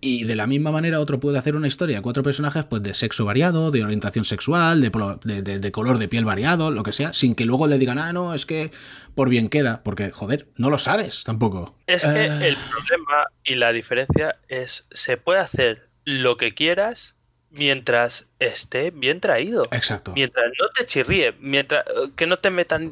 [0.07, 2.93] Y de la misma manera otro puede hacer una historia de cuatro personajes pues de
[2.93, 6.83] sexo variado, de orientación sexual, de, polo- de- de- de color de piel variado, lo
[6.83, 8.71] que sea, sin que luego le digan, ah, no, es que
[9.15, 11.75] por bien queda, porque, joder, no lo sabes tampoco.
[11.87, 17.15] Es que Eh, el problema y la diferencia es, se puede hacer lo que quieras
[17.55, 19.67] mientras esté bien traído.
[19.71, 20.13] Exacto.
[20.15, 22.91] Mientras no te chirríe, mientras eh, que no te metan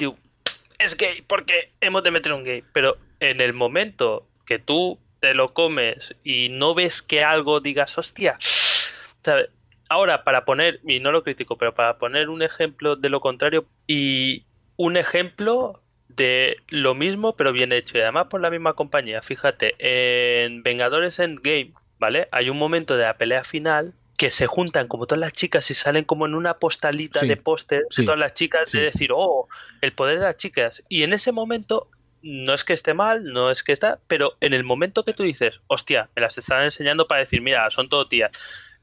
[0.78, 2.64] es gay porque hemos de meter un gay.
[2.72, 7.96] Pero en el momento que tú te lo comes y no ves que algo digas,
[7.98, 8.38] hostia,
[9.22, 9.48] ¿sabes?
[9.88, 13.66] Ahora, para poner, y no lo critico, pero para poner un ejemplo de lo contrario
[13.86, 14.46] y
[14.76, 19.22] un ejemplo de lo mismo pero bien hecho y además por la misma compañía.
[19.22, 22.28] Fíjate, en Vengadores Endgame, ¿vale?
[22.32, 25.74] Hay un momento de la pelea final que se juntan como todas las chicas y
[25.74, 28.78] salen como en una postalita Sí, de póster sí, de todas las chicas sí.
[28.78, 29.48] de decir, oh,
[29.80, 30.82] el poder de las chicas.
[30.88, 31.88] Y en ese momento
[32.22, 35.22] no es que esté mal, no es que está, pero en el momento que tú
[35.22, 38.30] dices, hostia, me las están enseñando para decir, mira, son todo tías.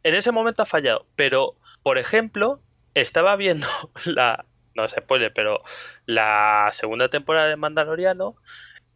[0.03, 2.61] En ese momento ha fallado, pero por ejemplo,
[2.93, 3.67] estaba viendo
[4.05, 5.63] la, no es spoiler, pero
[6.05, 8.35] la segunda temporada de Mandaloriano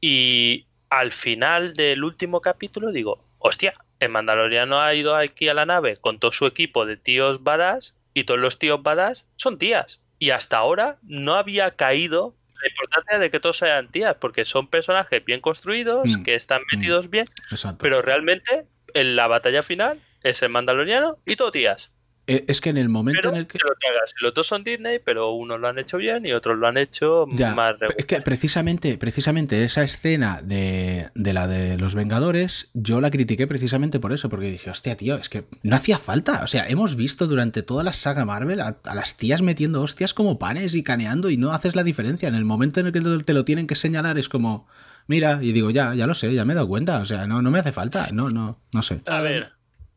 [0.02, 3.74] y al final del último capítulo digo, hostia,
[4.04, 7.96] el Mandaloriano ha ido aquí a la nave con todo su equipo de tíos badass
[8.14, 10.00] y todos los tíos badass son tías.
[10.20, 14.68] Y hasta ahora no había caído la importancia de que todos sean tías, porque son
[14.68, 17.80] personajes bien construidos, Mm, que están metidos bien, Exacto.
[17.82, 21.92] pero realmente en la batalla final es el Mandaloriano y todo tías.
[22.26, 23.60] Eh, es que en el momento Pero en el que...
[23.60, 24.14] que lo que hagas.
[24.22, 27.26] Los dos son Disney, pero unos lo han hecho bien y otros lo han hecho
[27.34, 33.02] Ya, más es que precisamente, precisamente esa escena de, de la de los Vengadores, yo
[33.02, 36.44] la critiqué precisamente por eso, porque dije, hostia, tío, es que no hacía falta.
[36.44, 40.14] O sea, hemos visto durante toda la saga Marvel a, a las tías metiendo hostias
[40.14, 42.30] como panes y caneando y no haces la diferencia.
[42.30, 44.68] En el momento en el que te lo tienen que señalar es como,
[45.08, 47.00] mira, y digo, ya, ya lo sé, ya me he dado cuenta.
[47.00, 48.08] O sea, no, no me hace falta.
[48.14, 49.02] No, no, no sé.
[49.08, 49.52] A ver,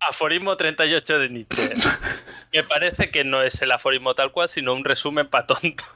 [0.08, 1.70] aforismo 38 de Nietzsche.
[2.52, 5.86] Me parece que no es el aforismo tal cual, sino un resumen para tontos.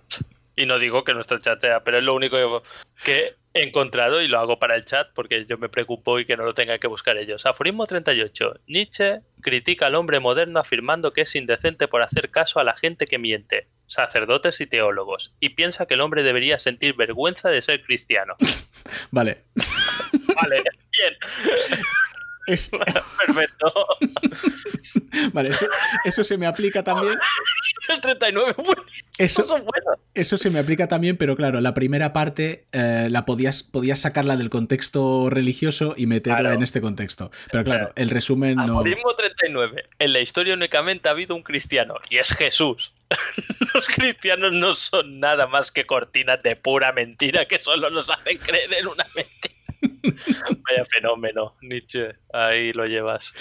[0.57, 2.63] Y no digo que nuestro chat sea, pero es lo único
[3.05, 6.37] que- he encontrado y lo hago para el chat porque yo me preocupo y que
[6.37, 7.47] no lo tengan que buscar ellos.
[7.47, 8.61] Aforismo 38.
[8.69, 13.07] Nietzsche critica al hombre moderno afirmando que es indecente por hacer caso a la gente
[13.07, 17.83] que miente, sacerdotes y teólogos, y piensa que el hombre debería sentir vergüenza de ser
[17.83, 18.37] cristiano.
[19.11, 19.43] Vale.
[20.41, 20.63] Vale,
[20.97, 21.17] bien,
[22.53, 22.71] Es-
[23.27, 23.73] perfecto.
[25.33, 25.67] vale, eso,
[26.05, 27.19] eso se me aplica también.
[27.89, 28.83] El 39, bueno,
[29.19, 29.99] Eso, son buenos.
[30.15, 34.37] Eso se me aplica también, pero claro, la primera parte eh, la podías, podías sacarla
[34.37, 36.55] del contexto religioso y meterla Claro.
[36.55, 37.31] en este contexto.
[37.51, 37.93] Pero claro, Claro.
[37.97, 38.63] el resumen no.
[38.81, 39.85] Aforismo 39.
[39.99, 42.93] En la historia únicamente ha habido un cristiano y es Jesús.
[43.75, 48.39] Los cristianos no son nada más que cortinas de pura mentira que solo nos hacen
[48.39, 49.50] creer en una mentira.
[50.69, 52.15] Vaya fenómeno, Nietzsche.
[52.33, 53.33] Ahí lo llevas.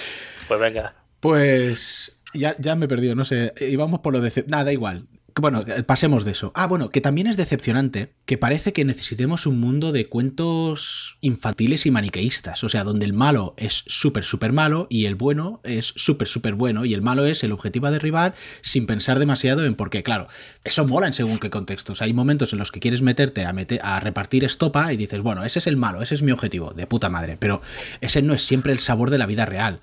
[0.47, 0.95] Pues venga.
[1.19, 3.53] Pues ya, ya me he perdido, no sé.
[3.59, 4.43] Íbamos por lo de.
[4.47, 5.07] Nada, igual.
[5.41, 6.51] Bueno, pasemos de eso.
[6.55, 11.85] Ah, bueno, que también es decepcionante que parece que necesitemos un mundo de cuentos infantiles
[11.85, 12.63] y maniqueístas.
[12.63, 16.55] O sea, donde el malo es súper, súper malo y el bueno es súper, súper
[16.55, 16.85] bueno.
[16.85, 20.03] Y el malo es el objetivo a derribar sin pensar demasiado en por qué.
[20.03, 20.27] Claro,
[20.63, 22.01] eso mola en según qué contextos.
[22.01, 25.45] Hay momentos en los que quieres meterte a, meter, a repartir estopa y dices, bueno,
[25.45, 27.37] ese es el malo, ese es mi objetivo, de puta madre.
[27.39, 27.61] Pero
[28.01, 29.79] ese no es siempre el sabor de la vida real.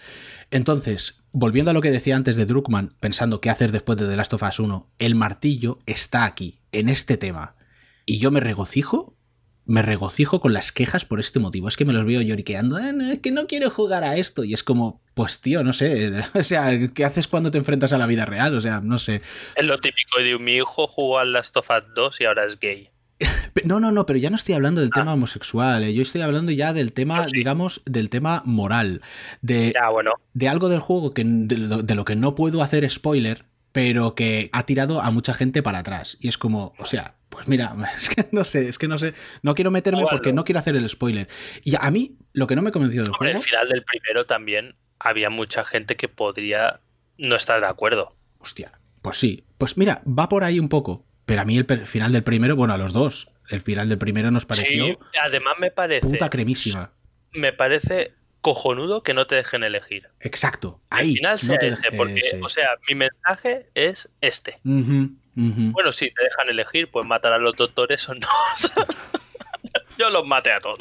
[0.51, 4.17] Entonces, volviendo a lo que decía antes de Druckmann, pensando qué hacer después de The
[4.17, 7.57] Last of Us 1, el martillo está aquí, en este tema.
[8.05, 9.17] Y yo me regocijo,
[9.65, 11.67] me regocijo con las quejas por este motivo.
[11.69, 14.45] Es que me los veo lloriqueando, "Ah, es que no quiero jugar a esto.
[14.45, 17.99] Y es como, pues tío, no sé, o sea, ¿qué haces cuando te enfrentas a
[17.99, 18.55] la vida real?
[18.55, 19.23] O sea, no sé.
[19.57, 22.61] Es lo típico de mi hijo jugó al Last of Us 2 y ahora es
[22.61, 22.91] gay.
[23.65, 25.01] No, no, no, pero ya no estoy hablando del Ah.
[25.01, 27.37] tema homosexual, eh, yo estoy hablando ya del tema, sí.
[27.37, 29.01] digamos, del tema moral,
[29.43, 30.13] de, Ya, bueno.
[30.35, 34.15] de algo del juego que, de, lo, de lo que no puedo hacer spoiler, pero
[34.15, 36.17] que ha tirado a mucha gente para atrás.
[36.21, 39.15] Y es como, o sea, pues mira, es que no sé, es que no sé,
[39.43, 41.29] no quiero meterme porque no quiero hacer el spoiler.
[41.65, 44.25] Y a mí, lo que no me convenció del Hombre, el juego, final del primero
[44.25, 46.81] también había mucha gente que podría
[47.19, 48.15] no estar de acuerdo.
[48.39, 52.13] hostia, pues sí, pues mira, va por ahí un poco, pero a mí el final
[52.13, 55.71] del primero, bueno, a los dos, el final del primero nos pareció Sí, además me
[55.71, 56.07] parece.
[56.07, 56.93] puta cremísima.
[57.33, 60.09] me parece cojonudo que no te dejen elegir.
[60.21, 61.15] Exacto, Al ahí.
[61.17, 62.37] final no sea te porque, sí.
[62.43, 64.59] o sea, mi mensaje es este.
[64.65, 68.27] Bueno, si te dejan elegir, pues matar a los doctores o no.
[69.99, 70.79] Yo los maté a todos.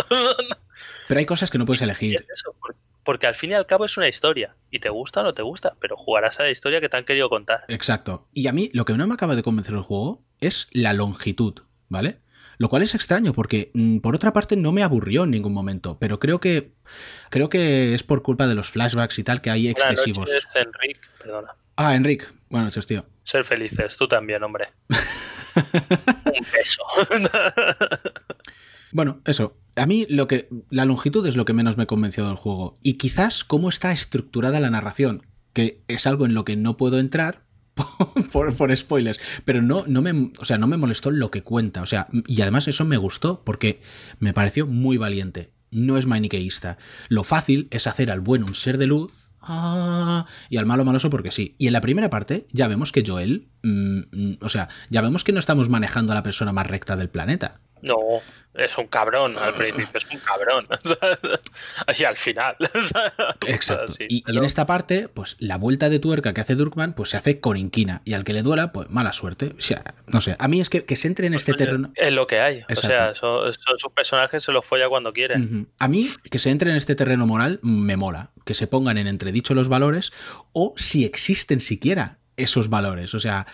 [1.08, 2.16] Pero hay cosas que no puedes elegir.
[2.16, 2.56] es eso,
[3.06, 4.56] porque al fin y al cabo es una historia.
[4.72, 7.06] Y te gusta o no te gusta, pero jugarás a la historia que te han
[7.06, 7.64] querido contar.
[7.70, 8.28] Exacto.
[8.34, 11.62] Y a mí lo que no me acaba de convencer el juego es la longitud,
[11.88, 12.20] ¿vale?
[12.58, 15.98] Lo cual es extraño porque, mm, por otra parte, no me aburrió en ningún momento,
[16.00, 16.74] pero creo que
[17.30, 20.28] creo que es por culpa de los flashbacks y tal que hay excesivos.
[20.28, 21.10] noches, Enric.
[21.20, 21.56] Perdona.
[21.76, 22.34] Ah, Enric.
[22.50, 23.06] Buenas noches, tío.
[23.24, 24.70] Ser felices, tú también, hombre.
[25.56, 26.84] Un beso.
[28.92, 29.58] Bueno, eso.
[29.76, 32.94] A mí lo que la longitud es lo que menos me convenció del juego y
[32.94, 35.24] quizás cómo está estructurada la narración,
[35.54, 37.44] que es algo en lo que no puedo entrar
[38.32, 41.86] por, spoilers, pero no, no me, o sea, no me molestó lo que cuenta, o
[41.86, 43.82] sea, y además eso me gustó porque
[44.20, 45.52] me pareció muy valiente.
[45.72, 46.78] No es maniqueísta.
[47.10, 51.10] Lo fácil es hacer al bueno un ser de luz ah, y al malo maloso
[51.10, 51.56] porque sí.
[51.58, 55.26] Y en la primera parte ya vemos que Joel, mm, mm, o sea, ya vemos
[55.26, 57.60] que no estamos manejando a la persona más recta del planeta.
[57.82, 57.98] No,
[58.58, 59.38] es un cabrón.
[59.38, 60.68] Al principio es un cabrón.
[61.88, 62.56] Así al final.
[63.48, 63.94] Exacto.
[64.08, 67.18] Y, y en esta parte, pues la vuelta de tuerca que hace Durkman, pues se
[67.18, 68.02] hace con inquina.
[68.06, 69.54] Y al que le duela, pues mala suerte.
[69.58, 70.36] O sea, no sé.
[70.40, 71.92] A mí es que, que se entre en este Coño, terreno.
[71.96, 72.64] Es lo que hay.
[72.70, 75.70] O sea, sus personajes, se los folla cuando quieren.
[75.80, 78.32] A mí, que se entre en este terreno moral, me mola.
[78.46, 80.14] Que se pongan en entredicho los valores
[80.52, 83.14] o si existen siquiera esos valores.
[83.14, 83.48] O sea,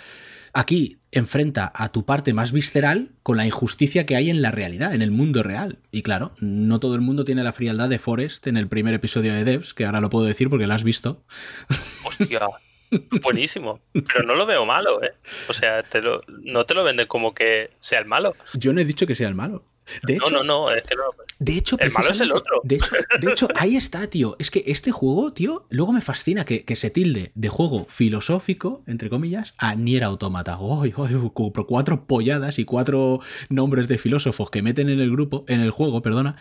[0.53, 4.93] aquí enfrenta a tu parte más visceral con la injusticia que hay en la realidad,
[4.93, 5.79] en el mundo real.
[5.91, 9.33] Y claro, no todo el mundo tiene la frialdad de Forrest en el primer episodio
[9.33, 11.23] de Devs, que ahora lo puedo decir porque lo has visto.
[12.05, 12.41] Hostia.
[13.23, 13.79] Buenísimo.
[13.93, 15.13] Pero no lo veo malo, ¿eh?
[15.47, 18.35] O sea, te lo- no te lo venden como que sea el malo.
[18.53, 19.63] Yo no he dicho que sea el malo.
[20.03, 21.03] De hecho, no, no, no, es que no.
[21.39, 22.61] De hecho, El malo es el otro.
[22.63, 24.35] De hecho, de hecho, ahí está, tío.
[24.39, 28.83] Es que este juego, tío, luego me fascina que, que se tilde de juego filosófico,
[28.87, 30.57] entre comillas, a Nier Automata.
[30.57, 33.19] Cu- cuatro polladas y cuatro
[33.49, 36.37] nombres de filósofos que meten en el grupo, en el juego, perdona,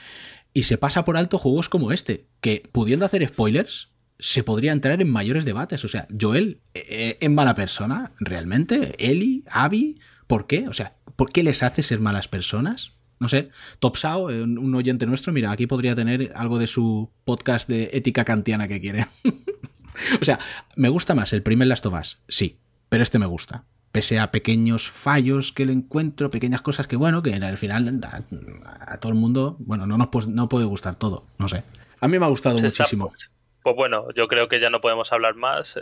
[0.53, 3.89] y se pasa por alto juegos como este, que pudiendo hacer spoilers,
[4.19, 5.85] se podría entrar en mayores debates.
[5.85, 8.95] O sea, Joel eh, es mala persona, realmente.
[8.99, 10.69] Eli, Abby, ¿por qué?
[10.69, 12.93] O sea, ¿por qué les hace ser malas personas?
[13.21, 17.69] No sé, Topsao, eh, un oyente nuestro, mira, aquí podría tener algo de su podcast
[17.69, 19.07] de ética kantiana que quiere.
[20.21, 20.39] o sea,
[20.75, 22.57] me gusta más el primer Last of Us, sí,
[22.89, 23.65] pero este me gusta.
[23.93, 28.25] Pese a pequeños fallos que le encuentro, pequeñas cosas que, bueno, que al final a,
[28.95, 31.63] a todo el mundo, bueno, no nos no puede gustar todo, no sé.
[32.01, 33.13] A mí me ha gustado Se está- muchísimo.
[33.63, 35.77] Pues bueno, yo creo que ya no podemos hablar más.
[35.77, 35.81] eh,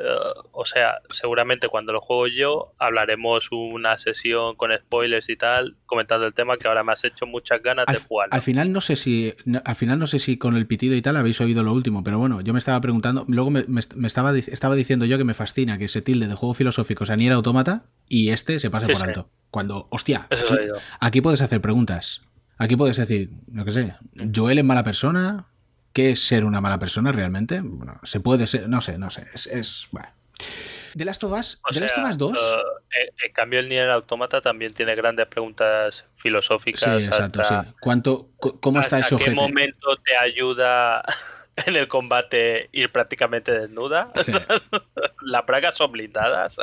[0.52, 6.26] o sea, seguramente cuando lo juego yo hablaremos una sesión con spoilers y tal, comentando
[6.26, 8.28] el tema que ahora me has hecho muchas ganas de jugar.
[8.32, 11.02] al final no sé si no- al final no sé si con el pitido y
[11.02, 14.06] tal habéis oído lo último, pero bueno, yo me estaba preguntando, luego me, me- me
[14.08, 17.32] estaba, estaba diciendo yo que me fascina que se tilde de juego filosófico a Nier
[17.32, 19.06] Automata y este se pase Sí, por sí.
[19.08, 19.30] alto.
[19.50, 20.64] Cuando, hostia, Eso aquí,
[21.00, 22.22] aquí puedes hacer preguntas.
[22.58, 23.94] Aquí puedes decir, no que sé,
[24.34, 25.46] Joel es mala persona,
[25.92, 27.60] ¿qué es ser una mala persona realmente?
[27.62, 30.08] Bueno, se puede ser, no sé, no sé, es, es bueno.
[30.96, 32.60] The Last of Us, O The Last sea, of Us 2 eh,
[33.02, 37.04] en- en cambio, el Nier Automata también tiene grandes preguntas Sí, filosóficas.
[37.04, 37.70] exacto, hasta, sí.
[37.80, 41.02] ¿Cuánto, cu- ¿Cómo está hasta ese qué momento te ayuda
[41.66, 44.08] en el combate ir prácticamente desnuda?
[44.24, 44.32] Sí.
[45.22, 46.56] Las bragas son blindadas.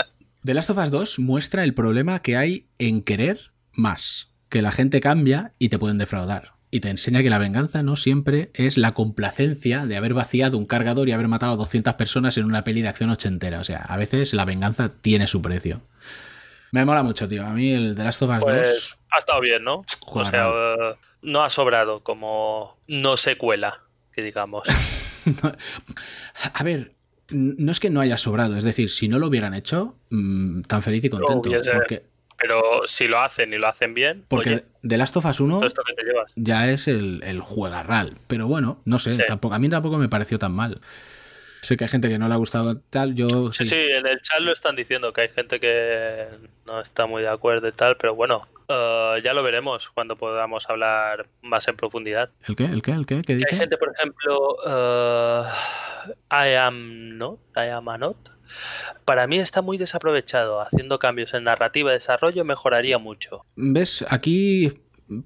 [0.43, 4.30] The Last of Us 2 muestra el problema que hay en querer más.
[4.49, 6.53] Que la gente cambia y te pueden defraudar.
[6.76, 10.65] Y te enseña que la venganza no siempre es la complacencia de haber vaciado un
[10.65, 13.61] cargador y haber matado a 200 personas en una peli de acción ochentera.
[13.61, 15.84] O sea, a veces la venganza tiene su precio.
[16.71, 17.45] Me mola mucho, tío.
[17.45, 19.86] A mí el The Last of Us Pues ha estado bien, ¿no?
[20.05, 24.67] O sea, eh, no ha sobrado como no secuela, que digamos.
[25.23, 25.53] 2...
[26.53, 26.91] a ver,
[27.30, 28.57] no es que no haya sobrado.
[28.57, 31.49] Es decir, si no lo hubieran hecho, mm, tan feliz y contento.
[31.73, 32.03] Porque,
[32.38, 35.56] Pero si lo hacen y lo hacen bien, porque oye, The Last of Us 1...
[35.58, 36.32] todo esto que te llevas.
[36.36, 38.18] ya es el, el juegarral.
[38.28, 39.22] Pero bueno, no sé, Sí.
[39.26, 40.82] tampoco, a mí tampoco me pareció tan mal.
[41.62, 43.66] Sé que hay gente que no le ha gustado tal, yo sí.
[43.66, 46.28] Sí, en el chat lo están diciendo que hay gente que
[46.68, 50.70] no está muy de acuerdo y tal, pero bueno, eh, ya lo veremos cuando podamos
[50.70, 52.30] hablar más en profundidad.
[52.48, 52.66] ¿El qué?
[52.66, 52.92] ¿El qué?
[52.92, 53.22] ¿El qué?
[53.24, 53.48] ¿Qué dice?
[53.52, 55.42] hay gente, por ejemplo, eh,
[56.32, 58.18] I am not, I am a not.
[59.06, 60.62] Para mí está muy desaprovechado.
[60.62, 63.45] Haciendo cambios en narrativa y desarrollo mejoraría mucho.
[63.56, 64.06] ¿Ves?
[64.10, 64.74] Aquí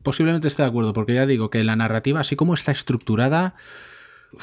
[0.03, 3.55] posiblemente esté de acuerdo, porque ya digo que la narrativa, así como está estructurada,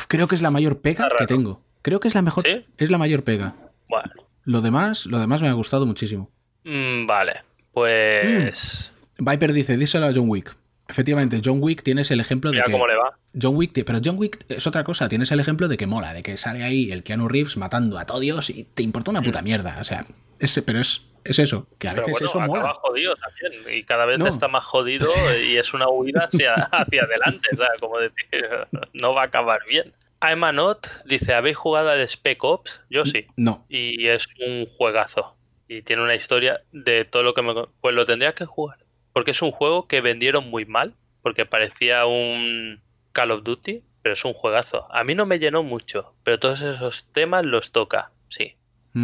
[0.09, 1.62] creo que es la mayor pega que tengo.
[1.82, 2.66] Creo que es la mejor, ¿Sí?
[2.78, 3.55] es la mayor pega.
[3.89, 4.11] Bueno,
[4.45, 6.30] Lo demás, lo demás me ha gustado muchísimo.
[6.64, 10.57] mm, vale, pues Viper dice, díselo a John Wick.
[10.89, 13.18] Efectivamente, John Wick tienes el ejemplo de que cómo le va.
[13.41, 16.22] John Wick, pero John Wick es otra cosa, tienes el ejemplo de que mola, de
[16.22, 19.43] que sale ahí el Keanu Reeves matando a todos Dios y te importa una puta
[19.43, 20.07] mierda, o sea,
[20.39, 22.74] ese, pero es, es eso, que a Pero veces bueno, eso mola.
[22.74, 24.28] jodido también y cada vez No.
[24.28, 25.07] está más jodido
[25.45, 28.47] y es una huida hacia, hacia adelante, o sea, como decir,
[28.95, 29.93] no va a acabar bien.
[30.22, 32.80] I'm a not dice, ¿habéis jugado al Spec Ops?
[32.89, 33.26] Yo sí.
[33.37, 35.37] No, Y es un juegazo.
[35.68, 37.53] Y tiene una historia de todo lo que me...
[37.80, 38.78] Pues lo tendría que jugar.
[39.17, 40.93] Porque es un juego que vendieron muy mal,
[41.23, 44.87] porque parecía un Call of Duty, pero es un juegazo.
[44.95, 48.57] A mí no me llenó mucho, pero todos esos temas los toca, sí.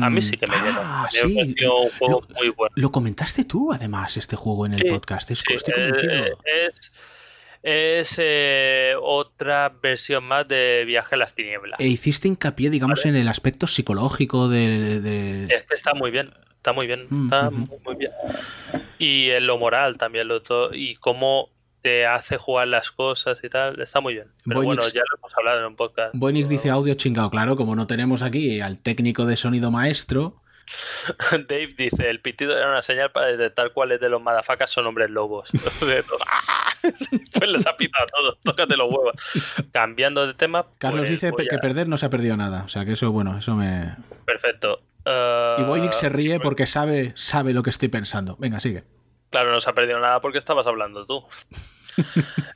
[0.03, 0.81] A mí sí que me llenó.
[0.83, 1.39] Ah, Me sí.
[1.41, 1.55] un
[1.99, 2.75] juego Lo- muy bueno.
[2.77, 5.31] Lo comentaste tú, además, este juego en el Sí, podcast.
[5.31, 6.39] Es- Sí, estoy eh, convencido.
[6.45, 6.93] es
[7.63, 11.81] es eh, otra versión más de Viaje a las Tinieblas.
[11.81, 15.01] E hiciste hincapié, digamos, en el aspecto psicológico de...
[15.01, 16.29] de- Es que está muy bien,
[16.63, 17.57] está muy bien, Mm, está ujú.
[17.57, 18.13] muy, muy bien.
[18.99, 21.51] Y en lo moral también, lo to- y cómo
[21.83, 24.29] te hace jugar las cosas y tal, está muy bien.
[24.47, 26.15] Pero Voynix- bueno, ya lo hemos hablado en un podcast.
[26.15, 30.37] Boinix dice audio chingado, claro, como no tenemos aquí al técnico de sonido maestro.
[31.49, 35.11] Dave dice, el pitido era una señal para detectar cuáles de los madafacas son hombres
[35.11, 35.51] lobos.
[37.35, 39.15] pues les ha pitado a todos, tócate los huevos.
[39.73, 40.67] Cambiando de tema.
[40.79, 42.63] Carlos pues dice que a- perder no se ha perdido nada.
[42.65, 43.97] O sea que eso, bueno, eso me...
[44.25, 44.81] Perfecto.
[45.05, 48.37] Eh, Y Boinix se ríe porque sabe, sabe lo que estoy pensando.
[48.39, 48.85] Venga, sigue.
[49.31, 51.25] Claro, no se ha perdido nada porque estabas hablando tú.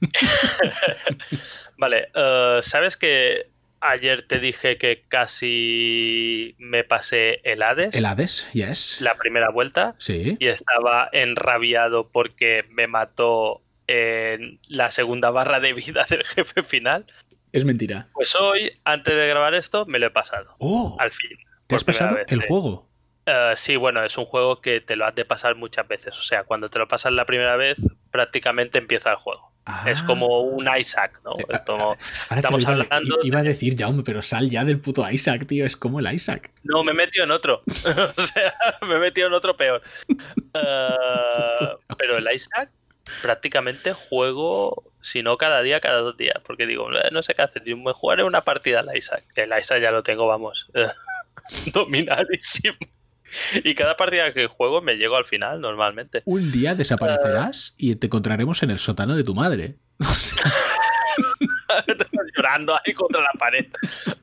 [1.76, 7.94] vale, eh, ¿sabes que ayer te dije que casi me pasé el Hades?
[7.94, 9.00] El Hades, yes.
[9.00, 9.94] La primera vuelta.
[9.98, 10.36] Sí.
[10.38, 17.06] Y estaba enrabiado porque me mató en la segunda barra de vida del jefe final.
[17.52, 18.08] Es mentira.
[18.12, 20.56] Pues hoy, antes de grabar esto, me lo he pasado.
[20.58, 21.38] Oh, Al fin.
[21.66, 22.88] ¿Te has pasado vez, el juego?
[23.26, 26.16] Eh, sí, bueno, es un juego que te lo has de pasar muchas veces.
[26.16, 27.76] O sea, cuando te lo pasas la primera vez,
[28.10, 29.52] prácticamente empieza el juego.
[29.84, 30.04] Es Ah.
[30.06, 31.32] como un Isaac, ¿no?
[31.40, 31.96] Eh, Es como-
[32.28, 35.66] Ahora estamos iba, hablando iba a decir, Jaume, pero sal ya del puto Isaac, tío.
[35.66, 36.52] Es como el Isaac.
[36.62, 37.62] No, me he metido en otro.
[38.16, 38.54] o sea,
[38.86, 39.82] me he metido en otro peor.
[40.54, 40.88] Eh,
[41.98, 42.70] pero el Isaac,
[43.22, 46.40] prácticamente juego, si no cada día, cada dos días.
[46.46, 47.64] Porque digo, "Eh, no sé qué hacer.
[47.64, 49.24] Yo me jugaré una partida al Isaac.
[49.34, 50.68] El Isaac ya lo tengo, vamos,
[51.72, 52.76] dominadísimo.
[53.64, 56.22] Y cada partida que juego me llego al final, normalmente.
[56.26, 59.76] Un día desaparecerás y te encontraremos en el sótano de tu madre.
[62.36, 63.66] llorando ahí contra la pared.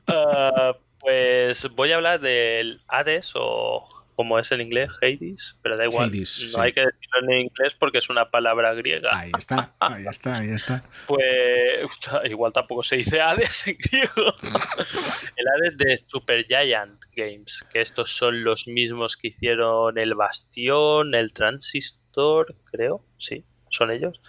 [0.06, 5.84] Ah, pues voy a hablar del Hades o como es en inglés, Hades, pero da
[5.84, 6.08] igual.
[6.08, 6.60] Hades, no sí.
[6.60, 9.10] hay que decirlo en inglés porque es una palabra griega.
[9.12, 10.84] Ahí está, ahí está, ahí está.
[11.06, 11.22] Pues
[12.24, 14.34] igual tampoco se dice Hades en griego.
[15.36, 21.32] El Hades de Supergiant Games, que estos son los mismos que hicieron el Bastión, el
[21.32, 24.20] Transistor, creo, sí, son ellos.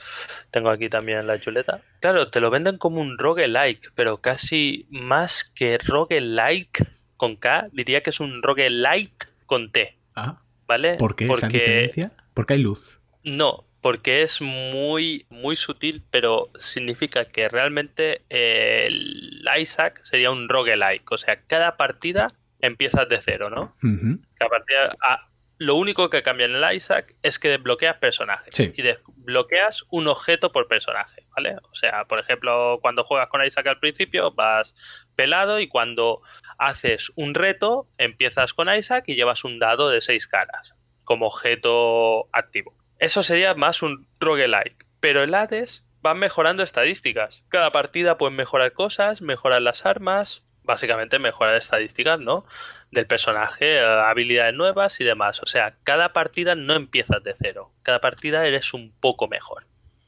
[0.52, 1.82] Tengo aquí también la chuleta.
[2.02, 6.86] Claro, te lo venden como un roguelike, pero casi más que roguelike
[7.18, 10.96] con K, diría que es un roguelite con T, Ah, ¿vale?
[10.96, 12.12] ¿Por qué esa Porque diferencia?
[12.34, 13.02] Porque hay luz.
[13.24, 20.50] no, porque es muy, muy sutil, pero significa que realmente eh, el Isaac sería un
[20.50, 21.12] roguelike.
[21.12, 23.76] O sea, cada partida empiezas de cero, ¿no?
[23.84, 24.22] Ujú.
[24.40, 24.96] Cada partida.
[25.60, 28.56] lo único que cambia en el Isaac es que desbloqueas personajes.
[28.56, 28.74] Sí.
[28.76, 28.82] Y
[29.26, 31.58] desbloqueas un objeto por personaje, ¿vale?
[31.72, 34.76] O sea, por ejemplo, cuando juegas con Isaac al principio, vas
[35.16, 36.22] pelado y cuando
[36.58, 42.30] haces un reto, empiezas con Isaac y llevas un dado de seis caras como objeto
[42.32, 42.76] activo.
[43.00, 44.86] Eso sería más un roguelike.
[45.00, 47.44] Pero el Hades va mejorando estadísticas.
[47.50, 52.46] Cada partida puedes mejorar cosas, mejorar las armas, básicamente mejorar estadísticas, ¿no?
[52.96, 55.42] Del personaje, eh, habilidades nuevas y demás.
[55.44, 57.72] O sea, cada partida no empiezas de cero.
[57.84, 59.68] Cada partida eres un poco mejor.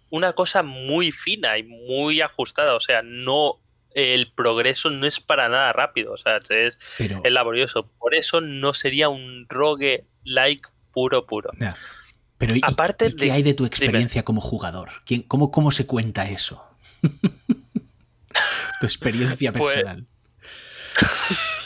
[0.09, 2.73] Una cosa muy fina y muy ajustada.
[2.75, 3.59] O sea, no.
[3.93, 6.13] El progreso no es para nada rápido.
[6.13, 7.89] O sea, es, Pero, es laborioso.
[7.99, 11.49] Por eso no sería un roguelike puro, puro.
[11.59, 11.75] ya.
[12.37, 14.89] Pero ¿y, Aparte y qué de- hay de tu experiencia como jugador?
[15.05, 16.63] ¿Quién, cómo, ¿Cómo se cuenta eso?
[18.79, 20.05] tu experiencia Pues- personal.
[21.27, 21.39] Pues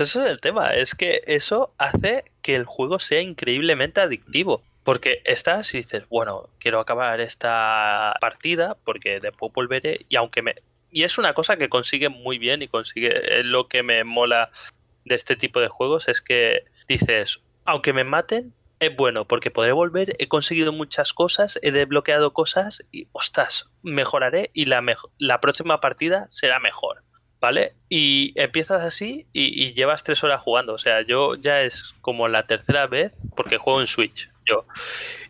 [0.00, 4.62] eso es el tema, es que eso hace que el juego sea increíblemente adictivo.
[4.84, 10.54] Porque estás y dices, bueno, quiero acabar esta partida porque después volveré y aunque me...
[10.90, 13.42] Y es una cosa que consigue muy bien y consigue...
[13.42, 14.50] Lo que me mola
[15.04, 19.72] de este tipo de juegos, es que dices, aunque me maten, es bueno porque podré
[19.72, 24.84] volver, he conseguido muchas cosas, he desbloqueado cosas y, ostras, mejoraré y la,
[25.18, 27.02] la próxima partida será mejor.
[27.40, 27.74] ¿Vale?
[27.88, 30.72] Y empiezas así y, y llevas tres horas jugando.
[30.74, 34.66] O sea, yo ya es como la tercera vez porque juego en Switch, yo.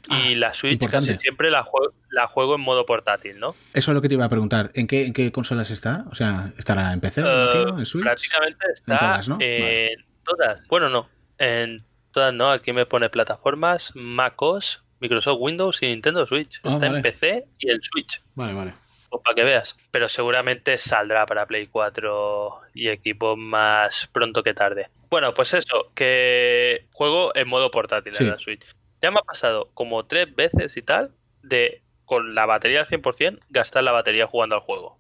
[0.09, 1.09] Y Ah, la Switch importante.
[1.09, 3.55] casi siempre la juego, la juego en modo portátil, ¿no?
[3.75, 4.71] Eso es lo que te iba a preguntar.
[4.73, 6.07] ¿En qué, en qué consolas está?
[6.11, 7.79] O sea, ¿estará en PC, me Eh, imagino?
[7.79, 8.05] ¿En Switch?
[8.05, 9.37] prácticamente está En todas, ¿no?
[9.41, 10.67] en todas.
[10.69, 11.11] Bueno, no.
[11.37, 12.51] En todas no.
[12.51, 16.59] Aquí me pone plataformas MacOS, Microsoft Windows y Nintendo Switch.
[16.65, 16.97] Ah, está vale.
[16.97, 18.23] en PC y el Switch.
[18.35, 18.73] Vale, vale.
[19.11, 19.77] Pues para que veas.
[19.91, 24.89] Pero seguramente saldrá para Play 4 y equipo más pronto que tarde.
[25.11, 28.25] Bueno, pues eso, que juego en modo portátil Sí.
[28.25, 28.65] en la Switch.
[29.01, 33.39] ya me ha pasado como tres veces y tal de con la batería al 100%
[33.49, 34.99] gastar la batería jugando al juego.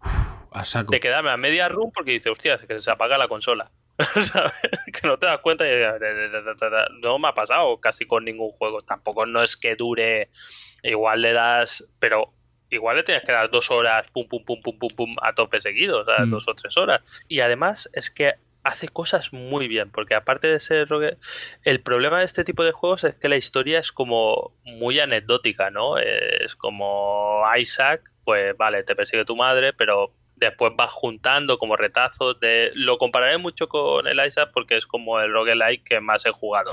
[0.53, 0.93] A saco.
[0.93, 3.71] De quedarme a media run porque dice, hostia, que se apaga la consola.
[4.21, 4.53] ¿Sabes?
[4.93, 5.73] Que no te das cuenta y
[7.03, 8.83] no me ha pasado casi con ningún juego.
[8.83, 10.31] Tampoco no es que dure,
[10.83, 12.33] igual le das, pero
[12.71, 15.61] igual le tienes que dar dos horas, pum, pum, pum, pum, pum, pum, a tope
[15.61, 16.31] seguido, o sea, Mm.
[16.31, 17.01] dos o tres horas.
[17.29, 20.89] Y además es que hace cosas muy bien, porque aparte de ser
[21.65, 25.71] el problema de este tipo de juegos es que la historia es como muy anecdótica,
[25.71, 25.97] ¿no?
[25.99, 32.39] Es como Isaac, pues vale, te persigue tu madre, pero después vas juntando como retazos
[32.41, 32.71] de...
[32.75, 36.73] Lo compararé mucho con el Isaac porque es como el roguelike que más he jugado.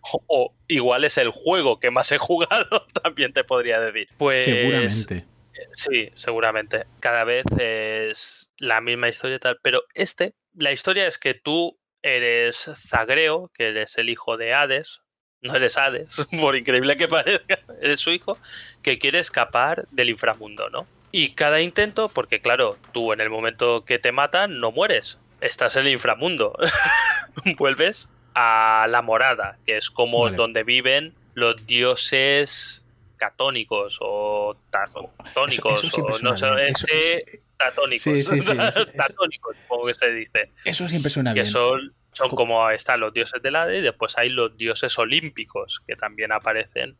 [0.00, 4.08] o, o igual es el juego que más he jugado, también te podría decir.
[4.18, 5.26] Pues Seguramente.
[5.72, 6.86] Sí, seguramente.
[7.00, 9.58] Cada vez es la misma historia y tal.
[9.62, 15.00] Pero este, la historia es que tú eres Zagreo, que eres el hijo de Hades.
[15.40, 17.60] No eres Hades, por increíble que parezca.
[17.80, 18.38] Eres su hijo,
[18.82, 20.86] que quiere escapar del inframundo, ¿no?
[21.12, 25.18] Y cada intento, porque claro, tú en el momento que te matan, no mueres.
[25.40, 26.56] Estás en el inframundo.
[27.58, 30.36] Vuelves a la morada, que es como Vale.
[30.36, 32.82] donde viven los dioses
[33.16, 36.46] catónicos o tatónicos Eso- o no sé.
[36.46, 38.02] Eso- este, tatónicos.
[38.04, 38.56] Sí, sí, sí,
[38.96, 39.56] tatónicos,
[39.86, 40.50] que se dice.
[40.64, 41.46] Eso siempre suena Que bien.
[41.52, 45.82] son, son Co- como están los dioses del Hades y después hay los dioses olímpicos
[45.86, 46.96] que también aparecen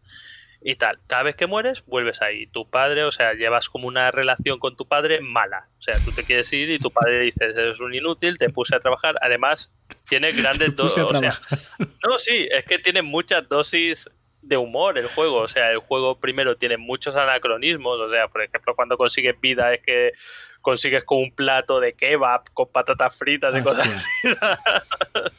[0.65, 1.01] y tal.
[1.07, 2.47] Cada vez que mueres, vuelves ahí.
[2.47, 5.69] Tu padre, o sea, llevas como una relación con tu padre mala.
[5.79, 8.77] O sea, tú te quieres ir y tu padre dice, eres un inútil, te puse
[8.77, 9.17] a trabajar.
[9.21, 9.73] Además,
[10.09, 11.03] tiene grandes dosis.
[11.03, 11.39] O sea,
[12.05, 14.09] no, sí, es que tiene muchas dosis
[14.41, 15.39] de humor el juego.
[15.39, 17.99] O sea, el juego primero tiene muchos anacronismos.
[17.99, 20.13] O sea, por ejemplo, cuando consigues vida es que
[20.61, 24.61] consigues con un plato de kebab con patatas fritas y cosas Hostia.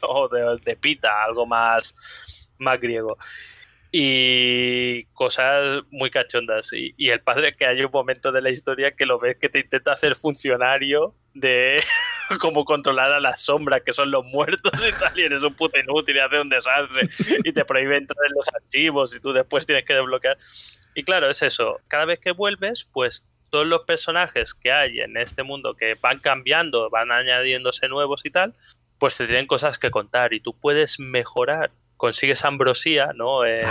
[0.02, 1.94] o de, de pita, algo más,
[2.58, 3.16] más griego.
[3.96, 6.72] Y cosas muy cachondas.
[6.72, 9.60] Y, el padre que hay un momento de la historia que lo ves que te
[9.60, 11.80] intenta hacer funcionario de
[12.40, 15.78] cómo controlar a las sombras, que son los muertos y tal, y eres un puto
[15.78, 17.08] inútil y hace un desastre
[17.44, 20.38] y te prohíbe entrar en los archivos y tú después tienes que desbloquear.
[20.96, 21.78] Y claro, es eso.
[21.86, 26.18] Cada vez que vuelves, pues todos los personajes que hay en este mundo que van
[26.18, 28.54] cambiando, van añadiéndose nuevos y tal,
[28.98, 31.70] pues te tienen cosas que contar y tú puedes mejorar,
[32.04, 33.46] consigues ambrosía, ¿no?
[33.46, 33.66] En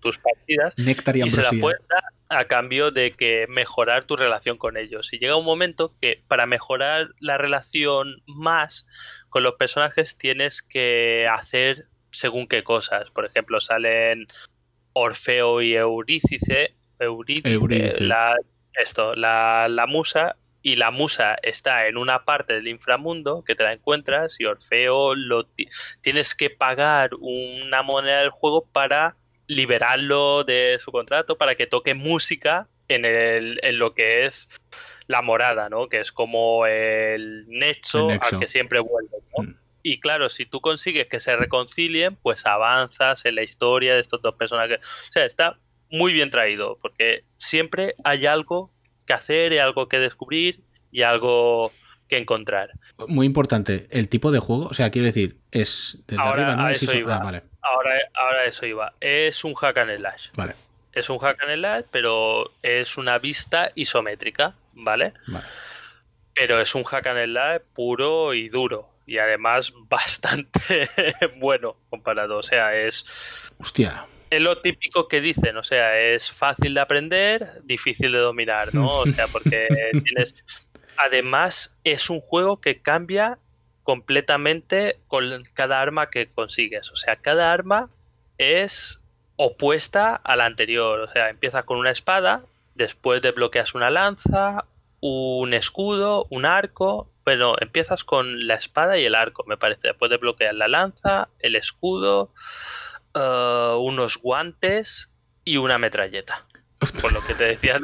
[0.00, 4.16] tus partidas Néctar y y se la puedes dar a cambio de que mejorar tu
[4.16, 5.12] relación con ellos.
[5.12, 8.86] Y llega un momento que para mejorar la relación más
[9.28, 13.10] con los personajes tienes que hacer según qué cosas.
[13.10, 14.26] Por ejemplo, salen
[14.94, 18.00] Orfeo y Eurídice, Eurídice, Eurídice.
[18.00, 18.36] La,
[18.72, 20.36] esto, la, la musa,
[20.68, 25.14] y la musa está en una parte del inframundo que te la encuentras y Orfeo
[25.14, 25.68] lo ti-
[26.02, 29.14] tienes que pagar una moneda del juego para
[29.46, 34.48] liberarlo de su contrato para que toque música en, el, en lo que es
[35.06, 35.88] la morada, ¿no?
[35.88, 38.34] Que es como el nexo, El nexo.
[38.34, 39.44] al que siempre vuelve, ¿no?
[39.44, 39.56] Mm.
[39.84, 44.20] Y claro, si tú consigues que se reconcilien, pues avanzas en la historia de estos
[44.20, 44.80] dos personajes.
[44.80, 45.60] O sea, está
[45.90, 48.72] muy bien traído, porque siempre hay algo
[49.06, 50.60] que hacer y algo que descubrir
[50.92, 51.72] y algo
[52.08, 52.70] que encontrar.
[53.08, 56.66] Muy importante, el tipo de juego, o sea, quiero decir, es desde Ahora arriba, ¿no?
[56.66, 57.16] a Es eso iso- iba.
[57.16, 58.92] Ah, vale, Ahora, ahora eso iba.
[59.00, 60.28] Es un hack and slash.
[60.36, 60.54] vale,
[60.92, 65.14] Es un hack and slash, pero es una vista isométrica, ¿vale?
[65.26, 65.44] vale.
[66.34, 68.88] Pero es un hack and slash puro y duro.
[69.06, 70.86] Y además bastante
[71.38, 72.38] bueno comparado.
[72.38, 73.04] O sea, es,
[73.58, 75.56] Hostia, es lo típico que dicen.
[75.56, 78.98] O sea, es fácil de aprender, difícil de dominar, ¿no?
[78.98, 79.68] O sea, porque
[80.04, 80.44] tienes...
[80.98, 83.38] Además, es un juego que cambia
[83.82, 86.90] completamente con cada arma que consigues.
[86.90, 87.90] O sea, cada arma
[88.38, 89.02] es
[89.36, 91.00] opuesta a la anterior.
[91.00, 94.64] O sea, empiezas con una espada, después desbloqueas una lanza,
[95.00, 97.10] un escudo, un arco.
[97.24, 99.88] Bueno, empiezas con la espada y el arco, me parece.
[99.88, 102.30] Después desbloqueas la lanza, el escudo,
[103.16, 105.10] eh, unos guantes
[105.44, 106.46] y una metralleta.
[107.00, 107.80] Por lo que te decía,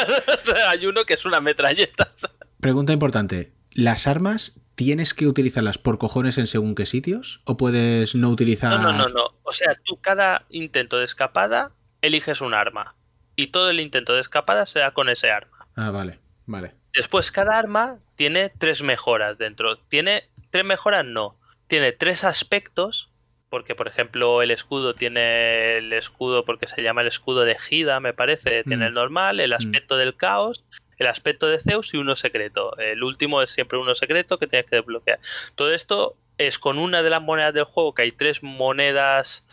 [0.68, 2.12] hay uno que es una metralleta.
[2.60, 3.52] pregunta importante.
[3.72, 7.40] ¿Las armas tienes que utilizarlas por cojones en según qué sitios?
[7.44, 8.80] ¿O puedes no utilizar...?
[8.80, 9.34] No, no, no, no.
[9.42, 12.94] O sea, tú cada intento de escapada eliges un arma.
[13.36, 15.66] Y todo el intento de escapada se da con ese arma.
[15.76, 16.74] Ah, vale, vale.
[16.94, 19.76] Después, cada arma tiene tres mejoras dentro.
[19.76, 21.38] Tiene tres mejoras, no.
[21.66, 23.11] Tiene tres aspectos.
[23.52, 28.00] Porque, por ejemplo, el escudo tiene el escudo porque se llama el escudo de Gida,
[28.00, 28.64] me parece.
[28.64, 28.88] Tiene Mm.
[28.88, 30.64] el normal, el aspecto del caos,
[30.96, 32.74] el aspecto de Zeus y uno secreto.
[32.78, 35.18] El último es siempre uno secreto que tienes que desbloquear.
[35.54, 39.46] Todo esto es con una de las monedas del juego, que hay tres monedas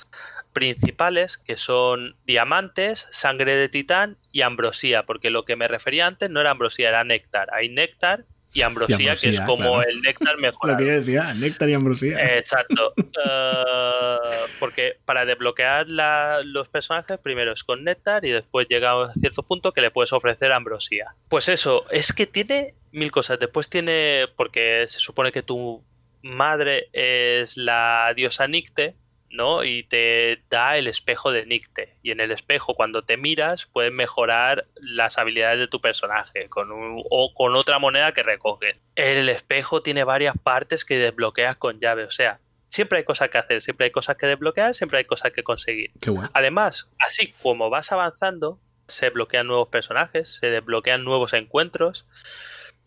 [0.53, 6.29] principales que son diamantes, sangre de titán y ambrosía, porque lo que me refería antes
[6.29, 7.49] no era ambrosía, era néctar.
[7.53, 10.69] Hay néctar y ambrosía, que es como el néctar mejor.
[10.71, 12.37] Lo que decía, néctar y ambrosía.
[12.37, 12.93] Exacto.
[12.97, 14.15] Eh,
[14.59, 19.43] porque para desbloquear la- los personajes, primero es con néctar y después llega a cierto
[19.43, 21.15] punto que le puedes ofrecer ambrosía.
[21.29, 23.39] Pues eso, es que tiene mil cosas.
[23.39, 25.83] Después tiene, porque se supone que tu
[26.21, 28.95] madre es la diosa Nicte,
[29.31, 29.63] ¿no?
[29.63, 31.95] Y te da el espejo de Nicte.
[32.03, 36.71] Y en el espejo, cuando te miras, puedes mejorar las habilidades de tu personaje con
[36.71, 38.79] un- o con otra moneda que recoges.
[38.95, 42.03] El espejo tiene varias partes que desbloqueas con llave.
[42.05, 45.31] O sea, siempre hay cosas que hacer, siempre hay cosas que desbloquear, siempre hay cosas
[45.31, 45.91] que conseguir.
[46.01, 46.13] Qué.
[46.33, 52.07] Además, así como vas avanzando, se bloquean nuevos personajes, se desbloquean nuevos encuentros.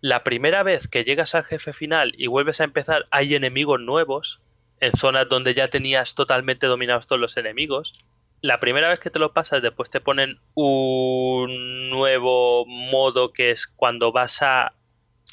[0.00, 4.40] La primera vez que llegas al jefe final y vuelves a empezar, hay enemigos nuevos
[4.82, 8.04] en zonas donde ya tenías totalmente dominados todos los enemigos.
[8.40, 13.68] La primera vez que te lo pasas, después te ponen un nuevo modo que es
[13.68, 14.74] cuando vas a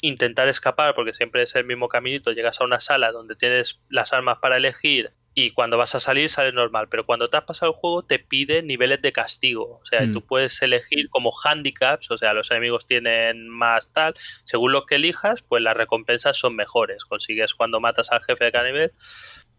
[0.02, 4.12] intentar escapar, porque siempre es el mismo caminito, llegas a una sala donde tienes las
[4.12, 7.72] armas para elegir y cuando vas a salir sale normal, pero cuando te has pasado
[7.72, 10.12] el juego te pide niveles de castigo, o sea, Mm.
[10.12, 14.14] tú puedes elegir como handicaps, o sea, los enemigos tienen más tal,
[14.44, 18.52] según lo que elijas, pues las recompensas son mejores, consigues cuando matas al jefe de
[18.52, 18.92] cada nivel,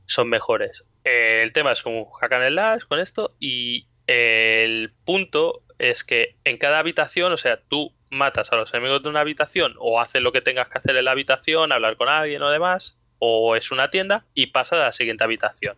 [0.06, 0.84] son mejores.
[1.06, 6.04] Eh, el tema es como un hack and slash con esto y el punto es
[6.04, 10.02] que en cada habitación, o sea, tú matas a los enemigos de una habitación o
[10.02, 13.56] haces lo que tengas que hacer en la habitación, hablar con alguien o demás, o
[13.56, 15.78] es una tienda y pasas a la siguiente habitación.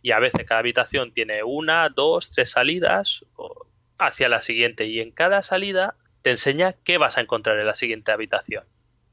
[0.00, 3.26] Y a veces cada habitación tiene una, dos, tres salidas
[3.98, 7.74] hacia la siguiente y en cada salida te enseña qué vas a encontrar en la
[7.74, 8.64] siguiente habitación.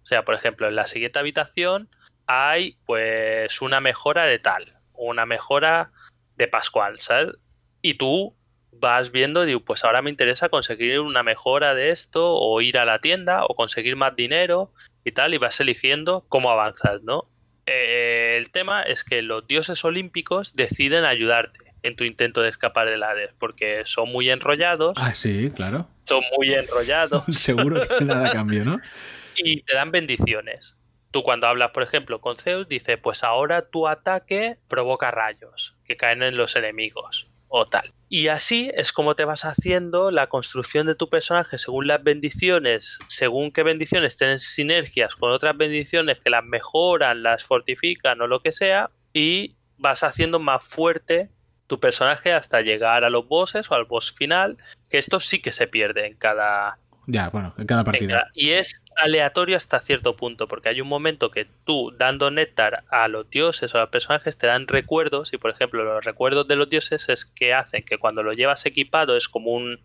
[0.04, 1.90] O sea, por ejemplo, en la siguiente habitación
[2.28, 5.92] hay pues una mejora de tal, una mejora
[6.38, 7.36] de Pascual, ¿sabes?
[7.82, 8.38] Y tú
[8.72, 12.78] vas viendo y digo, pues ahora me interesa conseguir una mejora de esto o ir
[12.78, 14.72] a la tienda o conseguir más dinero
[15.04, 17.30] y tal y vas eligiendo cómo avanzas, ¿no?
[17.68, 22.90] Eh, el tema es que los dioses olímpicos deciden ayudarte en tu intento de escapar
[22.90, 25.88] del Hades porque son muy enrollados, Ah, sí, claro.
[26.04, 28.80] son muy enrollados Seguro que nada cambio, ¿no?
[29.36, 30.76] y te dan bendiciones.
[31.12, 35.96] Tú cuando hablas, por ejemplo, con Zeus, dice, pues ahora tu ataque provoca rayos que
[35.96, 37.94] caen en los enemigos o tal.
[38.10, 43.00] Y así es como te vas haciendo la construcción de tu personaje según las bendiciones,
[43.08, 48.42] según qué bendiciones tienen sinergias con otras bendiciones que las mejoran, las fortifican o lo
[48.42, 51.30] que sea, y vas haciendo más fuerte
[51.68, 54.58] tu personaje hasta llegar a los bosses o al boss final,
[54.90, 58.30] que esto sí que se pierde en cada, Ya, bueno, en cada partida.
[58.34, 63.08] Y es aleatorio hasta cierto punto, porque hay un momento que tú, dando néctar a
[63.08, 66.56] los dioses o a los personajes, te dan recuerdos, y por ejemplo, los recuerdos de
[66.56, 69.80] los dioses es que hacen que cuando lo llevas equipado es como un,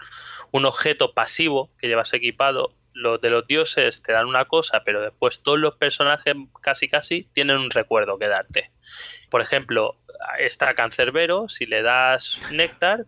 [0.51, 2.75] un objeto pasivo que llevas equipado.
[2.93, 7.29] Los de los dioses te dan una cosa, pero después todos los personajes casi casi
[7.33, 8.71] tienen un recuerdo que darte.
[9.31, 9.97] Por ejemplo,
[10.39, 13.07] está Cancerbero, si le das néctar,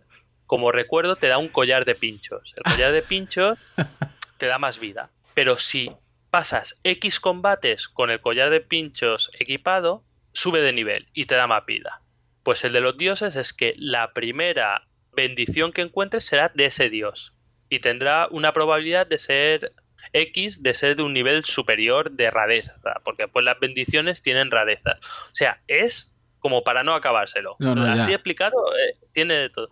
[0.52, 2.52] como recuerdo te da un collar de pinchos.
[2.58, 3.58] El collar de pinchos
[4.36, 5.08] te da más vida.
[5.32, 5.90] Pero si
[6.28, 11.46] pasas X combates con el collar de pinchos equipado, sube de nivel y te da
[11.46, 12.02] más vida.
[12.42, 16.90] Pues el de los dioses es que la primera bendición que encuentres será de ese
[16.90, 17.32] dios.
[17.70, 19.72] Y tendrá una probabilidad de ser
[20.12, 22.78] X, de ser de un nivel superior de rareza.
[23.04, 24.98] Porque pues las bendiciones tienen rarezas.
[25.30, 27.56] O sea, es como para no acabárselo.
[27.60, 29.70] No, no, Así explicado, eh, tiene de todo.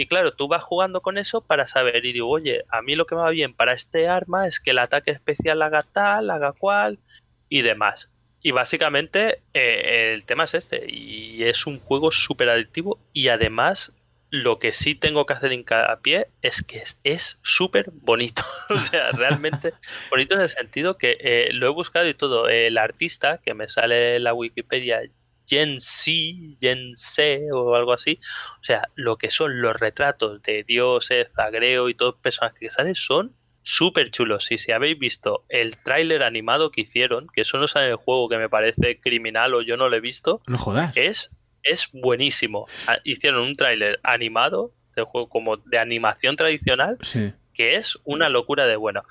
[0.00, 3.04] Y claro, tú vas jugando con eso para saber y digo, oye, a mí lo
[3.04, 6.52] que me va bien para este arma es que el ataque especial haga tal, haga
[6.52, 7.00] cual
[7.48, 8.08] y demás.
[8.40, 10.84] Y básicamente eh, el tema es este.
[10.88, 13.92] Y es un juego súper adictivo y además
[14.30, 18.42] lo que sí tengo que hacer hincapié es que es- súper bonito.
[18.70, 19.72] o sea, realmente
[20.10, 22.48] bonito en el sentido que eh, lo he buscado y todo.
[22.48, 25.00] El artista que me sale en la Wikipedia,
[25.48, 28.20] Jen C, Jen C o algo así.
[28.60, 32.70] O sea, lo que son los retratos de dioses, Zagreo y todos los personajes que
[32.70, 34.50] salen son súper chulos.
[34.50, 37.96] Y si habéis visto el tráiler animado que hicieron, que eso no sale en el
[37.96, 40.96] juego, que me parece criminal o yo no lo he visto, No jodas.
[40.96, 41.30] es,
[41.62, 42.66] es buenísimo.
[42.86, 47.32] Ah, Hicieron un tráiler animado del juego como de animación tradicional Sí.
[47.54, 49.02] que es una locura de bueno.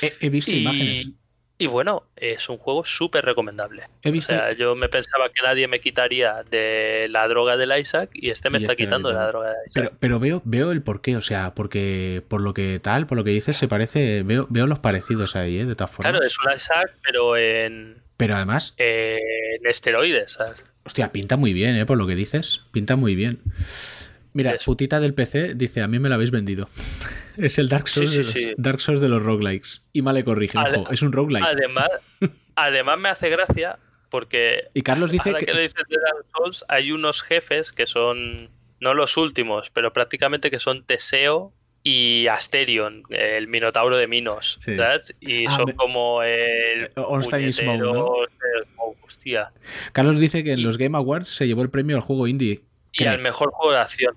[0.00, 1.10] He, he visto imágenes.
[1.58, 3.84] Y, bueno, es un juego súper recomendable.
[4.02, 4.34] He O visto.
[4.34, 8.50] sea, yo me pensaba que nadie me quitaría de la droga del Isaac y este
[8.50, 9.72] me Y está este quitando de la droga de Isaac.
[9.72, 13.24] Pero, pero veo, veo el porqué, o sea, porque por lo que tal, por lo
[13.24, 15.64] que dices, se parece, veo, veo los parecidos ahí, ¿eh?
[15.64, 16.12] de todas formas.
[16.12, 20.62] claro, es un Isaac, pero en, Pero además, en esteroides, ¿sabes?
[20.84, 21.86] hostia, pinta muy bien, ¿eh?
[21.86, 23.40] Por lo que dices, pinta muy bien.
[24.36, 24.66] Mira, Eso.
[24.66, 26.68] putita del PC dice, a mí me lo habéis vendido.
[27.38, 28.54] es el Dark Souls, Sí, de, sí, los.
[28.58, 29.80] Dark Souls de los roguelikes.
[29.94, 31.44] Y mal le corrigen, Ade- ojo, es un roguelike.
[31.46, 31.88] Además,
[32.54, 33.78] además me hace gracia
[34.10, 35.52] porque y Carlos dice que, que...
[35.54, 38.50] lo dices de Dark Souls, hay unos jefes que son,
[38.80, 41.52] no los últimos, pero prácticamente que son Teseo
[41.82, 44.76] y Asterion, el Minotauro de Minos, Sí.
[44.76, 45.14] ¿sabes?
[45.20, 48.12] Y Ah, son me- como el Ornstein Smoke, ¿no?
[48.74, 49.52] Smoke, hostia.
[49.92, 52.60] Carlos dice que en los Game Awards se llevó el premio al juego indie.
[52.98, 54.16] Y al mejor juego de acción.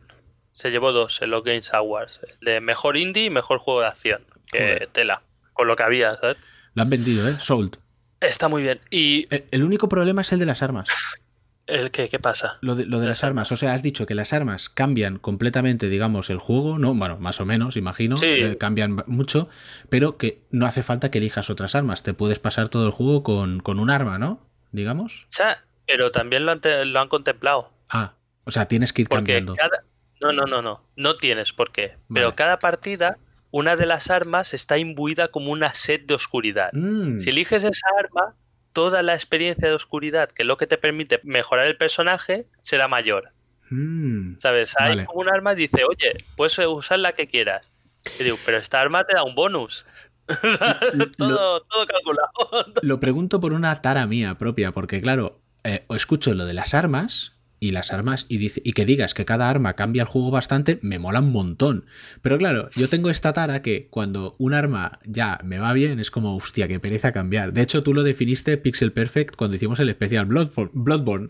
[0.51, 2.19] Se llevó dos en los Games Awards.
[2.41, 4.26] De mejor indie y mejor juego de acción.
[4.51, 5.22] Que tela.
[5.53, 6.38] Con lo que había, ¿sabes?
[6.73, 7.38] Lo han vendido, ¿eh?
[7.39, 7.77] Sold.
[8.19, 8.81] Está muy bien.
[8.89, 10.88] ¿Y El, el único problema es el de las armas.
[11.68, 12.57] el qué, qué pasa?
[12.61, 13.51] Lo de, lo de las armas.
[13.51, 16.93] O sea, has dicho que las armas cambian completamente, digamos, el juego, ¿no?
[16.93, 18.18] Bueno, más o menos, imagino.
[18.18, 18.26] Sí.
[18.27, 19.49] eh, cambian mucho,
[19.89, 22.03] pero que no hace falta que elijas otras armas.
[22.03, 24.41] Te puedes pasar todo el juego con, con un arma, ¿no?
[24.72, 25.23] Digamos.
[25.23, 27.72] O sea, pero también lo han, lo han contemplado.
[27.89, 28.14] Ah,
[28.50, 29.56] o sea, tienes que ir Porque cambiando.
[29.56, 29.84] cada.
[30.22, 30.84] No, no, no, no.
[30.98, 31.96] No tienes por qué.
[32.14, 33.18] Pero cada partida,
[33.52, 36.72] una de las armas está imbuida como una sed de oscuridad.
[36.74, 38.36] Mm, Si eliges esa arma,
[38.74, 42.88] toda la experiencia de oscuridad, que es lo que te permite mejorar el personaje, será
[42.90, 43.32] mayor.
[43.70, 44.38] mm.
[44.40, 44.76] ¿Sabes?
[44.78, 45.06] Hay Vale.
[45.06, 47.72] como un arma y dice, oye, puedes usar la que quieras.
[48.20, 49.86] Y digo, pero esta arma te da un bonus.
[50.94, 52.30] Lo- todo, todo calculado.
[52.82, 57.36] Lo pregunto por una tara mía propia, porque claro, eh, escucho lo de las armas
[57.60, 60.80] y las armas y, dice, y que digas que cada arma cambia el juego bastante,
[60.81, 61.86] me mola un montón.
[62.22, 66.11] Pero claro, yo tengo esta tara que cuando un arma ya me va bien es
[66.11, 67.53] como, hostia, qué pereza cambiar.
[67.53, 71.30] De hecho, tú lo definiste Pixel Perfect cuando hicimos el especial Bloodborne,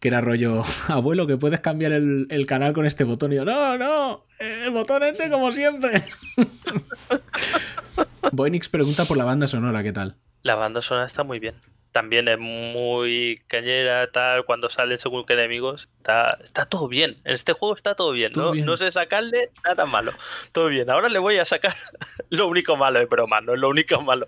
[0.00, 3.32] que era rollo, abuelo, que puedes cambiar el, canal con este botón.
[3.32, 6.04] Y yo, no, no, el botón este como siempre.
[8.32, 10.16] Boenix pregunta por la banda sonora, ¿qué tal?
[10.42, 11.54] La banda sonora está muy bien.
[11.96, 15.88] También es muy cañera, tal, cuando salen según qué enemigos.
[15.96, 17.16] Está, está todo bien.
[17.24, 18.34] En este juego está todo bien.
[18.34, 18.50] Todo ¿no?
[18.50, 18.66] bien.
[18.66, 20.12] no sé sacarle nada malo.
[20.52, 20.90] Todo bien.
[20.90, 21.74] Ahora le voy a sacar
[22.28, 24.26] lo único malo, es broma, no es lo único malo.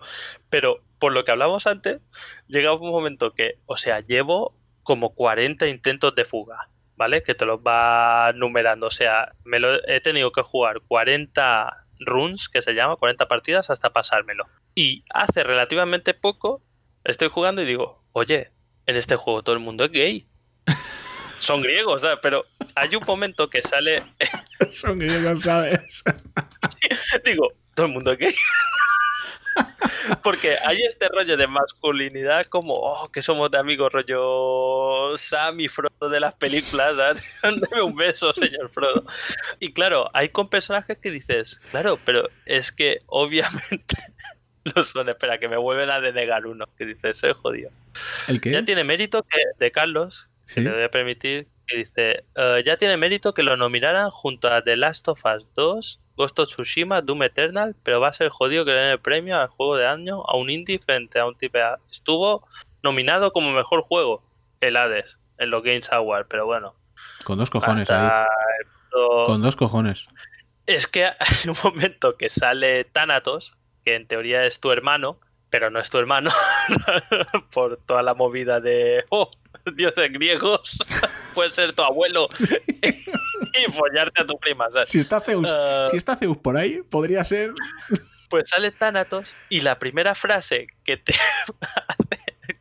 [0.48, 2.00] Pero por lo que hablamos antes,
[2.46, 7.22] llega un momento que, o sea, llevo como 40 intentos de fuga, ¿vale?
[7.22, 8.86] Que te los va numerando.
[8.86, 13.68] O sea, me lo he tenido que jugar 40 runs, que se llama, 40 partidas
[13.68, 14.46] hasta pasármelo.
[14.74, 16.62] Y hace relativamente poco
[17.10, 18.52] estoy jugando y digo, oye,
[18.86, 20.24] en este juego todo el mundo es gay.
[21.38, 22.18] Son griegos, ¿sabes?
[22.22, 22.44] Pero
[22.74, 24.04] hay un momento que sale,
[24.70, 26.02] Son griegos, ¿sabes?
[27.24, 28.34] digo, todo el mundo es gay.
[30.22, 35.68] Porque hay este rollo de masculinidad como, oh, que somos de amigos, rollo Sam y
[35.68, 36.96] Frodo de las películas.
[36.96, 39.04] Dame un beso, señor Frodo.
[39.58, 43.96] Y claro, hay con personajes que dices, claro, pero es que obviamente
[44.74, 45.08] lo son.
[45.08, 47.70] Espera, que me vuelven a denegar uno, que dices, soy jodido.
[48.26, 48.52] ¿El qué?
[48.52, 50.56] Ya tiene mérito que de Carlos, ¿Sí?
[50.56, 54.52] que le voy a permitir, que dice, "Eh, ya tiene mérito que lo nominaran junto
[54.52, 58.28] a The Last of Us 2, Ghost of Tsushima, Doom Eternal, pero va a ser
[58.30, 61.26] jodido que le den el premio al juego de año a un indie frente a
[61.26, 61.58] un tipo
[61.90, 62.46] Estuvo
[62.82, 64.22] nominado como mejor juego,
[64.60, 66.74] el Hades, en los Games Awards, pero bueno.
[67.24, 68.24] Con dos cojones ahí.
[69.26, 70.04] Con dos cojones.
[70.66, 73.56] Es que hay un momento que sale Thanatos,
[73.88, 76.30] que en teoría es tu hermano, pero no es tu hermano,
[77.52, 79.30] por toda la movida de, oh,
[79.76, 80.78] dioses griegos,
[81.34, 82.28] puede ser tu abuelo
[82.82, 84.90] y follarte a tu prima, ¿sabes?
[84.90, 85.86] Si está Zeus, Ah.
[85.90, 87.54] si está Zeus por ahí, podría ser.
[88.28, 91.14] Pues sale Thanatos y la primera frase que te,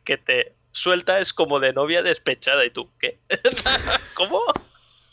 [0.04, 3.18] que te suelta es como de novia despechada y tú, ¿qué?
[4.14, 4.40] ¿Cómo?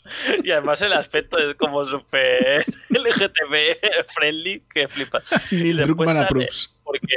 [0.44, 3.78] Y además el aspecto es como súper LGTB
[4.14, 5.52] friendly que flipas.
[5.52, 6.48] Neil Después sale-.
[6.84, 7.16] Porque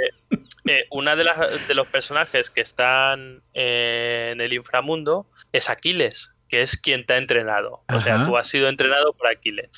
[0.65, 6.31] eh, una de, las, de los personajes que están eh, en el inframundo es Aquiles,
[6.47, 7.83] que es quien te ha entrenado.
[7.93, 9.69] O sea, tú has sido entrenado por Aquiles.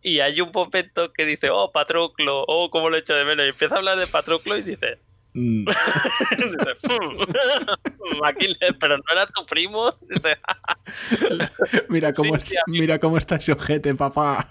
[0.00, 3.46] Y hay un momento que dice, oh, Patroclo, oh, cómo lo echo de menos.
[3.46, 4.98] Y empieza a hablar de Patroclo y dice,
[5.34, 5.64] Mm.
[5.66, 7.18] dice, "Hmm,
[8.24, 9.92] Aquiles, pero no era tu primo.
[11.88, 14.48] Mira cómo, Sí, es- mira cómo está ese ojete, papá.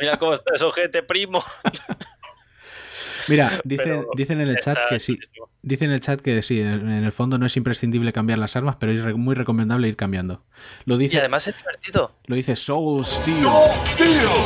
[0.00, 1.42] mira cómo está ese ojete primo.
[3.28, 5.14] Mira, dicen, Pero dicen en el chat Está que sí.
[5.16, 5.50] chulísimo.
[5.60, 8.76] Dicen en el chat que sí, en el fondo no es imprescindible cambiar las armas,
[8.80, 10.44] pero es re- muy recomendable ir cambiando.
[10.86, 12.12] Lo Y dice, además es divertido.
[12.26, 13.46] lo dice Soul Steel.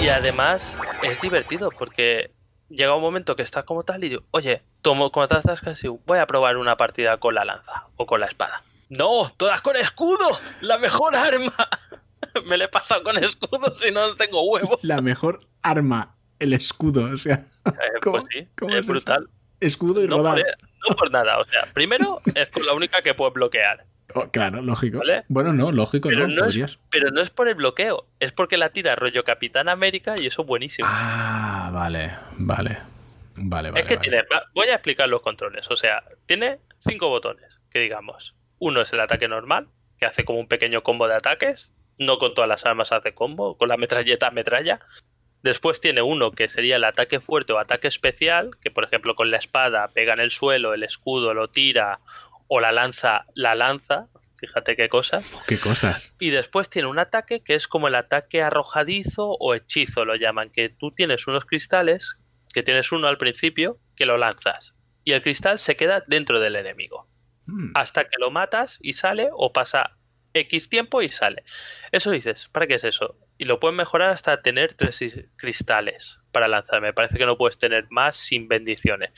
[0.03, 2.33] Y además es divertido porque
[2.73, 6.19] llega un momento que está como tal y digo, oye, tomo como estás casi, voy
[6.19, 8.63] a probar una partida con la lanza o con la espada.
[8.89, 10.27] No, todas con escudo,
[10.61, 11.53] la mejor arma.
[12.47, 14.79] Me le he pasado con escudo si no tengo huevo.
[14.83, 17.11] La mejor arma, el escudo.
[17.13, 17.71] O sea, Eh,
[18.03, 18.39] ¿Cómo- pues sí,
[18.75, 19.27] es eso?
[19.67, 20.45] Escudo y No por, rodar.
[20.89, 23.85] no por nada, o sea, primero es con la única que puedes bloquear.
[24.15, 24.99] Oh, claro, lógico.
[24.99, 25.25] ¿Vale?
[25.29, 28.59] Bueno, no, lógico, Pero no, no, es, pero no es por el bloqueo, es porque
[28.59, 30.87] la tira rollo Capitán América y eso es buenísimo.
[30.91, 32.79] Ah, vale, vale.
[33.35, 33.81] Vale, vale.
[33.81, 34.09] es que vale.
[34.09, 34.25] tiene,
[34.55, 35.71] voy a explicar los controles.
[35.71, 38.35] O sea, tiene cinco botones, que digamos.
[38.59, 39.69] Uno es el ataque normal,
[39.99, 41.73] que hace como un pequeño combo de ataques.
[41.99, 44.81] No con todas las armas hace combo, con la metralleta metralla.
[45.43, 49.31] Después tiene uno que sería el ataque fuerte o ataque especial, que por ejemplo con
[49.31, 52.01] la espada pega en el suelo, el escudo lo tira,
[52.47, 54.09] o la lanza, la lanza.
[54.37, 55.33] Fíjate qué cosas.
[55.47, 56.13] Qué cosas.
[56.19, 60.51] Y después tiene un ataque que es como el ataque arrojadizo o hechizo, lo llaman,
[60.51, 62.19] que tú tienes unos cristales,
[62.53, 64.75] que tienes uno al principio, que lo lanzas.
[65.05, 67.09] Y el cristal se queda dentro del enemigo.
[67.47, 69.97] Mm, Hasta que lo matas y sale, o pasa
[70.35, 71.45] X tiempo y sale.
[71.91, 73.17] Eso dices, ¿para qué es eso?
[73.43, 76.81] Y lo puedes mejorar hasta tener tres is- cristales para lanzar.
[76.81, 79.11] Me parece que no puedes tener más sin bendiciones.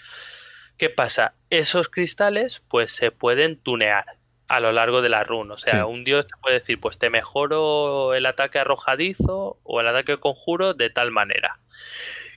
[0.78, 1.34] ¿Qué pasa?
[1.50, 4.06] Esos cristales, pues se pueden tunear
[4.48, 5.50] a lo largo de la run.
[5.50, 5.82] O sea, Sí.
[5.86, 10.72] un dios te puede decir, pues te mejoro el ataque arrojadizo o el ataque conjuro
[10.72, 11.60] de tal manera.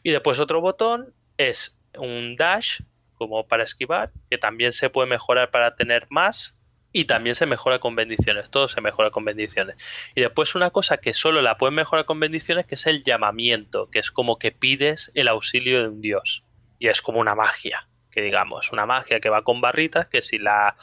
[0.03, 2.81] Y después otro botón es un dash,
[3.13, 6.56] como para esquivar, que también se puede mejorar para tener más.
[6.97, 9.75] Y también se mejora con bendiciones, todo se mejora con bendiciones.
[10.15, 13.91] Y después una cosa que solo la puedes mejorar con bendiciones, que es el llamamiento,
[13.91, 16.43] que es como que pides el auxilio de un dios.
[16.79, 20.39] Y es como una magia, que digamos, una magia que va con barritas, que si
[20.39, 20.75] la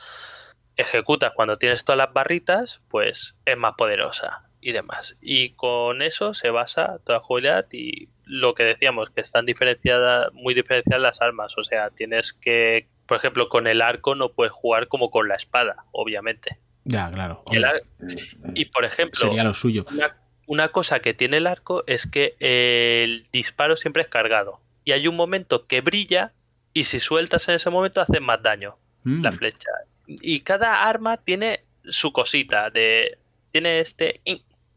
[0.76, 5.16] ejecutas cuando tienes todas las barritas, pues es más poderosa y demás.
[5.20, 10.54] Y con eso se basa toda jugabilidad y lo que decíamos, que están diferenciadas, muy
[10.54, 11.58] diferenciadas las armas.
[11.58, 15.35] O sea, tienes que, por ejemplo, con el arco no puedes jugar como con la
[15.35, 16.59] espada, obviamente.
[16.85, 17.43] Ya, claro.
[17.51, 19.86] Y, el por ejemplo, sería lo suyo.
[19.90, 20.16] una,
[20.47, 24.60] una cosa que tiene el arco es que el disparo siempre es cargado.
[24.85, 26.32] Y hay un momento que brilla
[26.74, 29.70] y si sueltas en ese momento hace más daño Mm, la flecha.
[30.06, 33.18] Y cada arma tiene su cosita de...
[33.52, 34.20] Tiene este...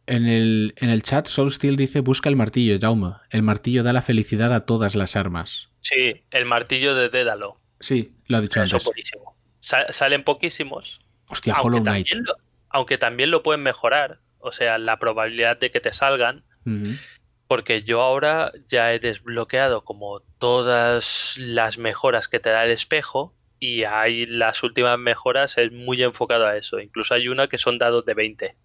[0.06, 3.16] En el, en el chat, Soul Steel dice: Busca el martillo, Jaume.
[3.30, 5.70] El martillo da la felicidad a todas las armas.
[5.82, 7.60] Sí, el martillo de Dédalo.
[7.82, 8.84] Sí, lo ha dicho antes.
[9.62, 11.02] salen poquísimos.
[11.30, 12.08] Hostia, aunque, Hollow Knight.
[12.08, 12.36] también lo,
[12.70, 14.20] aunque también lo pueden mejorar.
[14.40, 16.44] O sea, la probabilidad de que te salgan.
[17.48, 23.34] Porque yo ahora ya he desbloqueado como todas las mejoras que te da el espejo.
[23.60, 26.80] Y hay las últimas mejoras es muy enfocado a eso.
[26.80, 28.56] Incluso hay una que son dados de 20.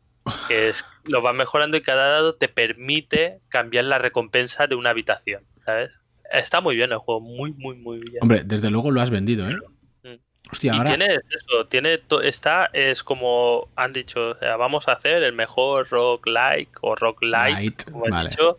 [0.49, 4.91] Que es, lo vas mejorando y cada dado te permite cambiar la recompensa de una
[4.91, 5.45] habitación.
[5.65, 5.91] ¿Sabes?
[6.33, 8.19] Está muy bien el juego, muy, muy, muy bien.
[8.21, 9.57] Hombre, desde luego lo has vendido, ¿eh?
[10.03, 10.17] Mm.
[10.51, 10.91] Hostia, Y ahora.
[10.91, 15.89] tiene eso, tiene está, es como han dicho, o sea, vamos a hacer el mejor
[15.91, 18.59] rock like o rock light, Light, como han dicho,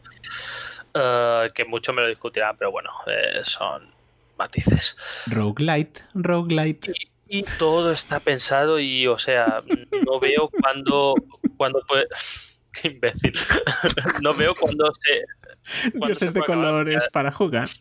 [0.94, 3.92] eh, que muchos me lo discutirán, pero bueno, eh, son
[4.38, 4.96] matices.
[5.28, 6.92] Roguelite, roguelite.
[6.92, 9.64] Y, y todo está pensado y, o sea,
[10.06, 11.16] no veo cuando,
[11.58, 12.08] cuando puede...
[12.74, 13.34] Qué imbécil.
[14.24, 15.26] no veo cuando se...
[15.94, 17.70] Dioses de acabar, colores para jugar.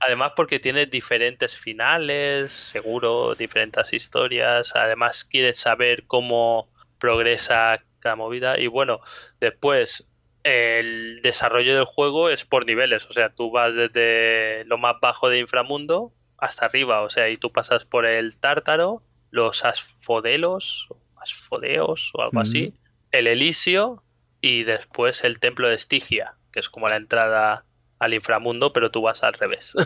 [0.00, 4.74] Además porque tiene diferentes finales, seguro, diferentes historias.
[4.74, 6.68] Además quieres saber cómo
[6.98, 8.58] progresa cada movida.
[8.58, 9.00] Y bueno,
[9.40, 10.06] después
[10.42, 13.06] el desarrollo del juego es por niveles.
[13.06, 17.02] O sea, tú vas desde lo más bajo de inframundo hasta arriba.
[17.02, 22.74] O sea, y tú pasas por el tártaro, los asfodelos, asfodeos o algo así,
[23.10, 24.02] el Elisio
[24.40, 27.64] y después el templo de Estigia, que es como la entrada
[27.98, 29.74] al inframundo, pero tú vas al revés.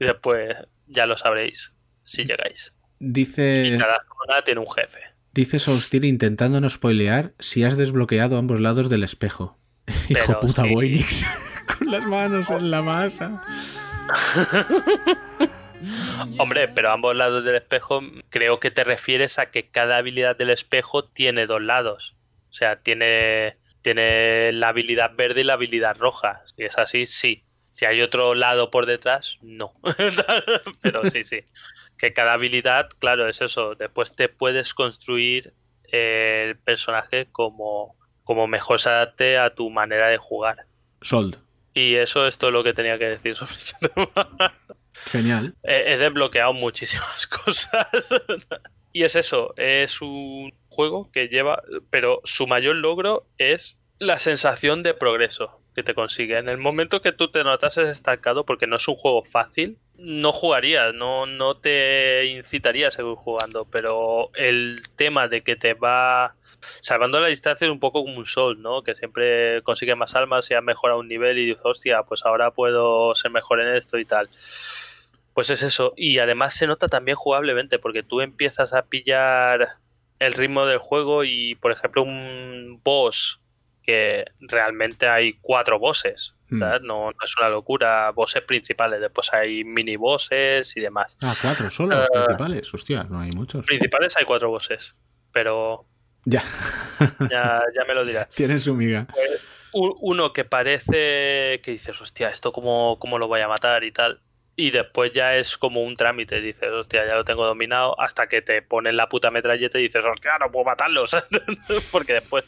[0.00, 0.56] Y después
[0.88, 1.72] ya lo sabréis
[2.04, 2.72] si llegáis.
[2.98, 4.98] Y Dice, cada zona tiene un jefe.
[5.32, 9.58] dice Soul Steel intentando no spoilear si has desbloqueado ambos lados del espejo.
[10.08, 10.74] Hijo puta, sí.
[10.74, 11.24] Boinix.
[11.78, 13.44] Con las manos en la masa.
[16.38, 20.36] Hombre, pero a ambos lados del espejo creo que te refieres a que cada habilidad
[20.36, 22.16] del espejo tiene dos lados.
[22.52, 26.42] O sea, tiene, tiene la habilidad verde y la habilidad roja.
[26.54, 27.44] Si es así, sí.
[27.72, 29.72] Si hay otro lado por detrás, no.
[30.82, 31.40] pero sí, sí.
[31.96, 33.74] Que cada habilidad, claro, es eso.
[33.74, 35.54] Después te puedes construir
[35.84, 40.66] el personaje como, como mejor se adapte a tu manera de jugar.
[41.00, 41.38] Sold.
[41.72, 44.54] Y eso es todo lo que tenía que decir sobre este tema.
[45.06, 45.54] Genial.
[45.62, 47.88] He, he desbloqueado muchísimas cosas.
[48.92, 54.82] Y es eso, es un juego que lleva, pero su mayor logro es la sensación
[54.82, 56.38] de progreso que te consigue.
[56.38, 60.32] En el momento que tú te notas estancado, porque no es un juego fácil, no
[60.32, 66.34] jugarías, no, no te incitaría a seguir jugando, pero el tema de que te va
[66.80, 68.82] salvando la distancia es un poco como un sol, ¿no?
[68.82, 72.50] Que siempre consigue más almas y ha mejorado un nivel y dices, hostia, pues ahora
[72.50, 74.28] puedo ser mejor en esto y tal
[75.34, 75.94] Pues es eso.
[75.96, 79.68] Y además se nota también jugablemente, porque tú empiezas a pillar
[80.18, 83.40] el ritmo del juego y, por ejemplo, un boss
[83.82, 86.34] que realmente hay cuatro bosses.
[86.48, 86.58] Hmm.
[86.82, 88.10] No, no es una locura.
[88.12, 91.16] Bosses principales, después hay mini bosses y demás.
[91.22, 92.72] Ah, cuatro solo, Eh, principales.
[92.74, 93.64] Hostia, no hay muchos.
[93.66, 94.94] Principales hay cuatro bosses,
[95.32, 95.86] pero
[96.26, 96.44] Ya.
[97.30, 98.28] ya, ya me lo dirás.
[98.36, 99.06] Tienen su miga.
[99.72, 103.90] Un- Uno que parece que dices, hostia, ¿esto cómo, cómo lo voy a matar y
[103.92, 104.20] tal?
[104.54, 108.42] Y después ya es como un trámite, dices, hostia, ya lo tengo dominado, hasta que
[108.42, 111.16] te ponen la puta metralleta y dices, hostia, no puedo matarlos.
[111.90, 112.44] Porque después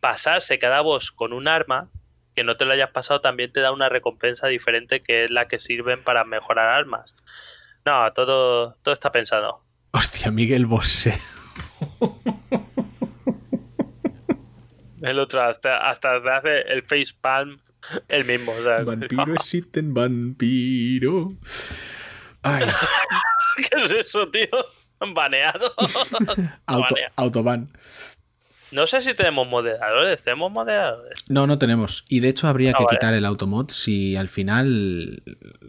[0.00, 1.88] pasarse cada boss con un arma
[2.34, 5.46] que no te lo hayas pasado también te da una recompensa diferente que es la
[5.46, 7.14] que sirven para mejorar armas.
[7.84, 9.62] No, todo, todo está pensado.
[9.92, 11.20] Hostia, Miguel Bosé.
[15.02, 17.60] El otro hasta, hasta hace el facepalm
[18.08, 18.52] el mismo.
[18.52, 21.32] o sea, Vampiro existen, vampiro.
[22.42, 22.66] Ay,
[23.56, 24.48] ¿Qué es eso, tío?
[25.14, 25.72] Baneado.
[26.66, 27.08] auto, Banea.
[27.16, 27.68] autoban.
[28.72, 30.22] No sé si tenemos moderadores.
[30.22, 31.24] ¿Tenemos moderadores?
[31.28, 32.04] No, no tenemos.
[32.08, 32.96] Y de hecho habría Ah, que vale.
[32.96, 35.22] quitar el automod si al final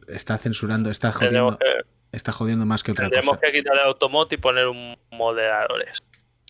[0.07, 1.65] está censurando, está jodiendo, que,
[2.11, 3.41] está jodiendo más que otra tendremos cosa.
[3.51, 6.01] que quitar el automot y poner un moderadores.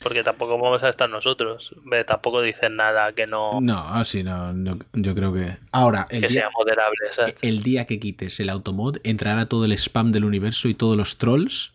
[0.05, 1.73] Porque tampoco vamos a estar nosotros.
[2.05, 5.57] Tampoco dicen nada que no No, sí, no, no, yo creo que.
[5.71, 6.95] Ahora, el que día, sea moderable.
[7.11, 7.35] ¿sabes?
[7.41, 11.17] el día que quites el automod, entrará todo el spam del universo y todos los
[11.17, 11.73] trolls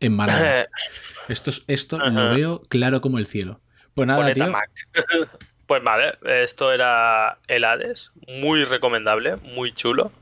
[0.00, 0.68] en manada.
[1.28, 3.60] Esto, es- esto lo veo claro como el cielo.
[3.92, 4.52] Pues nada, Boneta tío.
[4.52, 4.70] Mac.
[5.66, 8.10] pues vale, esto era el Hades.
[8.26, 10.12] Muy recomendable, muy chulo.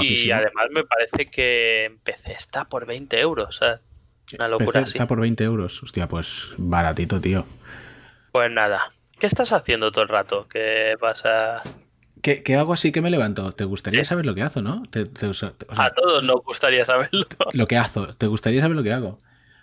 [0.00, 3.56] Y además me parece que en PC está por 20 euros.
[3.58, 3.80] ¿sabes?
[4.34, 5.82] Una locura PC está por 20 euros.
[5.82, 7.46] Hostia, pues baratito, tío.
[8.32, 8.92] Pues nada.
[9.18, 10.46] ¿Qué estás haciendo todo el rato?
[10.48, 11.62] ¿Qué pasa?
[12.22, 13.52] ¿Qué, qué hago así que me levanto?
[13.52, 14.08] ¿Te gustaría Sí.
[14.08, 14.82] saber lo que hago, no?
[14.90, 17.24] Te- te- o sea, o sea, A todos nos gustaría saberlo.
[17.52, 18.08] lo que hago.
[18.14, 19.20] ¿Te gustaría saber lo que hago?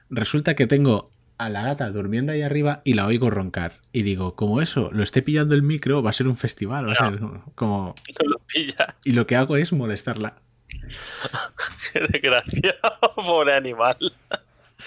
[0.09, 3.81] Resulta que tengo a la gata durmiendo ahí arriba y la oigo roncar.
[3.91, 6.87] Y digo, como eso, lo esté pillando el micro, va a ser un festival.
[6.87, 7.19] Va a ser
[7.55, 7.95] como...
[8.23, 8.95] No lo pilla.
[9.03, 10.35] Y lo que hago es molestarla.
[11.93, 12.99] Qué desgraciado.
[13.15, 13.97] Pobre animal.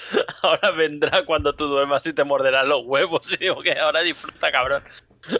[0.42, 3.32] Ahora vendrá cuando tú duermas y te morderán los huevos.
[3.34, 4.82] Y digo que ahora disfruta, cabrón.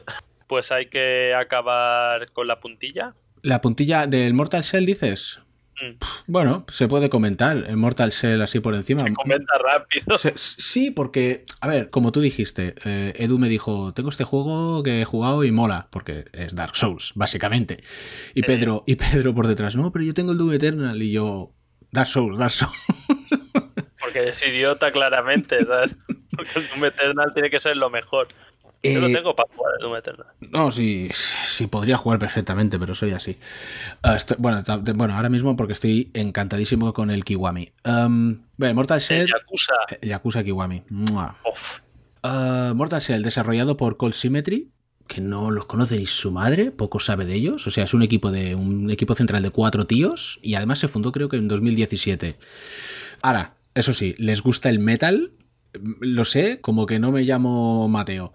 [0.48, 3.14] Pues hay que acabar con la puntilla.
[3.42, 5.40] La puntilla del Mortal Shell, dices.
[5.82, 5.98] Mm.
[6.28, 9.02] Bueno, se puede comentar el Mortal Shell así por encima.
[9.02, 10.16] Se comenta rápido.
[10.18, 14.84] Se- Sí, porque, a ver, como tú dijiste, eh, Edu me dijo, tengo este juego
[14.84, 17.82] que he jugado y mola, porque es Dark Souls, básicamente.
[18.36, 18.46] Y Sí.
[18.46, 21.52] Pedro, y Pedro por detrás, no, pero yo tengo el Doom Eternal y yo,
[21.90, 22.72] Dark Souls, Dark Souls.
[24.16, 25.97] Porque es idiota claramente, ¿sabes?
[26.34, 28.28] Porque el Doom Eternal tiene que ser lo mejor.
[28.82, 30.26] Yo lo Eh, tengo para jugar el Doom Eternal.
[30.51, 31.09] No, sí,
[31.47, 33.36] sí, podría jugar perfectamente, pero soy así.
[34.02, 34.62] Ah, estoy- bueno,
[34.94, 37.72] bueno, ahora mismo porque estoy encantadísimo con el Kiwami.
[37.84, 39.26] Um, bueno, Mortal El Shell...
[39.28, 39.74] Yakuza.
[39.90, 40.82] eh, Yakuza Kiwami.
[42.22, 44.70] Ah, Mortal Shell, desarrollado por Cold Symmetry,
[45.09, 47.66] que no los conoce ni su madre, poco sabe de ellos.
[47.66, 50.88] O sea, es un equipo de un equipo central de cuatro tíos y además se
[50.88, 52.36] fundó creo que en 2017.
[53.22, 55.32] Ahora, eso sí, les gusta el metal,
[56.00, 58.32] lo sé, como que no me llamo Mateo.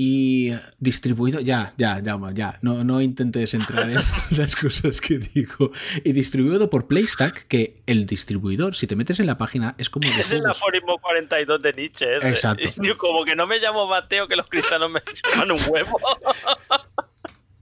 [0.00, 3.96] Y distribuido, ya, ya, ya, ya, no, no intentes entrar en
[4.38, 5.72] las cosas que digo.
[6.04, 10.08] Y distribuido por Playstack, que el distribuidor, si te metes en la página, es como...
[10.18, 12.16] Es el aforismo 42 de Nietzsche.
[12.16, 12.28] ese.
[12.28, 12.68] Exacto.
[12.80, 15.02] Y como que no me llamo Mateo, que los cristianos me
[15.32, 15.98] llaman un huevo.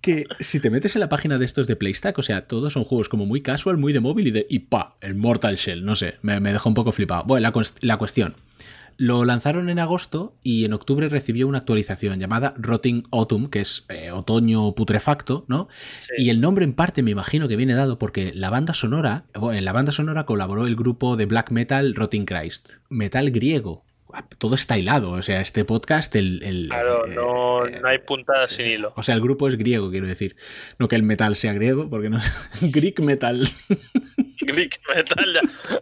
[0.06, 2.84] Que si te metes en la página de estos de Playstack, o sea, todos son
[2.84, 4.46] juegos como muy casual, muy de móvil y de.
[4.48, 7.24] Y pa, el Mortal Shell, no sé, me, me dejó un poco flipado.
[7.24, 8.36] Bueno, la, la cuestión.
[8.98, 13.84] Lo lanzaron en agosto y en octubre recibió una actualización llamada Rotting Autumn, que es
[13.90, 15.68] eh, otoño putrefacto, ¿no?
[16.00, 16.14] Sí.
[16.16, 19.58] Y el nombre en parte me imagino que viene dado porque la banda sonora, bueno,
[19.58, 23.84] en la banda sonora colaboró el grupo de black metal Rotting Christ, metal griego.
[24.38, 26.42] Todo está hilado, o sea, este podcast, el...
[26.42, 28.92] el- Claro, eh, no, no hay puntada sin hilo.
[28.96, 30.36] o sea, el grupo es griego, quiero decir.
[30.78, 32.30] No que el metal sea griego, porque no es
[32.72, 33.48] Greek metal.
[34.40, 35.40] Greek metal ya,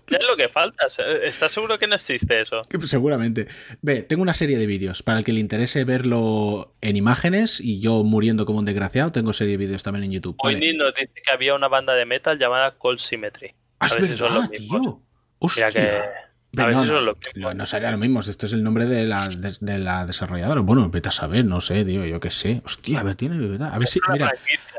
[0.08, 0.86] ya es lo que falta.
[1.22, 2.62] ¿Estás seguro que no existe eso?
[2.84, 3.46] Seguramente.
[3.82, 5.02] Ve, tengo una serie de vídeos.
[5.02, 9.32] Para el que le interese verlo en imágenes y yo muriendo como un desgraciado, tengo
[9.32, 10.36] serie de vídeos también en YouTube.
[10.38, 10.72] Hoy Vale.
[10.74, 13.48] Nos dice que había una banda de metal llamada Cold Symmetry.
[13.80, 15.02] Ah, A es si son los tío.
[15.40, 15.68] Hostia.
[15.68, 16.23] Mira que.
[16.62, 17.34] A ver no, no, son los mismos.
[17.36, 18.20] no, no sería lo mismo.
[18.20, 20.60] Esto es el nombre de la, de, de la desarrolladora.
[20.60, 22.62] Bueno, vete a saber, no sé, tío, yo qué sé.
[22.64, 23.72] Hostia, a ver, tiene verdad.
[23.72, 24.32] A ver si, Es mira.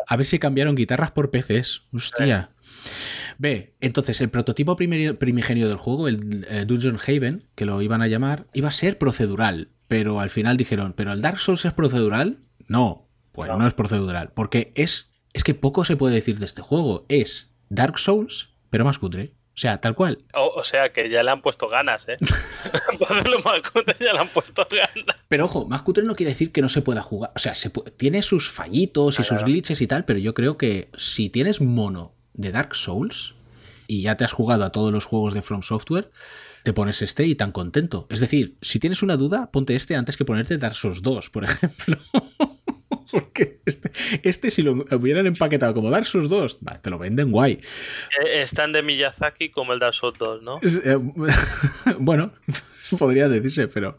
[0.07, 1.83] A ver si cambiaron guitarras por PCs.
[1.93, 2.49] Hostia.
[3.37, 8.07] Ve, entonces el prototipo primigenio del juego, el eh, Dungeon Haven, que lo iban a
[8.07, 9.69] llamar, iba a ser procedural.
[9.87, 12.39] Pero al final dijeron, ¿pero el Dark Souls es procedural?
[12.67, 13.67] No, pues no, No.
[13.67, 14.31] es procedural.
[14.33, 17.05] Porque es, es que poco se puede decir de este juego.
[17.09, 19.33] Es Dark Souls, pero más cutre.
[19.55, 20.19] O sea, tal cual.
[20.33, 22.17] O, o sea, que ya le han puesto ganas, ¿eh?
[23.45, 25.15] Más cutre, ya le han puesto ganas.
[25.29, 27.31] Pero ojo, más cutre no quiere decir que no se pueda jugar.
[27.35, 30.89] O sea, se tiene sus fallitos y sus glitches y tal, pero yo creo que
[30.97, 33.35] si tienes mono de Dark Souls
[33.87, 36.11] y ya te has jugado a todos los juegos de From Software,
[36.63, 38.07] te pones este y tan contento.
[38.09, 41.43] Es decir, si tienes una duda, ponte este antes que ponerte Dark Souls 2, por
[41.45, 41.97] ejemplo.
[43.11, 43.91] Porque este,
[44.23, 47.53] este, si lo hubieran empaquetado como Dark Souls 2, va, te lo venden guay.
[48.23, 50.59] Eh, Están de Miyazaki como el Dark Souls 2, ¿no?
[50.61, 50.97] Eh,
[51.99, 52.33] bueno,
[52.97, 53.97] podría decirse, pero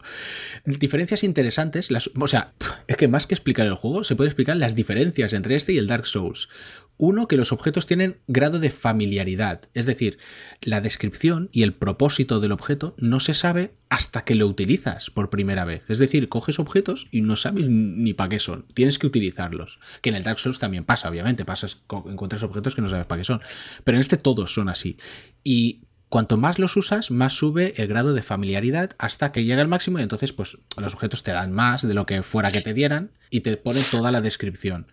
[0.65, 1.91] diferencias interesantes.
[1.91, 2.53] Las, o sea,
[2.87, 5.77] es que más que explicar el juego, se puede explicar las diferencias entre este y
[5.77, 6.49] el Dark Souls.
[6.97, 10.17] Uno, que los objetos tienen grado de familiaridad, es decir,
[10.61, 15.29] la descripción y el propósito del objeto no se sabe hasta que lo utilizas por
[15.29, 15.91] primera vez.
[15.91, 19.79] Es decir, coges objetos y no sabes ni para qué son, tienes que utilizarlos.
[20.01, 23.21] Que en el Dark Souls también pasa, obviamente, pasas, encuentras objetos que no sabes para
[23.21, 23.41] qué son.
[23.83, 24.97] Pero en este todos son así.
[25.43, 29.67] Y cuanto más los usas, más sube el grado de familiaridad hasta que llega al
[29.67, 32.73] máximo y entonces pues los objetos te dan más de lo que fuera que te
[32.73, 34.87] dieran y te ponen toda la descripción.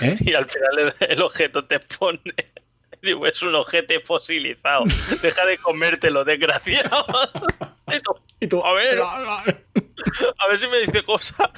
[0.00, 0.16] ¿Eh?
[0.20, 2.20] Y al final el, objeto te pone.
[3.02, 4.84] Digo, es un ojete fosilizado.
[5.22, 7.04] Deja de comértelo, desgraciado.
[7.86, 11.50] Y tú, Y tú, a ver, a ver si me dice cosas.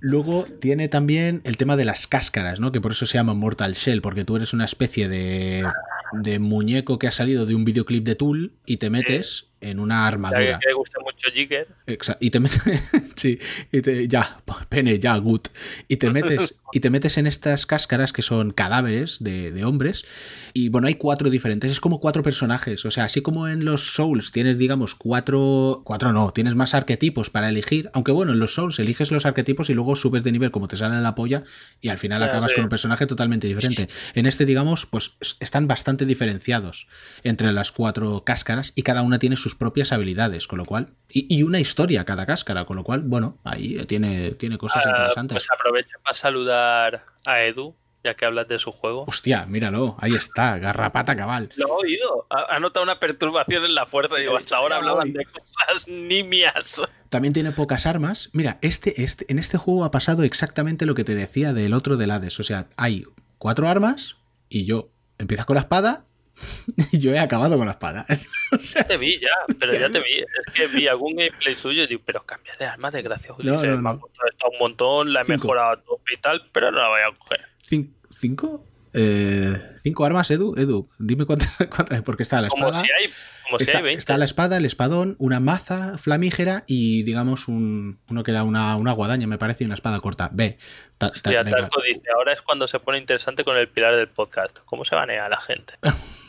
[0.00, 2.72] Luego tiene también el tema de las cáscaras, ¿no?
[2.72, 5.64] Que por eso se llama Mortal Shell, porque tú eres una especie de,
[6.12, 10.06] de muñeco que ha salido de un videoclip de Tool y te metes en una
[10.06, 10.58] armadura.
[10.60, 11.66] que le gusta mucho Jigger.
[11.86, 12.60] Exa- y te metes
[13.16, 13.38] sí,
[13.72, 15.40] y te- ya, pene, ya, good.
[15.88, 20.04] Y te metes y te metes en estas cáscaras que son cadáveres de, de hombres
[20.52, 23.94] y bueno, hay cuatro diferentes, es como cuatro personajes, o sea, así como en los
[23.94, 28.54] Souls tienes digamos cuatro, cuatro no, tienes más arquetipos para elegir, aunque bueno, en los
[28.54, 31.44] Souls eliges los arquetipos y luego subes de nivel como te sale en la polla
[31.80, 32.56] y al final acabas sí.
[32.56, 33.88] con un personaje totalmente diferente.
[34.14, 36.88] En este digamos, pues es- están bastante diferenciados
[37.22, 41.26] entre las cuatro cáscaras y cada una tiene sus propias habilidades, con lo cual y,
[41.32, 45.34] y una historia cada cáscara, con lo cual, bueno, ahí tiene, tiene cosas Ah, interesantes.
[45.36, 49.04] pues aprovecha para saludar a Edu, ya que hablas de su juego.
[49.06, 51.50] Hostia, míralo, ahí está, garrapata cabal.
[51.56, 52.26] Lo he oído.
[52.30, 54.16] Ha, ha notado una perturbación en la fuerza.
[54.16, 56.82] Digo, hasta ahora hablaban de cosas nimias.
[57.08, 58.30] También tiene pocas armas.
[58.32, 61.96] Mira, este, este, en este juego ha pasado exactamente lo que te decía del otro
[61.96, 62.38] del Hades.
[62.40, 63.04] O sea, hay
[63.38, 64.16] cuatro armas
[64.48, 66.04] y yo empiezas con la espada
[66.92, 68.06] yo he acabado con la espada.
[68.52, 70.12] O sea, Te vi ya, pero ya a te vi.
[70.20, 73.36] Es que vi algún gameplay suyo y digo, pero cambia de arma, desgraciado.
[73.42, 75.38] No, no, me ha costado un montón, la he Cinco.
[75.48, 77.40] mejorado a y tal, pero no la voy a coger.
[77.68, 78.64] cin- ¿Cinco?
[78.98, 80.54] Eh, ¿Cinco armas, Edu?
[80.56, 82.82] Edu, dime cuántas, cuántas porque está la Como espada.
[82.82, 83.10] si hay,
[83.44, 83.98] como si Está, hay 20.
[83.98, 88.76] está la espada, el espadón, una maza flamígera y digamos un, uno que era una,
[88.76, 90.30] una guadaña, me parece, y una espada corta.
[90.32, 90.56] B.
[90.98, 94.60] Ta- ta- Hostia, dice, ahora es cuando se pone interesante con el pilar del podcast.
[94.64, 95.74] ¿Cómo se banea la gente?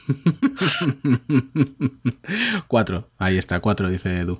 [2.67, 4.39] cuatro, ahí está, cuatro, dice Edu.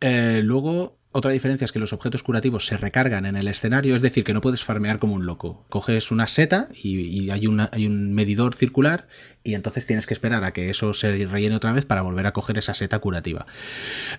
[0.00, 4.02] Eh, luego, otra diferencia es que los objetos curativos se recargan en el escenario, es
[4.02, 5.66] decir, que no puedes farmear como un loco.
[5.68, 9.08] Coges una seta y, hay, hay un medidor circular
[9.44, 12.32] y entonces tienes que esperar a que eso se rellene otra vez para volver a
[12.32, 13.46] coger esa seta curativa.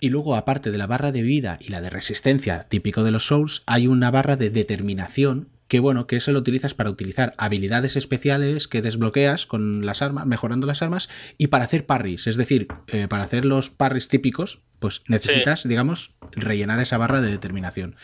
[0.01, 3.25] Y luego, aparte de la barra de vida y la de resistencia típico de los
[3.25, 7.95] Souls, hay una barra de determinación que bueno, que eso lo utilizas para utilizar habilidades
[7.95, 11.09] especiales que desbloqueas con las armas, mejorando las armas,
[11.39, 16.13] y para hacer parries, es decir, eh, para hacer los parries típicos, pues necesitas, digamos,
[16.33, 17.95] rellenar esa barra de determinación.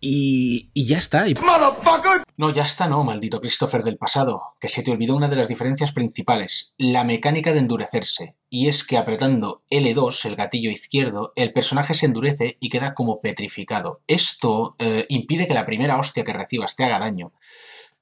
[0.00, 1.28] Y, y ya está.
[1.28, 2.22] Y Motherfucker!
[2.40, 5.48] No, ya está, no, maldito Christopher del pasado, que se te olvidó una de las
[5.48, 8.34] diferencias principales, la mecánica de endurecerse.
[8.48, 13.20] Y es que apretando L2, el gatillo izquierdo, el personaje se endurece y queda como
[13.20, 14.00] petrificado.
[14.06, 17.34] Esto eh, impide que la primera hostia que recibas te haga daño.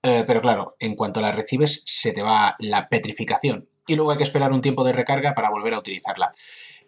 [0.04, 3.68] Eh, pero claro, en cuanto la recibes, se te va la petrificación.
[3.88, 6.30] Y luego hay que esperar un tiempo de recarga para volver a utilizarla.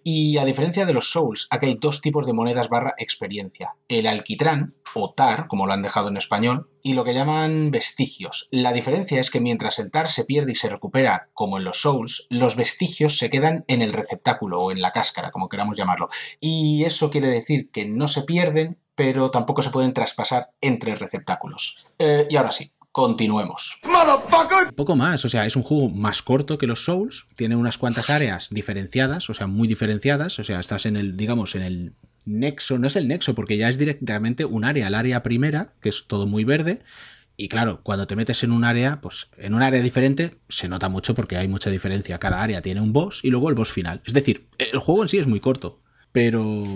[0.02, 3.74] Y a diferencia de los Souls, aquí hay dos tipos de monedas barra experiencia.
[3.89, 8.48] El alquitrán, o tar, como lo han dejado en español, y lo que llaman vestigios.
[8.51, 11.82] La diferencia es que mientras el tar se pierde y se recupera, como en los
[11.82, 16.09] Souls, los vestigios se quedan en el receptáculo o en la cáscara, como queramos llamarlo.
[16.40, 21.86] Y eso quiere decir que no se pierden, pero tampoco se pueden traspasar entre receptáculos.
[21.98, 23.78] Eh, y ahora sí, continuemos.
[23.84, 24.74] Motherfucker!
[24.74, 28.10] poco más, o sea, es un juego más corto que los Souls, tiene unas cuantas
[28.10, 31.94] áreas diferenciadas, o sea, muy diferenciadas, o sea, estás en el, digamos, en el
[32.24, 35.88] nexo, no es el nexo, porque ya es directamente un área, el área primera, que
[35.88, 36.82] es todo muy verde,
[37.36, 40.90] y claro, cuando te metes en un área, pues en un área diferente se nota
[40.90, 42.18] mucho porque hay mucha diferencia.
[42.18, 44.02] Cada área tiene un boss y luego el boss final.
[44.04, 45.80] Es decir, el juego en sí es muy corto.
[46.12, 46.66] Pero...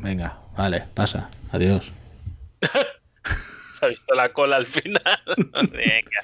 [0.00, 1.30] Venga, vale, pasa.
[1.50, 1.86] Adiós.
[3.84, 5.02] Ha visto la cola al final.
[5.70, 6.20] Venga.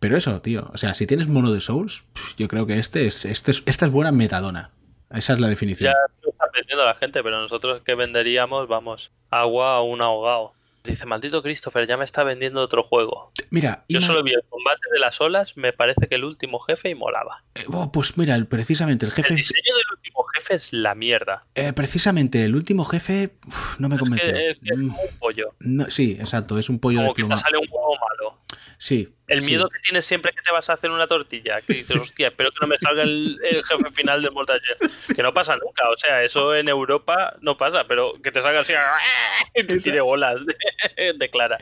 [0.00, 2.04] Pero eso, tío, o sea, si tienes mono de Souls,
[2.36, 4.70] yo creo que este es, este es, esta es buena metadona.
[5.10, 5.92] Esa es la definición.
[5.92, 10.52] Ya lo está aprendiendo la gente, pero nosotros que venderíamos, vamos, agua a un ahogado.
[10.82, 13.32] Dice, maldito Christopher, ya me está vendiendo otro juego.
[13.48, 16.90] Mira, Yo solo vi el combate de las olas, me parece que el último jefe
[16.90, 17.42] y molaba.
[17.54, 20.03] eh, oh, pues mira, el- precisamente el El jefe, diseño del último
[20.34, 21.42] jefe es la mierda.
[21.54, 24.34] eh, precisamente el último jefe, uf, no me Es convenció.
[24.36, 25.54] es que es Mm, un pollo.
[25.60, 28.38] no, sí, exacto, es un pollo de que te sale un huevo malo.
[28.78, 29.08] Sí.
[29.28, 29.46] El sí.
[29.46, 31.60] miedo que tienes siempre que te vas a hacer una tortilla.
[31.62, 35.16] Que dices, hostia, espero que no me salga el, el jefe final del Mortal Kombat".
[35.16, 35.88] Que no pasa nunca.
[35.88, 38.74] O sea, eso en Europa no pasa, pero que te salga así
[39.54, 41.58] y te tire bolas de, de Clara.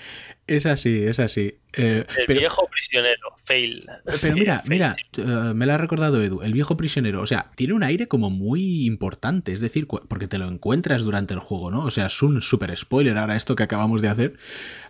[0.48, 1.54] Es así, es así.
[1.72, 3.86] Eh, El pero, viejo prisionero, fail.
[4.04, 5.22] pero Sí, mira, fail, mira, sí.
[5.22, 7.22] eh, me lo ha recordado Edu, el viejo prisionero.
[7.22, 11.32] O sea, tiene un aire como muy importante, es decir, porque te lo encuentras durante
[11.32, 11.84] el juego, ¿no?
[11.84, 14.34] O sea, es un super spoiler ahora esto que acabamos de hacer,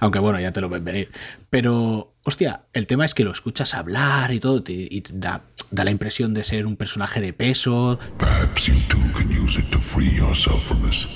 [0.01, 1.11] aunque bueno, ya te lo ven venir.
[1.51, 5.85] Pero, hostia, el tema es que lo escuchas hablar y todo, te- y da, da
[5.85, 9.79] la impresión de ser un personaje de peso, Perhaps you too can use it to
[9.79, 11.07] free yourself from this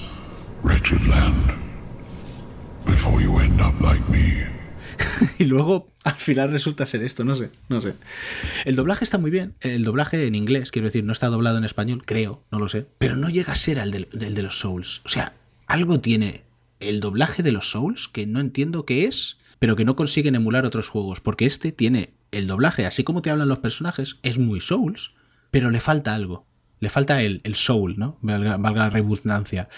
[0.63, 1.66] wretched land
[2.87, 4.47] before you end up like me.
[5.39, 7.95] y luego al final resulta ser esto, no sé, no sé.
[8.65, 11.65] El doblaje está muy bien, el doblaje en inglés, quiero decir, no está doblado en
[11.65, 15.03] español, creo, no lo sé, pero no llega a ser el el de los Souls.
[15.05, 15.35] O sea,
[15.67, 16.45] algo tiene
[16.81, 20.65] el doblaje de los Souls que no entiendo qué es, pero que no consiguen emular
[20.65, 24.61] otros juegos, porque este tiene el doblaje, así como te hablan los personajes, es muy
[24.61, 25.13] Souls,
[25.51, 26.47] pero le falta algo.
[26.79, 28.19] Le falta el, el soul, ¿no?
[28.21, 29.69] Valga, valga la redundancia.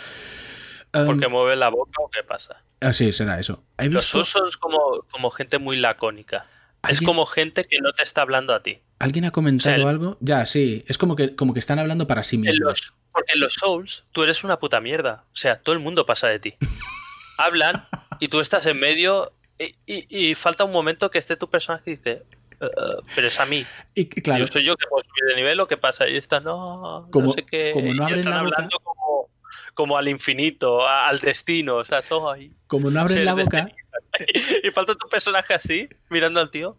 [0.92, 2.64] Um, Porque mueve la boca o qué pasa.
[2.80, 3.62] Ah, sí, será eso.
[3.78, 4.24] Los son
[4.60, 6.46] como, como gente muy lacónica.
[6.82, 8.80] Es ¿Alguien- como gente que no te está hablando a ti.
[9.00, 10.16] ¿Alguien ha comentado O sea, el- algo?
[10.20, 10.84] Ya, sí.
[10.88, 12.60] Es como que, como que están hablando para sí En mismos.
[12.60, 15.24] los, porque en los Souls tú eres una puta mierda.
[15.32, 16.54] O sea, todo el mundo pasa de ti.
[17.38, 17.84] Hablan
[18.20, 21.90] y tú estás en medio y, y- y falta un momento que esté tu personaje
[21.92, 22.22] y dice,
[22.60, 22.66] "Eh,
[23.14, 23.64] pero es a mí.
[23.94, 26.08] Y que, claro, Yo soy yo que puedo subir de nivel o qué pasa.
[26.08, 27.72] Y está, no, Como- no sé qué.
[27.74, 29.27] como no y abren están la boca- hablando como,
[29.74, 31.76] como al infinito, a- al destino.
[31.76, 32.54] O sea, soy.
[32.66, 33.68] como no abren ser la boca,
[34.62, 36.78] Y falta tu personaje así, mirando al tío.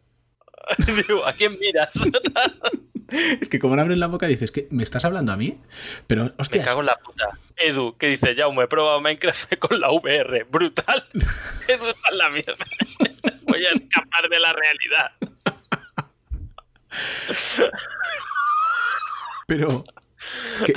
[1.07, 1.91] Digo, ¿a quién miras?
[3.41, 5.59] es que como no abren la boca dices que me estás hablando a mí,
[6.07, 7.29] pero Me hostia, cago en la puta.
[7.57, 10.43] Edu, que dice, ya me he probado Minecraft con la VR.
[10.45, 11.03] Brutal.
[11.67, 12.55] Edu está en la mierda.
[13.43, 15.11] Voy a escapar de la realidad.
[19.47, 19.83] pero
[20.65, 20.73] que-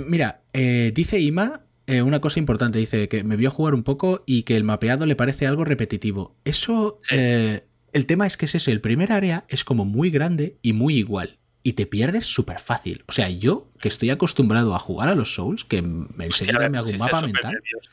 [0.00, 4.22] mira, eh, dice Ima eh, una cosa importante, dice que me vio jugar un poco
[4.26, 6.36] y que el mapeado le parece algo repetitivo.
[6.44, 10.56] Eso, eh, el tema es que es ese, el primer área es como muy grande
[10.62, 11.38] y muy igual.
[11.64, 13.02] Y te pierdes súper fácil.
[13.08, 16.78] O sea, yo que estoy acostumbrado a jugar a los Souls, que m- enseguida me
[16.78, 17.52] hago un mapa mental.
[17.54, 17.90] nervioso.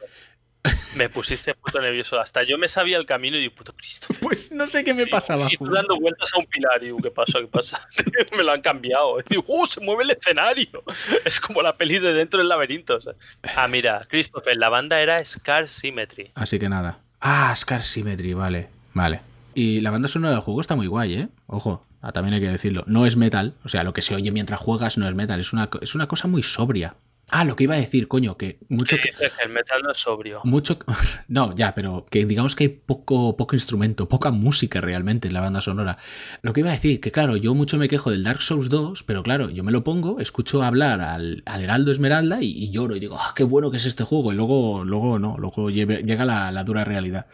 [0.96, 2.20] Me pusiste puto nervioso.
[2.20, 4.08] Hasta yo me sabía el camino y digo, puto Cristo.
[4.22, 5.48] Pues no sé qué me pasaba.
[5.50, 7.40] Y tú dando vueltas a un pilar y digo, ¿qué pasa?
[7.40, 7.80] ¿Qué pasa?
[8.38, 9.20] me lo han cambiado.
[9.20, 9.66] Y digo, ¡uh!
[9.66, 10.84] Se mueve el escenario.
[11.26, 12.96] Es como la peli de dentro del laberinto.
[12.96, 13.14] o sea.
[13.56, 16.32] Ah, mira, Christopher, la banda era Scar Symmetry.
[16.36, 17.00] Así que nada.
[17.22, 18.70] Ah, Scar Symmetry, vale.
[18.94, 19.22] Vale.
[19.54, 21.28] Y la banda sonora del juego está muy guay, ¿eh?
[21.48, 22.84] Ojo, ah, también hay que decirlo.
[22.88, 25.54] No es metal, o sea, lo que se oye mientras juegas no es metal, es
[25.54, 26.96] una, es una cosa muy sobria.
[27.30, 28.96] Ah, lo que iba a decir, coño, que mucho...
[28.96, 30.40] Que que- dice que el metal no es sobrio.
[30.46, 30.80] mucho
[31.28, 35.42] no ya pero que digamos que hay poco poco instrumento poca música realmente en la
[35.42, 35.98] banda sonora
[36.42, 39.04] lo que iba a decir que claro yo mucho me quejo del Dark Souls 2
[39.04, 42.96] pero claro yo me lo pongo escucho hablar al, al Heraldo Esmeralda y, y lloro
[42.96, 46.04] y digo ah qué bueno que es este juego y luego luego no luego lleve-
[46.04, 47.26] llega la, la dura realidad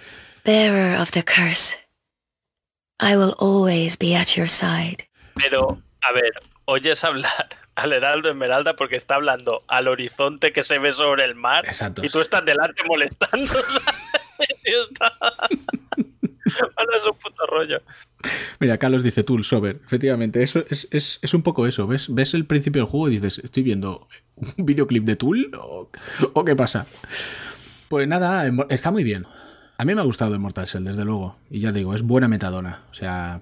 [0.44, 1.78] Bearer of the curse,
[3.00, 5.08] I will always be at your side.
[5.36, 6.32] Pero, a ver,
[6.66, 11.36] oyes hablar al Heraldo Esmeralda porque está hablando al horizonte que se ve sobre el
[11.36, 12.06] mar Exacto.
[12.06, 13.52] y tú estás delante molestando.
[16.78, 17.82] Ahora es un puto rollo.
[18.60, 19.80] Mira, Carlos dice Tool Sober.
[19.86, 21.88] Efectivamente, eso es, es- es un poco eso.
[21.88, 22.14] ¿Ves?
[22.14, 25.52] Ves el principio del juego y dices, ¿estoy viendo un videoclip de Tool?
[25.60, 25.90] ¿O,
[26.34, 26.86] o qué pasa?
[27.90, 29.26] Pues nada, está muy bien.
[29.78, 31.38] A mí me ha gustado Immortal Cell, desde luego.
[31.50, 32.84] Y ya digo, es buena metadona.
[32.92, 33.42] O sea,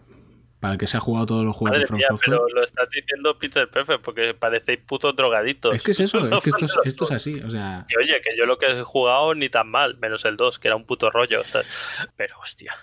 [0.61, 2.37] para el que se ha jugado todos los juegos Madre de From mía, Software.
[2.37, 5.75] pero lo estás diciendo Pixel Perfect porque parecéis putos drogaditos.
[5.75, 7.41] Es que es eso, es que esto es, esto es así.
[7.41, 10.37] O sea, Y oye, que yo lo que he jugado ni tan mal, menos el
[10.37, 11.41] 2, que era un puto rollo.
[11.41, 11.63] o sea,
[12.15, 12.73] pero hostia,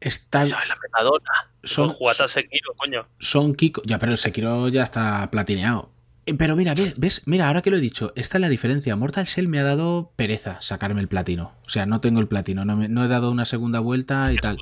[0.00, 1.30] está, ya, la metadona.
[1.62, 3.06] Son- al Sekiro, coño.
[3.18, 3.80] son Kiko.
[3.84, 5.90] Ya, pero el Sekiro ya está platineado.
[6.26, 8.94] Eh, Pero mira, ves, ves, mira, ahora que lo he dicho, esta es la diferencia.
[8.94, 11.54] Mortal Shell me ha dado pereza sacarme el platino.
[11.66, 14.36] O sea, no tengo el platino, no, me- no he dado una segunda vuelta y
[14.36, 14.58] tal.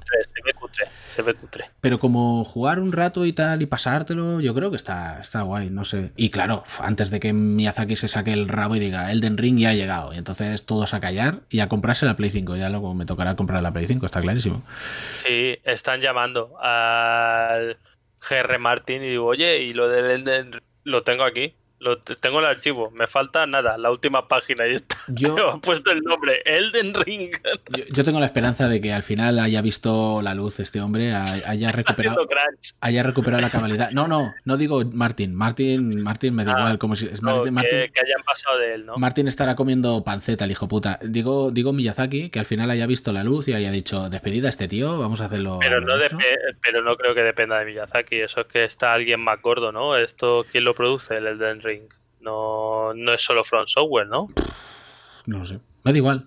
[1.18, 1.70] Se ve cutre.
[1.80, 5.68] Pero como jugar un rato y tal y pasártelo, yo creo que está, está guay,
[5.68, 6.12] no sé.
[6.16, 9.70] Y claro, antes de que Miyazaki se saque el rabo y diga Elden Ring ya
[9.70, 12.54] ha llegado, y entonces todos a callar y a comprarse la Play 5.
[12.54, 14.62] Ya luego me tocará comprar la Play 5, está clarísimo.
[15.16, 17.78] Sí, están llamando al
[18.20, 21.54] GR Martin y digo, oye, y lo del Elden Ring lo tengo aquí.
[21.80, 24.96] Lo, tengo el archivo, me falta nada, la última página y está.
[25.08, 27.30] Yo, he puesto el nombre, Elden Ring.
[27.76, 31.14] Yo, yo, tengo la esperanza de que al final haya visto la luz este hombre,
[31.14, 32.26] haya recuperado,
[32.80, 33.90] haya recuperado la cabalidad.
[33.92, 35.34] No, no, no digo Martin.
[35.34, 38.58] Martin, Martin me da ah, igual, como si es no, Martin, que, que, hayan pasado
[38.58, 38.96] de él, ¿no?
[38.96, 40.98] Martin estará comiendo panceta, el hijo puta.
[41.02, 44.50] Digo, digo Miyazaki, que al final haya visto la luz y haya dicho, despedida a
[44.50, 45.58] este tío, vamos a hacerlo.
[45.60, 45.94] Pero no,
[46.62, 49.96] pero no creo que dependa de Miyazaki, eso es que está alguien más gordo, ¿no?
[49.96, 51.14] Esto, ¿quién lo produce?
[51.14, 51.67] El Elden Ring.
[52.20, 54.28] No, no es solo Front Software, ¿no?
[55.26, 55.60] No lo sé.
[55.84, 56.26] Me da igual.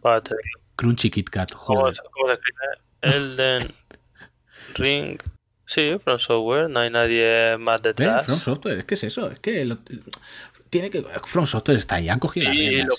[0.75, 1.51] Crunchy Kit Kat.
[1.51, 2.65] ¿Cómo, ¿Cómo, se escribe?
[3.01, 3.73] Elden
[4.75, 5.21] Ring.
[5.65, 8.23] Sí, From Software, no hay nadie más detrás.
[8.23, 8.25] ¿Eh?
[8.25, 9.77] From Software, es que es eso, es que lo,
[10.69, 12.95] tiene que From Software está ahí, han cogido sí, las lo,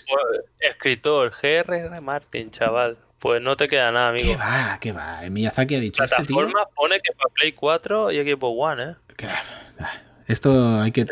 [0.59, 2.99] Escritor, GR Martin, chaval.
[3.19, 4.33] Pues no te queda nada, amigo.
[4.33, 4.79] ¿Qué va?
[4.81, 5.21] ¿Qué va?
[5.31, 6.37] Miyazaki ha dicho este tío...
[6.75, 8.97] pone que para Play 4 y Equipo One, ¿eh?
[10.27, 11.07] Esto hay que...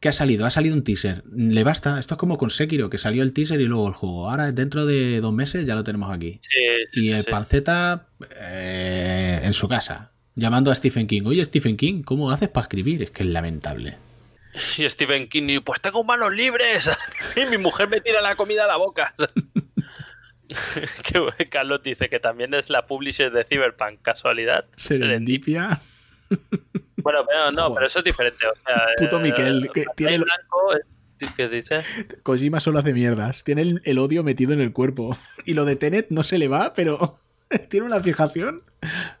[0.00, 0.46] ¿Qué ha salido?
[0.46, 1.24] Ha salido un teaser.
[1.32, 1.98] Le basta.
[1.98, 4.30] Esto es como con Sekiro, que salió el teaser y luego el juego.
[4.30, 6.38] Ahora, dentro de dos meses, ya lo tenemos aquí.
[6.42, 6.60] Sí,
[6.92, 7.30] sí, y el sí.
[7.30, 8.06] panceta
[8.36, 11.22] eh, en su casa, llamando a Stephen King.
[11.26, 13.02] Oye, Stephen King, ¿cómo haces para escribir?
[13.02, 13.96] Es que es lamentable.
[14.76, 16.90] Y Stephen King, pues tengo manos libres.
[17.36, 19.14] y mi mujer me tira la comida a la boca.
[21.04, 24.00] que Carlos dice que también es la publisher de Cyberpunk.
[24.02, 24.66] ¿Casualidad?
[24.76, 25.80] Serendipia.
[27.02, 27.74] Bueno, pero no, Joder.
[27.74, 28.46] pero eso es diferente.
[28.46, 30.72] O sea, Puto Miquel, que tiene blanco,
[31.36, 31.82] ¿Qué dice?
[32.22, 33.42] Kojima solo hace mierdas.
[33.44, 35.16] Tiene el, el, odio metido en el cuerpo.
[35.44, 37.18] Y lo de Tenet no se le va, pero
[37.68, 38.62] tiene una fijación.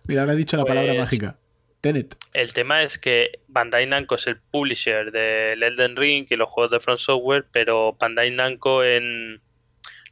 [0.06, 1.38] Mira, ahora he dicho la pues, palabra mágica.
[1.80, 2.16] Tenet.
[2.32, 6.72] El tema es que Bandai Namco es el publisher del Elden Ring y los juegos
[6.72, 9.40] de Front Software, pero Bandai Namco en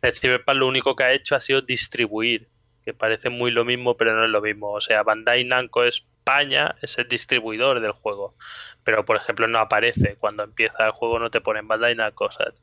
[0.02, 2.48] el Cyberpunk lo único que ha hecho ha sido distribuir,
[2.84, 4.70] que parece muy lo mismo, pero no es lo mismo.
[4.72, 8.34] O sea, Bandai Namco es España es el distribuidor del juego.
[8.82, 10.16] Pero, por ejemplo, no aparece.
[10.18, 12.32] Cuando empieza el juego no te ponen Bandai Namco.
[12.32, 12.54] ¿sabes?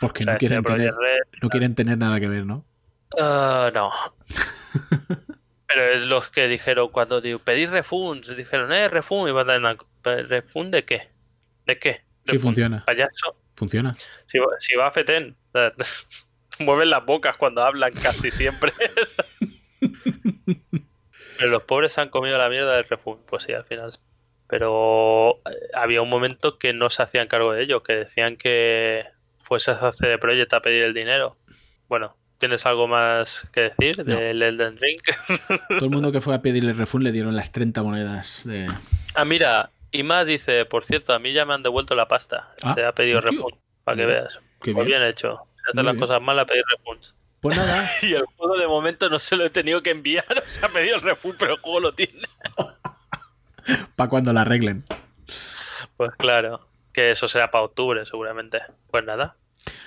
[0.00, 2.64] Porque o sea, no, quieren tener, Red, no quieren tener nada que ver, ¿no?
[3.12, 3.92] Uh, no.
[5.68, 9.86] Pero es los que dijeron cuando digo, pedí refunds, dijeron, eh, refund y Bandai Namco.
[10.02, 11.08] ¿Refund de qué?
[11.64, 12.02] ¿De qué?
[12.26, 12.84] Sí, funciona.
[12.84, 13.36] ¿Payaso?
[13.54, 13.94] Funciona.
[14.26, 15.36] Si, si va a FETEN,
[16.58, 18.72] mueven las bocas cuando hablan casi siempre.
[21.42, 23.92] Pero los pobres han comido la mierda del refugio, pues sí, al final.
[24.48, 25.40] Pero
[25.74, 29.06] había un momento que no se hacían cargo de ello, que decían que
[29.40, 31.36] fuese a CD Projekt a pedir el dinero.
[31.88, 34.16] Bueno, ¿tienes algo más que decir No.
[34.16, 34.98] del Elden Ring?
[35.68, 38.66] Todo el mundo que fue a pedirle refund le dieron las 30 monedas de.
[39.14, 42.50] ah, mira, Ima dice, por cierto, a mí ya me han devuelto la pasta.
[42.62, 43.54] Ah, Se ha pedido refund,
[43.84, 44.34] para que Muy veas.
[44.62, 45.00] Qué Pues bien.
[45.00, 45.42] bien hecho.
[45.56, 46.00] Si haces Muy las bien.
[46.00, 47.02] cosas mal, a pedir refund.
[47.42, 50.48] Pues nada, Y el juego de momento no se lo he tenido que enviar, o
[50.48, 52.22] sea, ha pedido el refund, pero el juego lo tiene.
[53.96, 54.84] para cuando la arreglen.
[55.96, 58.60] Pues claro, que eso será para octubre seguramente.
[58.90, 59.36] Pues nada,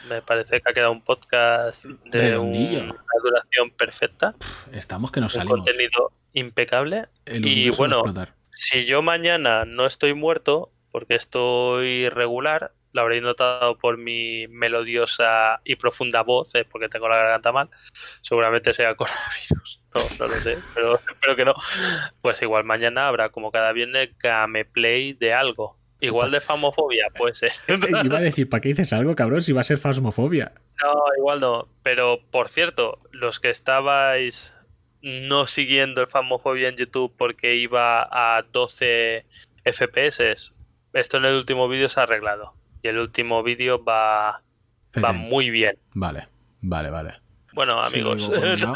[0.10, 4.36] me parece que ha quedado un podcast de una duración perfecta,
[4.73, 5.60] Estamos que nos un salimos.
[5.60, 7.07] contenido impecable.
[7.26, 8.03] El y bueno,
[8.52, 15.59] si yo mañana no estoy muerto, porque estoy regular, lo habréis notado por mi melodiosa
[15.65, 17.69] y profunda voz, eh, porque tengo la garganta mal,
[18.22, 19.81] seguramente sea coronavirus.
[19.93, 21.53] No, no lo sé, pero espero que no.
[22.22, 25.77] Pues igual mañana habrá, como cada viernes, gameplay de algo.
[25.99, 27.51] Igual de famofobia, puede ser.
[27.67, 29.41] Eh, Iba a decir, ¿para qué dices algo, cabrón?
[29.41, 30.53] Si va a ser fasmofobia.
[30.81, 31.67] No, igual no.
[31.84, 34.53] Pero, por cierto, los que estabais
[35.01, 39.26] no siguiendo el Famofobia en YouTube porque iba a 12
[39.65, 40.53] FPS,
[40.93, 42.53] esto en el último vídeo se ha arreglado.
[42.85, 44.43] Y el último vídeo va,
[45.03, 45.75] va muy bien.
[45.95, 46.27] Vale,
[46.61, 47.15] vale, vale.
[47.55, 48.35] Bueno, amigos, ¿no?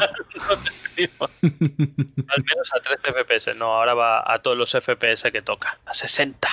[2.42, 3.56] menos a 13 FPS.
[3.56, 5.78] No, ahora va a todos los FPS que toca.
[5.86, 6.48] A 60.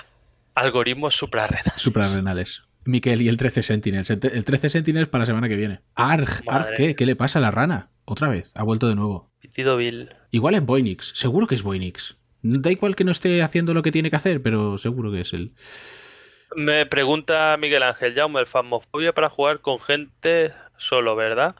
[0.53, 1.81] Algoritmos suprarrenales.
[1.81, 2.61] Suprarrenales.
[2.85, 4.11] Miquel y el 13 Sentinels.
[4.11, 5.81] El, el 13 Sentinels para la semana que viene.
[5.95, 6.95] Arg, Arg, ¿qué?
[6.95, 7.89] ¿Qué le pasa a la rana?
[8.05, 9.31] Otra vez, ha vuelto de nuevo.
[9.39, 10.09] Pitido Bill.
[10.29, 12.17] Igual es Voynix, seguro que es Voynix.
[12.43, 15.33] Da igual que no esté haciendo lo que tiene que hacer, pero seguro que es
[15.33, 15.55] él.
[16.55, 21.55] Me pregunta Miguel Ángel Jaume, el Famofobia para jugar con gente solo, ¿verdad?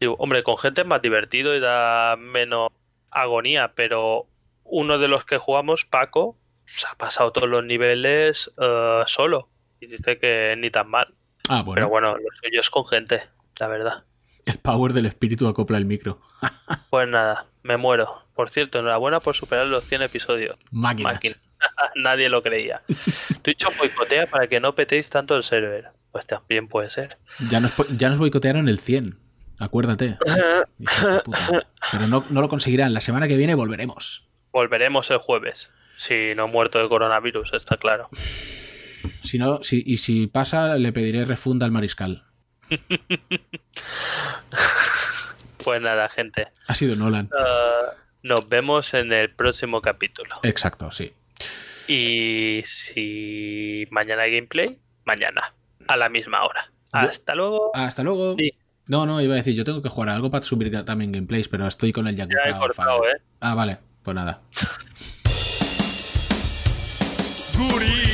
[0.00, 2.70] Digo, hombre, con gente es más divertido y da menos
[3.10, 4.26] agonía, pero
[4.64, 6.36] uno de los que jugamos, Paco,
[6.66, 9.48] se ha pasado todos los niveles eh, solo
[9.80, 11.14] y dice que ni tan mal.
[11.48, 11.74] Ah, bueno.
[11.74, 13.22] Pero bueno, lo suyo es con gente,
[13.58, 14.04] la verdad.
[14.46, 16.20] El power del espíritu acopla el micro.
[16.88, 18.24] Pues nada, me muero.
[18.34, 20.56] Por cierto, enhorabuena por superar los 100 episodios.
[20.70, 21.14] Máquinas.
[21.14, 21.36] Máquina.
[21.96, 22.82] Nadie lo creía.
[23.42, 25.88] Twitch os boicotea para que no petéis tanto el server.
[26.12, 27.18] Pues también puede ser.
[27.50, 29.18] Ya nos, ya nos boicotearon el 100.
[29.58, 30.18] Acuérdate.
[31.92, 32.94] Pero no, no lo conseguirán.
[32.94, 34.26] La semana que viene volveremos.
[34.52, 35.70] Volveremos el jueves.
[35.96, 38.08] Si no muerto de coronavirus, está claro.
[39.22, 42.24] Si no, si, y si pasa, le pediré refunda al mariscal.
[45.62, 46.46] Pues nada, gente.
[46.66, 47.28] Ha sido Nolan.
[47.38, 47.92] Ah,
[48.22, 50.36] nos vemos en el próximo capítulo.
[50.42, 51.12] Exacto, sí.
[51.88, 55.54] Y si mañana hay gameplay, mañana,
[55.88, 56.70] a la misma hora.
[56.92, 57.70] Hasta luego.
[57.74, 58.36] Hasta luego.
[58.38, 58.52] Sí.
[58.86, 61.66] No, no, iba a decir, yo tengo que jugar algo para subir también gameplays, pero
[61.66, 62.38] estoy con el Yakuza.
[62.44, 63.08] Ya he cortado.
[63.08, 63.20] ¿eh?
[63.40, 63.78] Ah, vale.
[64.02, 64.40] Pues nada.
[67.56, 68.09] Guri